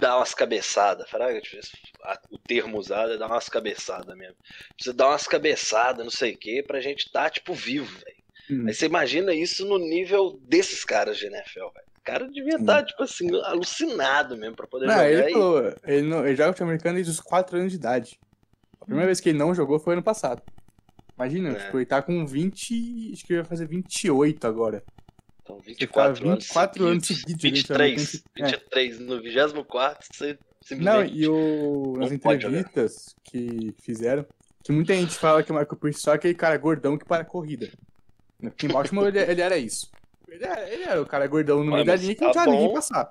dar 0.00 0.16
umas 0.16 0.34
cabeçadas, 0.34 1.08
fraga, 1.08 1.40
o 2.30 2.38
termo 2.38 2.78
usado 2.78 3.12
é 3.12 3.18
dar 3.18 3.26
umas 3.28 3.48
cabeçadas 3.48 4.16
mesmo. 4.16 4.36
Precisa 4.74 4.94
dar 4.96 5.08
umas 5.08 5.26
cabeçadas, 5.26 6.04
não 6.04 6.10
sei 6.10 6.32
o 6.34 6.38
quê, 6.38 6.64
pra 6.66 6.80
gente 6.80 7.10
tá, 7.12 7.28
tipo, 7.30 7.54
vivo, 7.54 7.86
velho. 7.98 8.16
Hum. 8.50 8.66
Aí 8.66 8.74
você 8.74 8.86
imagina 8.86 9.32
isso 9.32 9.64
no 9.66 9.78
nível 9.78 10.40
desses 10.42 10.84
caras 10.84 11.18
de 11.18 11.26
NFL, 11.26 11.68
velho. 11.74 11.86
O 11.98 12.02
cara 12.02 12.26
devia 12.28 12.56
estar, 12.56 12.82
tipo 12.84 13.02
assim, 13.02 13.28
alucinado 13.42 14.36
mesmo 14.36 14.56
pra 14.56 14.66
poder 14.66 14.86
Não, 14.86 14.94
jogar. 14.94 15.10
ele 15.10 15.32
falou, 15.32 15.74
ele, 15.84 16.02
não, 16.08 16.26
ele 16.26 16.34
joga 16.36 16.64
americano 16.64 16.94
desde 16.94 17.12
os 17.12 17.20
4 17.20 17.58
anos 17.58 17.70
de 17.72 17.78
idade. 17.78 18.18
A 18.80 18.84
primeira 18.86 19.06
vez 19.06 19.20
que 19.20 19.28
ele 19.28 19.38
não 19.38 19.54
jogou 19.54 19.78
foi 19.78 19.92
ano 19.92 20.02
passado. 20.02 20.42
Imagina, 21.14 21.50
É. 21.50 21.54
tipo, 21.66 21.76
ele 21.78 21.86
tá 21.86 22.00
com 22.00 22.26
20, 22.26 23.12
acho 23.12 23.24
que 23.26 23.32
ele 23.34 23.42
vai 23.42 23.48
fazer 23.48 23.66
28 23.66 24.46
agora. 24.46 24.82
Então, 25.50 25.62
Ele 25.66 25.74
24 25.74 26.24
tá 26.24 26.30
24 26.34 26.86
anos 26.86 27.06
seguidos. 27.06 27.26
seguidos 27.42 27.60
jogando 27.60 27.78
23. 27.88 28.10
futebol 28.10 28.32
americano. 28.36 28.60
23 28.60 29.00
no 29.00 29.22
24 29.22 30.06
você 30.62 30.74
Não, 30.76 31.04
e 31.04 31.26
o, 31.28 31.94
nas 31.98 32.10
não 32.10 32.18
pode 32.18 32.46
entrevistas 32.46 33.14
que 33.24 33.74
fizeram, 33.80 34.26
que 34.62 34.72
muita 34.72 34.94
gente 34.94 35.14
fala 35.14 35.42
que 35.42 35.50
o 35.50 35.54
Michael 35.54 35.76
Pierce 35.76 36.00
só 36.00 36.12
é 36.12 36.14
aquele 36.16 36.34
cara 36.34 36.56
gordão 36.58 36.98
que 36.98 37.04
para 37.04 37.22
a 37.22 37.24
corrida. 37.24 37.70
Porque 38.40 38.66
em 38.66 38.70
Baltimore 38.70 39.08
ele, 39.08 39.18
ele 39.20 39.40
era 39.40 39.56
isso. 39.56 39.90
Ele 40.28 40.44
era, 40.44 40.68
ele 40.70 40.82
era 40.84 41.02
o 41.02 41.06
cara 41.06 41.26
gordão 41.26 41.64
no 41.64 41.72
meio 41.72 41.84
da 41.84 41.96
linha 41.96 42.14
que 42.14 42.20
não 42.24 42.30
tá 42.32 42.42
tinha 42.44 42.54
ninguém 42.54 42.72
passar. 42.74 43.08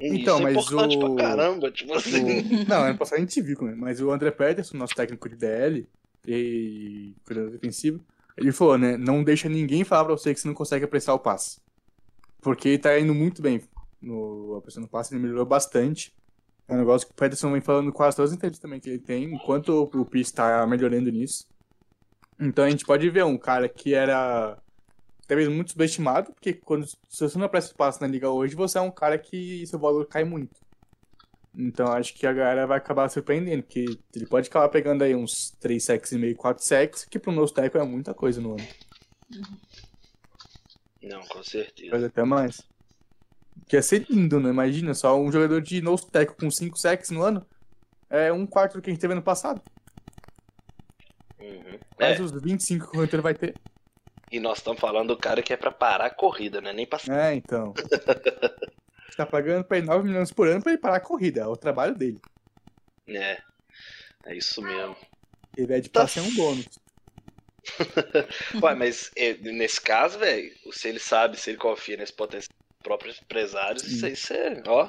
Isso 0.00 0.14
então, 0.14 0.38
é 0.38 0.42
mas 0.42 0.52
importante 0.56 0.96
o- 0.96 1.14
pra 1.16 1.24
caramba, 1.24 1.70
tipo 1.70 1.94
assim. 1.94 2.40
O- 2.40 2.64
Não, 2.68 2.82
ano 2.84 2.98
passado 2.98 3.18
a 3.18 3.20
gente 3.20 3.40
viu, 3.42 3.60
né? 3.62 3.74
mas 3.76 4.00
o 4.00 4.10
André 4.10 4.30
Peterson, 4.30 4.76
nosso 4.76 4.94
técnico 4.94 5.28
de 5.28 5.36
DL 5.36 5.88
e 6.26 7.14
cuidador 7.24 7.50
defensivo, 7.52 8.00
ele 8.36 8.52
falou, 8.52 8.78
né? 8.78 8.96
Não 8.96 9.24
deixa 9.24 9.48
ninguém 9.48 9.82
falar 9.84 10.04
pra 10.04 10.16
você 10.16 10.32
que 10.32 10.40
você 10.40 10.46
não 10.46 10.54
consegue 10.54 10.84
apressar 10.84 11.14
o 11.14 11.18
passe. 11.18 11.58
Porque 12.40 12.68
ele 12.68 12.78
tá 12.78 12.98
indo 12.98 13.14
muito 13.14 13.42
bem 13.42 13.62
no 14.00 14.56
apressando 14.56 14.86
o 14.86 14.90
passe, 14.90 15.12
ele 15.12 15.22
melhorou 15.22 15.46
bastante. 15.46 16.14
É 16.66 16.74
um 16.74 16.78
negócio 16.78 17.06
que 17.06 17.12
o 17.12 17.16
Peterson 17.16 17.50
vem 17.50 17.60
falando 17.60 17.92
quase 17.92 18.16
todas 18.16 18.30
as 18.30 18.36
entrevistas 18.36 18.62
também 18.62 18.78
que 18.78 18.90
ele 18.90 18.98
tem, 18.98 19.24
enquanto 19.24 19.70
o, 19.70 20.00
o 20.00 20.04
Pierce 20.04 20.32
tá 20.32 20.66
melhorando 20.66 21.10
nisso. 21.10 21.46
Então 22.38 22.64
a 22.64 22.70
gente 22.70 22.84
pode 22.84 23.08
ver 23.10 23.24
um 23.24 23.38
cara 23.38 23.68
que 23.68 23.94
era 23.94 24.56
talvez 25.26 25.48
muito 25.48 25.72
subestimado, 25.72 26.32
porque 26.32 26.54
quando, 26.54 26.86
se 26.86 27.20
você 27.20 27.38
não 27.38 27.46
aparece 27.46 27.68
espaço 27.68 28.00
na 28.00 28.06
liga 28.06 28.30
hoje, 28.30 28.54
você 28.54 28.78
é 28.78 28.80
um 28.80 28.90
cara 28.90 29.18
que 29.18 29.66
seu 29.66 29.78
valor 29.78 30.06
cai 30.06 30.24
muito. 30.24 30.60
Então 31.54 31.88
acho 31.88 32.14
que 32.14 32.26
a 32.26 32.32
galera 32.32 32.66
vai 32.66 32.78
acabar 32.78 33.08
surpreendendo, 33.08 33.62
porque 33.62 33.84
ele 34.14 34.26
pode 34.26 34.48
acabar 34.48 34.68
pegando 34.68 35.02
aí 35.02 35.14
uns 35.14 35.50
3 35.58 35.82
sacks 35.82 36.12
e 36.12 36.18
meio, 36.18 36.36
4 36.36 36.64
sacks, 36.64 37.04
que 37.04 37.18
pro 37.18 37.32
nosso 37.32 37.52
tackle 37.52 37.80
é 37.80 37.84
muita 37.84 38.14
coisa 38.14 38.40
no 38.40 38.52
ano. 38.52 38.66
Não, 41.02 41.20
com 41.22 41.42
certeza. 41.42 41.90
Pode 41.90 42.04
até 42.04 42.24
mais. 42.24 42.60
Que 43.68 43.76
ia 43.76 43.82
ser 43.82 44.06
lindo, 44.08 44.40
né? 44.40 44.50
Imagina, 44.50 44.94
só 44.94 45.18
um 45.18 45.30
jogador 45.30 45.60
de 45.60 45.80
nose 45.80 46.06
tackle 46.10 46.36
com 46.36 46.50
5 46.50 46.76
sacks 46.78 47.10
no 47.10 47.22
ano. 47.22 47.46
É 48.10 48.32
um 48.32 48.46
quarto 48.46 48.74
do 48.74 48.82
que 48.82 48.90
a 48.90 48.92
gente 48.92 49.00
teve 49.00 49.12
ano 49.12 49.22
passado. 49.22 49.60
Uhum. 51.38 51.78
Mais 51.98 52.18
É, 52.18 52.22
os 52.22 52.32
25 52.32 52.90
que 52.90 52.98
o 52.98 53.02
Hunter 53.02 53.20
vai 53.22 53.34
ter. 53.34 53.54
e 54.30 54.40
nós 54.40 54.58
estamos 54.58 54.80
falando 54.80 55.08
do 55.08 55.16
cara 55.16 55.42
que 55.42 55.52
é 55.52 55.56
pra 55.56 55.70
parar 55.70 56.06
a 56.06 56.10
corrida, 56.10 56.60
né? 56.60 56.72
Nem 56.72 56.86
pra. 56.86 56.98
É, 57.10 57.34
então. 57.34 57.74
Tá 59.16 59.26
pagando 59.26 59.64
pra 59.64 59.78
ele 59.78 59.86
9 59.88 60.06
milhões 60.06 60.30
por 60.30 60.46
ano 60.46 60.62
pra 60.62 60.70
ele 60.70 60.80
parar 60.80 60.98
a 60.98 61.00
corrida. 61.00 61.40
É 61.40 61.46
o 61.46 61.56
trabalho 61.56 61.92
dele. 61.92 62.20
É. 63.08 63.38
É 64.24 64.36
isso 64.36 64.62
mesmo. 64.62 64.94
Ele 65.56 65.74
é 65.74 65.80
de 65.80 65.88
Tá 65.88 66.02
passe 66.02 66.20
é 66.20 66.22
um 66.22 66.32
bônus. 66.36 66.68
Ué, 68.62 68.74
mas 68.74 69.10
é, 69.16 69.34
nesse 69.34 69.80
caso, 69.80 70.18
velho, 70.18 70.52
se 70.72 70.88
ele 70.88 70.98
sabe, 70.98 71.36
se 71.36 71.50
ele 71.50 71.58
confia 71.58 71.96
nesse 71.96 72.12
potencial 72.12 72.48
dos 72.48 72.82
próprios 72.82 73.20
empresários, 73.20 73.84
isso 73.84 74.06
aí 74.06 74.16
você, 74.16 74.62
ó. 74.66 74.88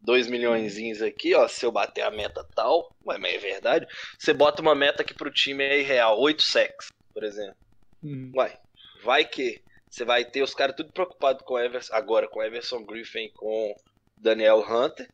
2 0.00 0.26
milhões 0.26 0.76
aqui, 1.00 1.34
ó. 1.34 1.48
Se 1.48 1.64
eu 1.64 1.72
bater 1.72 2.02
a 2.02 2.10
meta 2.10 2.46
tal, 2.54 2.94
ué, 3.06 3.18
mas 3.18 3.34
é 3.34 3.38
verdade. 3.38 3.86
Você 4.18 4.32
bota 4.34 4.60
uma 4.60 4.74
meta 4.74 5.02
aqui 5.02 5.14
pro 5.14 5.32
time 5.32 5.64
aí 5.64 5.82
real, 5.82 6.20
8 6.20 6.42
sacks, 6.42 6.88
por 7.12 7.24
exemplo. 7.24 7.56
Hum. 8.02 8.30
Uai, 8.34 8.56
vai 9.02 9.24
que 9.24 9.62
você 9.94 10.04
vai 10.04 10.24
ter 10.24 10.42
os 10.42 10.54
caras 10.54 10.74
tudo 10.74 10.92
preocupados 10.92 11.42
com 11.42 11.54
o 11.54 11.58
Everson, 11.58 11.94
agora 11.94 12.28
com 12.28 12.40
o 12.40 12.42
Everson 12.42 12.84
Griffin, 12.84 13.30
com 13.34 13.74
Daniel 14.16 14.58
Hunter. 14.58 15.08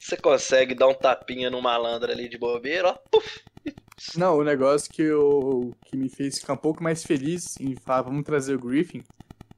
Você 0.00 0.16
consegue 0.16 0.74
dar 0.74 0.88
um 0.88 0.94
tapinha 0.94 1.50
no 1.50 1.62
malandro 1.62 2.10
ali 2.10 2.28
de 2.28 2.38
bobeira, 2.38 2.88
ó. 2.88 2.92
Puf, 3.10 3.44
Não, 4.16 4.36
o 4.36 4.44
negócio 4.44 4.92
que, 4.92 5.02
eu, 5.02 5.72
que 5.86 5.96
me 5.96 6.08
fez 6.08 6.38
ficar 6.38 6.54
um 6.54 6.58
pouco 6.58 6.82
mais 6.82 7.04
feliz 7.04 7.58
em 7.60 7.74
falar, 7.76 8.02
vamos 8.02 8.24
trazer 8.24 8.54
o 8.54 8.58
Griffin, 8.58 9.02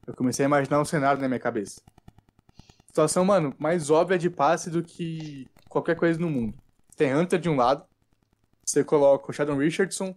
eu 0.07 0.15
comecei 0.15 0.45
a 0.45 0.49
imaginar 0.49 0.81
um 0.81 0.85
cenário 0.85 1.21
na 1.21 1.29
minha 1.29 1.41
cabeça. 1.41 1.81
Situação, 2.87 3.25
mano, 3.25 3.55
mais 3.59 3.91
óbvia 3.91 4.19
de 4.19 4.31
passe 4.31 4.71
do 4.71 4.83
que 4.83 5.49
qualquer 5.69 5.97
coisa 5.97 6.21
no 6.21 6.31
mundo. 6.31 6.57
Tem 6.97 7.15
Hunter 7.15 7.41
de 7.41 7.49
um 7.49 7.57
lado, 7.57 7.85
você 8.65 8.85
coloca 8.85 9.31
o 9.31 9.33
Sheldon 9.33 9.57
Richardson 9.57 10.15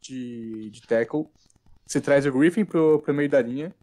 de, 0.00 0.70
de 0.70 0.82
tackle, 0.82 1.26
você 1.86 2.00
traz 2.00 2.26
o 2.26 2.32
Griffin 2.32 2.64
pro, 2.64 3.00
pro 3.00 3.14
meio 3.14 3.30
da 3.30 3.40
linha, 3.40 3.74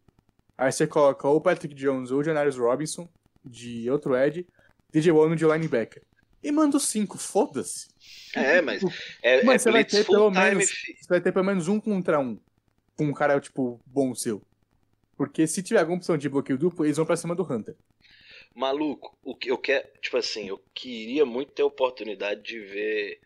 aí 0.57 0.71
você 0.71 0.85
coloca 0.85 1.27
ou 1.27 1.37
o 1.37 1.41
Patrick 1.41 1.73
Jones 1.73 2.11
ou 2.11 2.19
o 2.19 2.23
Janarius 2.23 2.57
Robinson 2.57 3.09
de 3.43 3.89
outro 3.89 4.15
edge, 4.15 4.45
DJ 4.91 5.11
Wano 5.11 5.35
de 5.35 5.45
linebacker. 5.45 6.03
E 6.43 6.51
manda 6.51 6.77
os 6.77 6.87
cinco, 6.87 7.17
foda-se. 7.17 7.87
É, 8.35 8.61
mas 8.61 8.83
é, 9.21 9.37
Mano, 9.37 9.51
é 9.53 9.57
você 9.57 9.71
vai 9.71 9.85
ter 9.85 10.05
pelo 10.05 10.29
menos-. 10.29 10.69
Você 10.69 11.07
vai 11.07 11.21
ter 11.21 11.31
pelo 11.31 11.45
menos 11.45 11.67
um 11.67 11.79
contra 11.79 12.19
um 12.19 12.39
com 12.95 13.05
um 13.05 13.13
cara, 13.13 13.39
tipo, 13.39 13.79
bom 13.85 14.15
seu. 14.15 14.41
Porque 15.17 15.47
se 15.47 15.63
tiver 15.63 15.79
alguma 15.79 15.97
opção 15.97 16.17
de 16.17 16.29
bloqueio 16.29 16.57
duplo, 16.57 16.85
eles 16.85 16.97
vão 16.97 17.05
pra 17.05 17.17
cima 17.17 17.35
do 17.35 17.43
Hunter. 17.43 17.75
Maluco, 18.53 19.17
o 19.23 19.35
que 19.35 19.51
eu 19.51 19.57
quero, 19.57 19.85
tipo 20.01 20.15
assim, 20.17 20.47
eu 20.47 20.61
queria 20.73 21.25
muito 21.25 21.51
ter 21.51 21.61
a 21.61 21.65
oportunidade 21.65 22.41
de 22.41 22.59
ver 22.59 23.19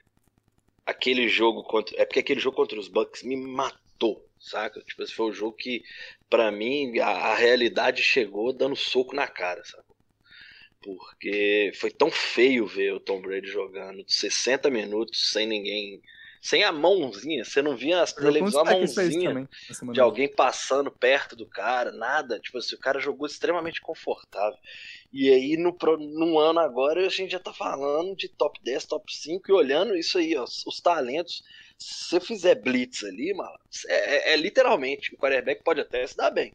aquele 0.85 1.27
jogo 1.27 1.63
contra, 1.63 2.01
é 2.01 2.05
porque 2.05 2.19
aquele 2.19 2.39
jogo 2.39 2.55
contra 2.57 2.79
os 2.79 2.87
Bucks 2.87 3.21
me 3.21 3.35
matou, 3.35 4.27
saca? 4.39 4.81
Tipo, 4.81 5.03
esse 5.03 5.13
foi 5.13 5.27
o 5.27 5.33
jogo 5.33 5.55
que 5.55 5.83
pra 6.27 6.51
mim 6.51 6.97
a, 6.97 7.09
a 7.09 7.35
realidade 7.35 8.01
chegou 8.01 8.51
dando 8.51 8.75
soco 8.75 9.15
na 9.15 9.27
cara, 9.27 9.63
sabe? 9.63 9.83
Porque 10.81 11.71
foi 11.75 11.91
tão 11.91 12.09
feio 12.09 12.65
ver 12.65 12.93
o 12.93 12.99
Tom 12.99 13.21
Brady 13.21 13.47
jogando 13.47 14.03
60 14.07 14.69
minutos 14.69 15.29
sem 15.31 15.45
ninguém, 15.45 16.01
sem 16.41 16.63
a 16.63 16.71
mãozinha, 16.71 17.43
você 17.43 17.61
não 17.61 17.75
via 17.75 18.01
as 18.01 18.13
televisão 18.13 18.61
a 18.61 18.63
mãozinha 18.77 18.95
também, 19.29 19.47
de 19.93 19.99
alguém 19.99 20.33
passando 20.33 20.89
perto 20.89 21.35
do 21.35 21.45
cara, 21.45 21.91
nada. 21.91 22.39
Tipo 22.39 22.59
assim, 22.59 22.75
o 22.75 22.79
cara 22.79 22.97
jogou 22.99 23.27
extremamente 23.27 23.81
confortável. 23.81 24.57
E 25.11 25.29
aí, 25.29 25.57
no, 25.57 25.75
num 25.97 26.39
ano 26.39 26.59
agora, 26.59 27.05
a 27.05 27.09
gente 27.09 27.31
já 27.31 27.39
tá 27.39 27.51
falando 27.51 28.15
de 28.15 28.29
top 28.29 28.57
10, 28.63 28.85
top 28.85 29.13
5 29.13 29.51
e 29.51 29.53
olhando 29.53 29.97
isso 29.97 30.17
aí, 30.17 30.35
ó, 30.37 30.43
os 30.45 30.79
talentos. 30.81 31.43
Se 31.77 32.05
você 32.09 32.19
fizer 32.21 32.55
blitz 32.55 33.03
ali, 33.03 33.33
mano, 33.33 33.57
é, 33.87 34.31
é- 34.31 34.33
é 34.33 34.37
literalmente, 34.37 35.13
o 35.13 35.17
quarterback 35.17 35.61
pode 35.63 35.81
até 35.81 36.07
se 36.07 36.15
dar 36.15 36.29
bem. 36.29 36.53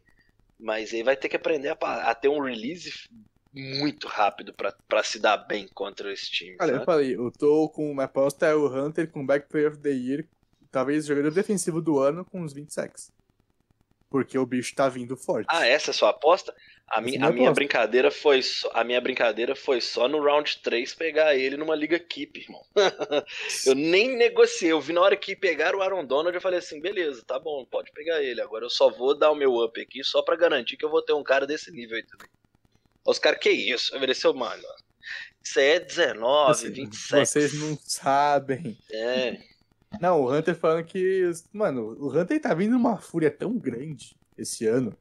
Mas 0.59 0.93
aí 0.93 1.03
vai 1.03 1.15
ter 1.17 1.29
que 1.29 1.35
aprender 1.35 1.69
a, 1.69 2.09
a 2.09 2.15
ter 2.15 2.29
um 2.29 2.39
release 2.41 2.91
muito 3.55 4.07
rápido 4.07 4.53
pra 4.53 5.03
se 5.03 5.17
dar 5.17 5.37
bem 5.37 5.67
contra 5.73 6.11
esse 6.11 6.29
time. 6.29 6.57
Olha, 6.59 6.71
eu 6.71 6.75
sabe? 6.75 6.85
falei, 6.85 7.15
eu 7.15 7.31
tô 7.31 7.69
com 7.69 7.89
uma 7.89 8.03
aposta 8.03 8.45
é 8.45 8.53
o 8.53 8.67
Hunter 8.67 9.09
com 9.09 9.25
Back 9.25 9.47
Player 9.47 9.71
of 9.71 9.79
the 9.79 9.89
Year, 9.89 10.25
talvez 10.69 11.05
jogador 11.05 11.31
defensivo 11.31 11.81
do 11.81 11.97
ano 11.97 12.25
com 12.25 12.41
uns 12.41 12.53
20 12.53 12.73
sacks. 12.73 13.13
Porque 14.09 14.37
o 14.37 14.45
bicho 14.45 14.75
tá 14.75 14.89
vindo 14.89 15.15
forte. 15.15 15.47
Ah, 15.49 15.65
essa 15.65 15.89
é 15.89 15.91
a 15.91 15.93
sua 15.93 16.09
aposta? 16.09 16.53
A, 16.87 17.01
minha, 17.01 17.15
é 17.15 17.19
minha 17.19 17.29
a 17.29 17.31
minha 17.31 17.49
aposta. 17.49 17.55
brincadeira 17.55 18.11
foi 18.11 18.41
só, 18.43 18.69
a 18.73 18.83
minha 18.83 19.01
brincadeira 19.01 19.55
foi 19.55 19.81
só 19.81 20.07
no 20.07 20.21
round 20.21 20.59
3 20.61 20.93
pegar 20.93 21.35
ele 21.35 21.57
numa 21.57 21.75
liga 21.75 21.97
keep, 21.97 22.39
irmão. 22.39 22.61
eu 23.65 23.73
nem 23.73 24.15
negociei, 24.15 24.71
eu 24.71 24.81
vi 24.81 24.93
na 24.93 25.01
hora 25.01 25.17
que 25.17 25.35
pegaram 25.35 25.79
o 25.79 25.81
Aaron 25.81 26.05
Donald, 26.05 26.35
eu 26.35 26.41
falei 26.41 26.59
assim, 26.59 26.79
beleza, 26.79 27.23
tá 27.25 27.39
bom, 27.39 27.65
pode 27.65 27.91
pegar 27.91 28.21
ele. 28.21 28.41
Agora 28.41 28.65
eu 28.65 28.69
só 28.69 28.89
vou 28.89 29.17
dar 29.17 29.31
o 29.31 29.35
meu 29.35 29.63
up 29.63 29.81
aqui 29.81 30.03
só 30.03 30.21
pra 30.21 30.35
garantir 30.35 30.77
que 30.77 30.85
eu 30.85 30.91
vou 30.91 31.01
ter 31.01 31.13
um 31.13 31.23
cara 31.23 31.47
desse 31.47 31.71
nível 31.71 31.95
aí 31.95 32.03
também. 32.03 32.29
Os 33.05 33.19
caras, 33.19 33.39
que 33.39 33.51
isso? 33.51 33.93
Eu 33.93 33.99
falei, 33.99 34.15
seu 34.15 34.33
mano, 34.33 34.63
isso 35.43 35.59
aí 35.59 35.65
é 35.65 35.79
19, 35.79 36.51
Assim, 36.51 36.71
27. 36.71 37.25
Vocês 37.29 37.53
não 37.53 37.77
sabem. 37.83 38.77
É, 38.91 39.37
Não, 40.01 40.21
o 40.21 40.33
Hunter 40.33 40.55
falando 40.55 40.83
que. 40.85 41.29
Mano, 41.53 41.95
o 41.99 42.09
Hunter 42.09 42.41
tá 42.41 42.53
vindo 42.53 42.71
numa 42.71 42.97
fúria 42.97 43.29
tão 43.29 43.57
grande 43.57 44.17
esse 44.37 44.65
ano 44.65 44.97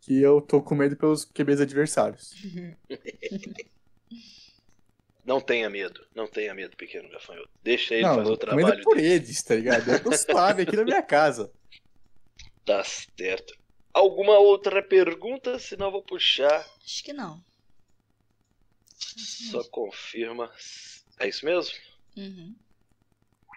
que 0.00 0.22
eu 0.22 0.40
tô 0.40 0.62
com 0.62 0.76
medo 0.76 0.96
pelos 0.96 1.24
QBs 1.24 1.60
adversários. 1.60 2.32
não 5.26 5.40
tenha 5.40 5.68
medo, 5.68 6.06
não 6.14 6.28
tenha 6.28 6.54
medo, 6.54 6.76
pequeno 6.76 7.10
gafanhoto. 7.10 7.50
Deixa 7.64 7.94
ele 7.94 8.04
não, 8.04 8.14
fazer 8.14 8.30
o 8.30 8.38
com 8.38 8.54
medo 8.54 8.66
trabalho 8.66 8.84
por 8.84 8.96
dele. 8.96 9.08
eles, 9.14 9.42
tá 9.42 9.56
ligado? 9.56 9.90
Eu 9.90 10.00
tô 10.00 10.12
suave 10.12 10.62
aqui 10.62 10.76
na 10.76 10.84
minha 10.84 11.02
casa. 11.02 11.50
Tá 12.64 12.82
certo. 12.82 13.56
Alguma 13.96 14.38
outra 14.38 14.82
pergunta? 14.82 15.58
Senão 15.58 15.86
eu 15.86 15.92
vou 15.92 16.02
puxar. 16.02 16.68
Acho 16.84 17.02
que 17.02 17.14
não. 17.14 17.42
Só 18.94 19.64
confirma. 19.70 20.52
É 21.18 21.26
isso 21.26 21.46
mesmo? 21.46 21.74
Uhum. 22.14 22.54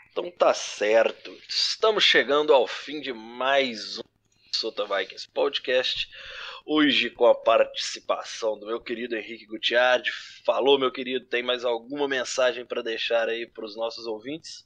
Então 0.09 0.31
tá 0.31 0.53
certo. 0.53 1.37
Estamos 1.45 2.05
chegando 2.05 2.53
ao 2.53 2.65
fim 2.67 3.01
de 3.01 3.11
mais 3.11 3.97
um 3.97 4.03
Sota 4.55 4.85
Vikings 4.85 5.27
Podcast. 5.27 6.09
Hoje 6.65 7.09
com 7.09 7.25
a 7.27 7.35
participação 7.35 8.57
do 8.57 8.65
meu 8.65 8.79
querido 8.79 9.17
Henrique 9.17 9.45
Gutiardi. 9.45 10.09
Falou, 10.45 10.79
meu 10.79 10.89
querido, 10.89 11.25
tem 11.25 11.43
mais 11.43 11.65
alguma 11.65 12.07
mensagem 12.07 12.65
para 12.65 12.81
deixar 12.81 13.27
aí 13.27 13.45
para 13.45 13.65
os 13.65 13.75
nossos 13.75 14.05
ouvintes? 14.05 14.65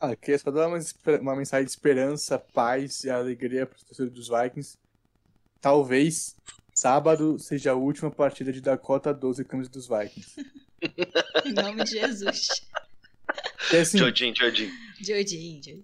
Ah, 0.00 0.16
queria 0.16 0.38
só 0.38 0.50
dar 0.50 0.66
uma, 0.66 0.78
uma 1.20 1.36
mensagem 1.36 1.66
de 1.66 1.70
esperança, 1.70 2.40
paz 2.40 3.04
e 3.04 3.10
alegria 3.10 3.66
para 3.66 3.76
os 3.76 3.84
torcedores 3.84 4.14
dos 4.14 4.28
Vikings. 4.28 4.79
Talvez 5.60 6.36
sábado 6.74 7.38
seja 7.38 7.72
a 7.72 7.74
última 7.74 8.10
partida 8.10 8.52
de 8.52 8.60
Dakota 8.60 9.12
12 9.12 9.44
camisa 9.44 9.70
dos 9.70 9.86
Vikings. 9.88 10.34
Em 11.44 11.52
nome 11.52 11.84
de 11.84 11.90
Jesus. 11.90 12.48
E 13.72 13.76
assim, 13.76 13.98
Jodin, 13.98 14.32
Jodin. 14.34 14.70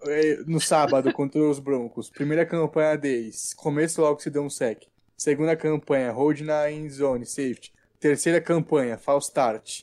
É, 0.06 0.36
no 0.46 0.60
sábado 0.60 1.12
contra 1.12 1.40
os 1.40 1.58
Broncos, 1.58 2.08
primeira 2.10 2.44
campanha 2.46 2.96
deles, 2.96 3.52
começo 3.54 4.00
logo 4.00 4.20
se 4.20 4.30
deu 4.30 4.42
um 4.42 4.50
sec. 4.50 4.82
Segunda 5.16 5.54
campanha, 5.56 6.10
hold 6.12 6.40
na 6.40 6.70
end 6.70 6.90
zone, 6.92 7.24
safety. 7.26 7.72
Terceira 8.00 8.40
campanha, 8.40 8.98
false 8.98 9.28
start. 9.28 9.82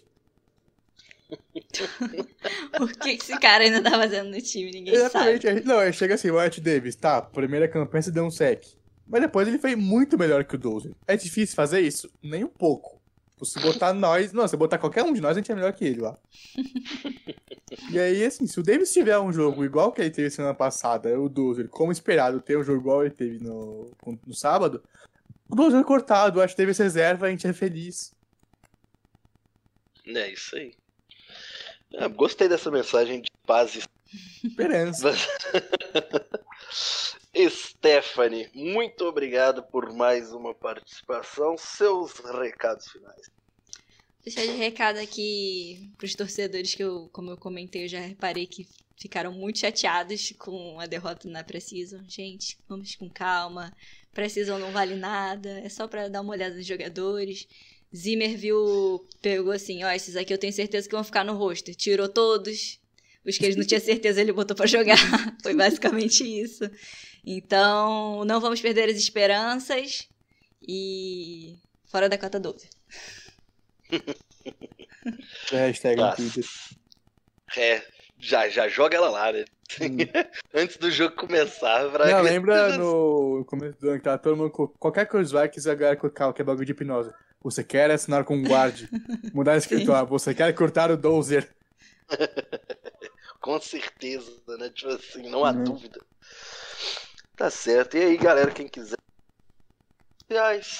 Por 2.77 2.91
que 2.97 3.09
esse 3.11 3.37
cara 3.39 3.63
ainda 3.63 3.81
tá 3.81 3.91
fazendo 3.91 4.29
no 4.29 4.41
time? 4.41 4.71
Ninguém 4.71 4.93
sabe. 4.95 5.05
Exatamente. 5.05 5.47
aí- 5.47 5.63
Não, 5.63 5.91
chega 5.93 6.15
assim, 6.15 6.29
o 6.29 6.35
Wyatt 6.35 6.61
Davis, 6.61 6.95
tá, 6.95 7.21
primeira 7.21 7.67
campanha 7.67 8.01
se 8.03 8.11
deu 8.11 8.25
um 8.25 8.31
sec. 8.31 8.63
Mas 9.13 9.21
depois 9.21 9.47
ele 9.47 9.59
foi 9.59 9.75
muito 9.75 10.17
melhor 10.17 10.43
que 10.43 10.55
o 10.55 10.57
Dozer. 10.57 10.95
É 11.05 11.15
difícil 11.15 11.55
fazer 11.55 11.81
isso? 11.81 12.09
Nem 12.19 12.43
um 12.43 12.47
pouco. 12.47 12.99
Se 13.43 13.59
botar 13.59 13.93
nós. 13.93 14.33
Não, 14.33 14.47
se 14.47 14.57
botar 14.57 14.79
qualquer 14.79 15.03
um 15.03 15.13
de 15.13 15.21
nós, 15.21 15.37
a 15.37 15.39
gente 15.39 15.51
é 15.51 15.55
melhor 15.55 15.71
que 15.71 15.85
ele 15.85 16.01
lá. 16.01 16.17
e 17.91 17.99
aí, 17.99 18.25
assim, 18.25 18.47
se 18.47 18.59
o 18.59 18.63
Davis 18.63 18.91
tiver 18.91 19.19
um 19.19 19.31
jogo 19.31 19.63
igual 19.63 19.91
que 19.91 20.01
ele 20.01 20.09
teve 20.09 20.31
semana 20.31 20.55
passada, 20.55 21.19
o 21.19 21.29
Dozer, 21.29 21.69
como 21.69 21.91
esperado, 21.91 22.41
ter 22.41 22.57
um 22.57 22.63
jogo 22.63 22.79
igual 22.79 23.05
ele 23.05 23.13
teve 23.13 23.37
no, 23.37 23.91
no 24.25 24.33
sábado, 24.33 24.83
o 25.47 25.55
Dozer 25.55 25.81
é 25.81 25.83
cortado, 25.83 26.37
o 26.37 26.39
Wyatt 26.39 26.57
Davis 26.57 26.79
reserva, 26.79 27.27
a 27.27 27.29
gente 27.29 27.45
é 27.45 27.53
feliz. 27.53 28.15
É 30.07 30.33
isso 30.33 30.55
aí. 30.55 30.73
Ah, 31.99 32.07
gostei 32.07 32.49
dessa 32.49 32.71
mensagem 32.71 33.21
de 33.21 33.29
paz 33.45 33.75
e 33.75 33.83
Esperança. 34.43 35.11
Stephanie, 37.35 38.49
muito 38.53 39.05
obrigado 39.05 39.63
por 39.63 39.91
mais 39.91 40.31
uma 40.31 40.53
participação. 40.53 41.57
Seus 41.57 42.13
recados 42.19 42.87
finais. 42.91 43.31
Deixar 44.23 44.45
de 44.45 44.51
recado 44.51 44.99
aqui 44.99 45.91
pros 45.97 46.15
torcedores 46.15 46.75
que 46.75 46.83
eu, 46.83 47.09
como 47.11 47.31
eu 47.31 47.37
comentei, 47.37 47.85
eu 47.85 47.89
já 47.89 47.99
reparei 47.99 48.45
que 48.45 48.67
ficaram 48.97 49.33
muito 49.33 49.59
chateados 49.59 50.31
com 50.37 50.79
a 50.79 50.85
derrota 50.85 51.27
na 51.27 51.43
Precision. 51.43 52.03
Gente, 52.07 52.57
vamos 52.69 52.95
com 52.95 53.09
calma. 53.09 53.75
Precision 54.13 54.59
não 54.59 54.71
vale 54.71 54.95
nada, 54.95 55.59
é 55.59 55.67
só 55.67 55.87
pra 55.87 56.07
dar 56.07 56.21
uma 56.21 56.31
olhada 56.31 56.55
nos 56.55 56.65
jogadores. 56.65 57.47
Zimmer 57.93 58.37
viu, 58.37 59.05
pegou 59.21 59.51
assim, 59.51 59.83
ó, 59.83 59.91
esses 59.91 60.15
aqui 60.15 60.33
eu 60.33 60.37
tenho 60.37 60.53
certeza 60.53 60.87
que 60.87 60.95
vão 60.95 61.03
ficar 61.03 61.25
no 61.25 61.35
roster. 61.35 61.75
Tirou 61.75 62.07
todos. 62.07 62.79
Os 63.25 63.37
que 63.37 63.45
ele 63.45 63.55
não 63.55 63.65
tinha 63.65 63.79
certeza 63.79 64.21
ele 64.21 64.33
botou 64.33 64.55
pra 64.55 64.65
jogar. 64.65 64.97
Foi 65.41 65.53
basicamente 65.53 66.23
isso. 66.23 66.63
Então, 67.25 68.23
não 68.25 68.39
vamos 68.41 68.59
perder 68.61 68.89
as 68.89 68.97
esperanças. 68.97 70.07
E 70.67 71.57
fora 71.85 72.07
da 72.09 72.17
cota 72.17 72.39
12. 72.39 72.69
Hashtag 75.51 75.97
Tá. 75.97 76.09
no 76.11 76.15
Twitter. 76.15 76.45
É, 77.57 77.83
já, 78.17 78.49
já 78.49 78.67
joga 78.67 78.97
ela 78.97 79.09
lá, 79.09 79.31
né? 79.31 79.45
Antes 80.53 80.77
do 80.77 80.89
jogo 80.91 81.15
começar. 81.15 81.89
Pra 81.91 82.05
Não, 82.11 82.21
lembra 82.21 82.77
no 82.77 83.43
começo 83.45 83.79
do 83.79 83.89
ano 83.89 83.97
que 83.97 84.03
tava 84.03 84.17
todo 84.17 84.37
mundo. 84.37 84.51
co- 84.51 84.69
Qualquer 84.79 85.05
coisa 85.07 85.31
vai 85.33 85.49
que 85.49 85.59
a 85.59 85.75
galera 85.75 85.97
colocava 85.97 86.33
que 86.33 86.41
é 86.41 86.45
bagulho 86.45 86.65
de 86.65 86.71
hipnose. 86.71 87.11
Você 87.41 87.63
quer 87.63 87.91
assinar 87.91 88.23
com 88.23 88.35
um 88.35 88.43
guarde? 88.43 88.87
Mudar 89.33 89.57
escrito, 89.57 89.91
ah, 89.93 90.03
você 90.03 90.33
quer 90.33 90.53
cortar 90.53 90.89
o 90.91 90.97
dozer? 90.97 91.49
Com 93.41 93.59
certeza, 93.59 94.31
né? 94.57 94.69
Tipo 94.69 94.91
assim, 94.93 95.29
não 95.29 95.43
há 95.43 95.51
Uhum. 95.51 95.63
dúvida. 95.63 95.99
Tá 97.35 97.49
certo. 97.49 97.97
E 97.97 98.03
aí, 98.03 98.17
galera, 98.17 98.51
quem 98.51 98.67
quiser. 98.67 98.97
Sociais, 100.21 100.79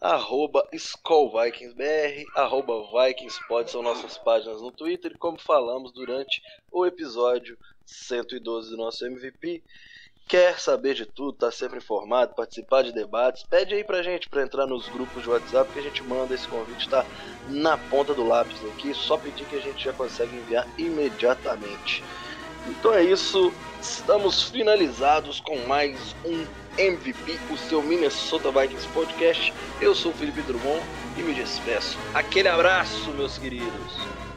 arroba 0.00 0.68
SkullVikingsBR, 0.72 2.26
arroba 2.34 2.74
VikingsPod 2.92 3.70
são 3.70 3.82
nossas 3.82 4.18
páginas 4.18 4.60
no 4.60 4.72
Twitter. 4.72 5.16
Como 5.16 5.38
falamos 5.38 5.92
durante 5.92 6.42
o 6.70 6.84
episódio 6.84 7.56
112 7.86 8.70
do 8.70 8.76
nosso 8.76 9.06
MVP, 9.06 9.62
quer 10.28 10.58
saber 10.58 10.94
de 10.94 11.06
tudo, 11.06 11.38
tá 11.38 11.50
sempre 11.50 11.78
informado, 11.78 12.34
participar 12.34 12.82
de 12.82 12.92
debates, 12.92 13.44
pede 13.44 13.74
aí 13.74 13.84
pra 13.84 14.02
gente 14.02 14.28
pra 14.28 14.42
entrar 14.42 14.66
nos 14.66 14.88
grupos 14.88 15.22
de 15.22 15.30
WhatsApp 15.30 15.72
que 15.72 15.78
a 15.78 15.82
gente 15.82 16.02
manda 16.02 16.34
esse 16.34 16.48
convite, 16.48 16.88
tá 16.88 17.04
na 17.48 17.76
ponta 17.76 18.14
do 18.14 18.24
lápis 18.24 18.64
aqui, 18.64 18.92
só 18.94 19.16
pedir 19.16 19.46
que 19.46 19.56
a 19.56 19.60
gente 19.60 19.84
já 19.84 19.92
consegue 19.92 20.34
enviar 20.34 20.66
imediatamente. 20.78 22.02
Então 22.66 22.94
é 22.94 23.02
isso, 23.02 23.52
estamos 23.80 24.44
finalizados 24.44 25.40
com 25.40 25.58
mais 25.66 26.14
um 26.24 26.46
MVP, 26.78 27.38
o 27.50 27.56
seu 27.56 27.82
Minnesota 27.82 28.50
Vikings 28.50 28.88
Podcast. 28.88 29.52
Eu 29.80 29.94
sou 29.94 30.12
o 30.12 30.14
Felipe 30.14 30.42
Drummond 30.42 30.82
e 31.16 31.22
me 31.22 31.34
despeço. 31.34 31.98
Aquele 32.14 32.48
abraço, 32.48 33.10
meus 33.12 33.36
queridos. 33.36 34.31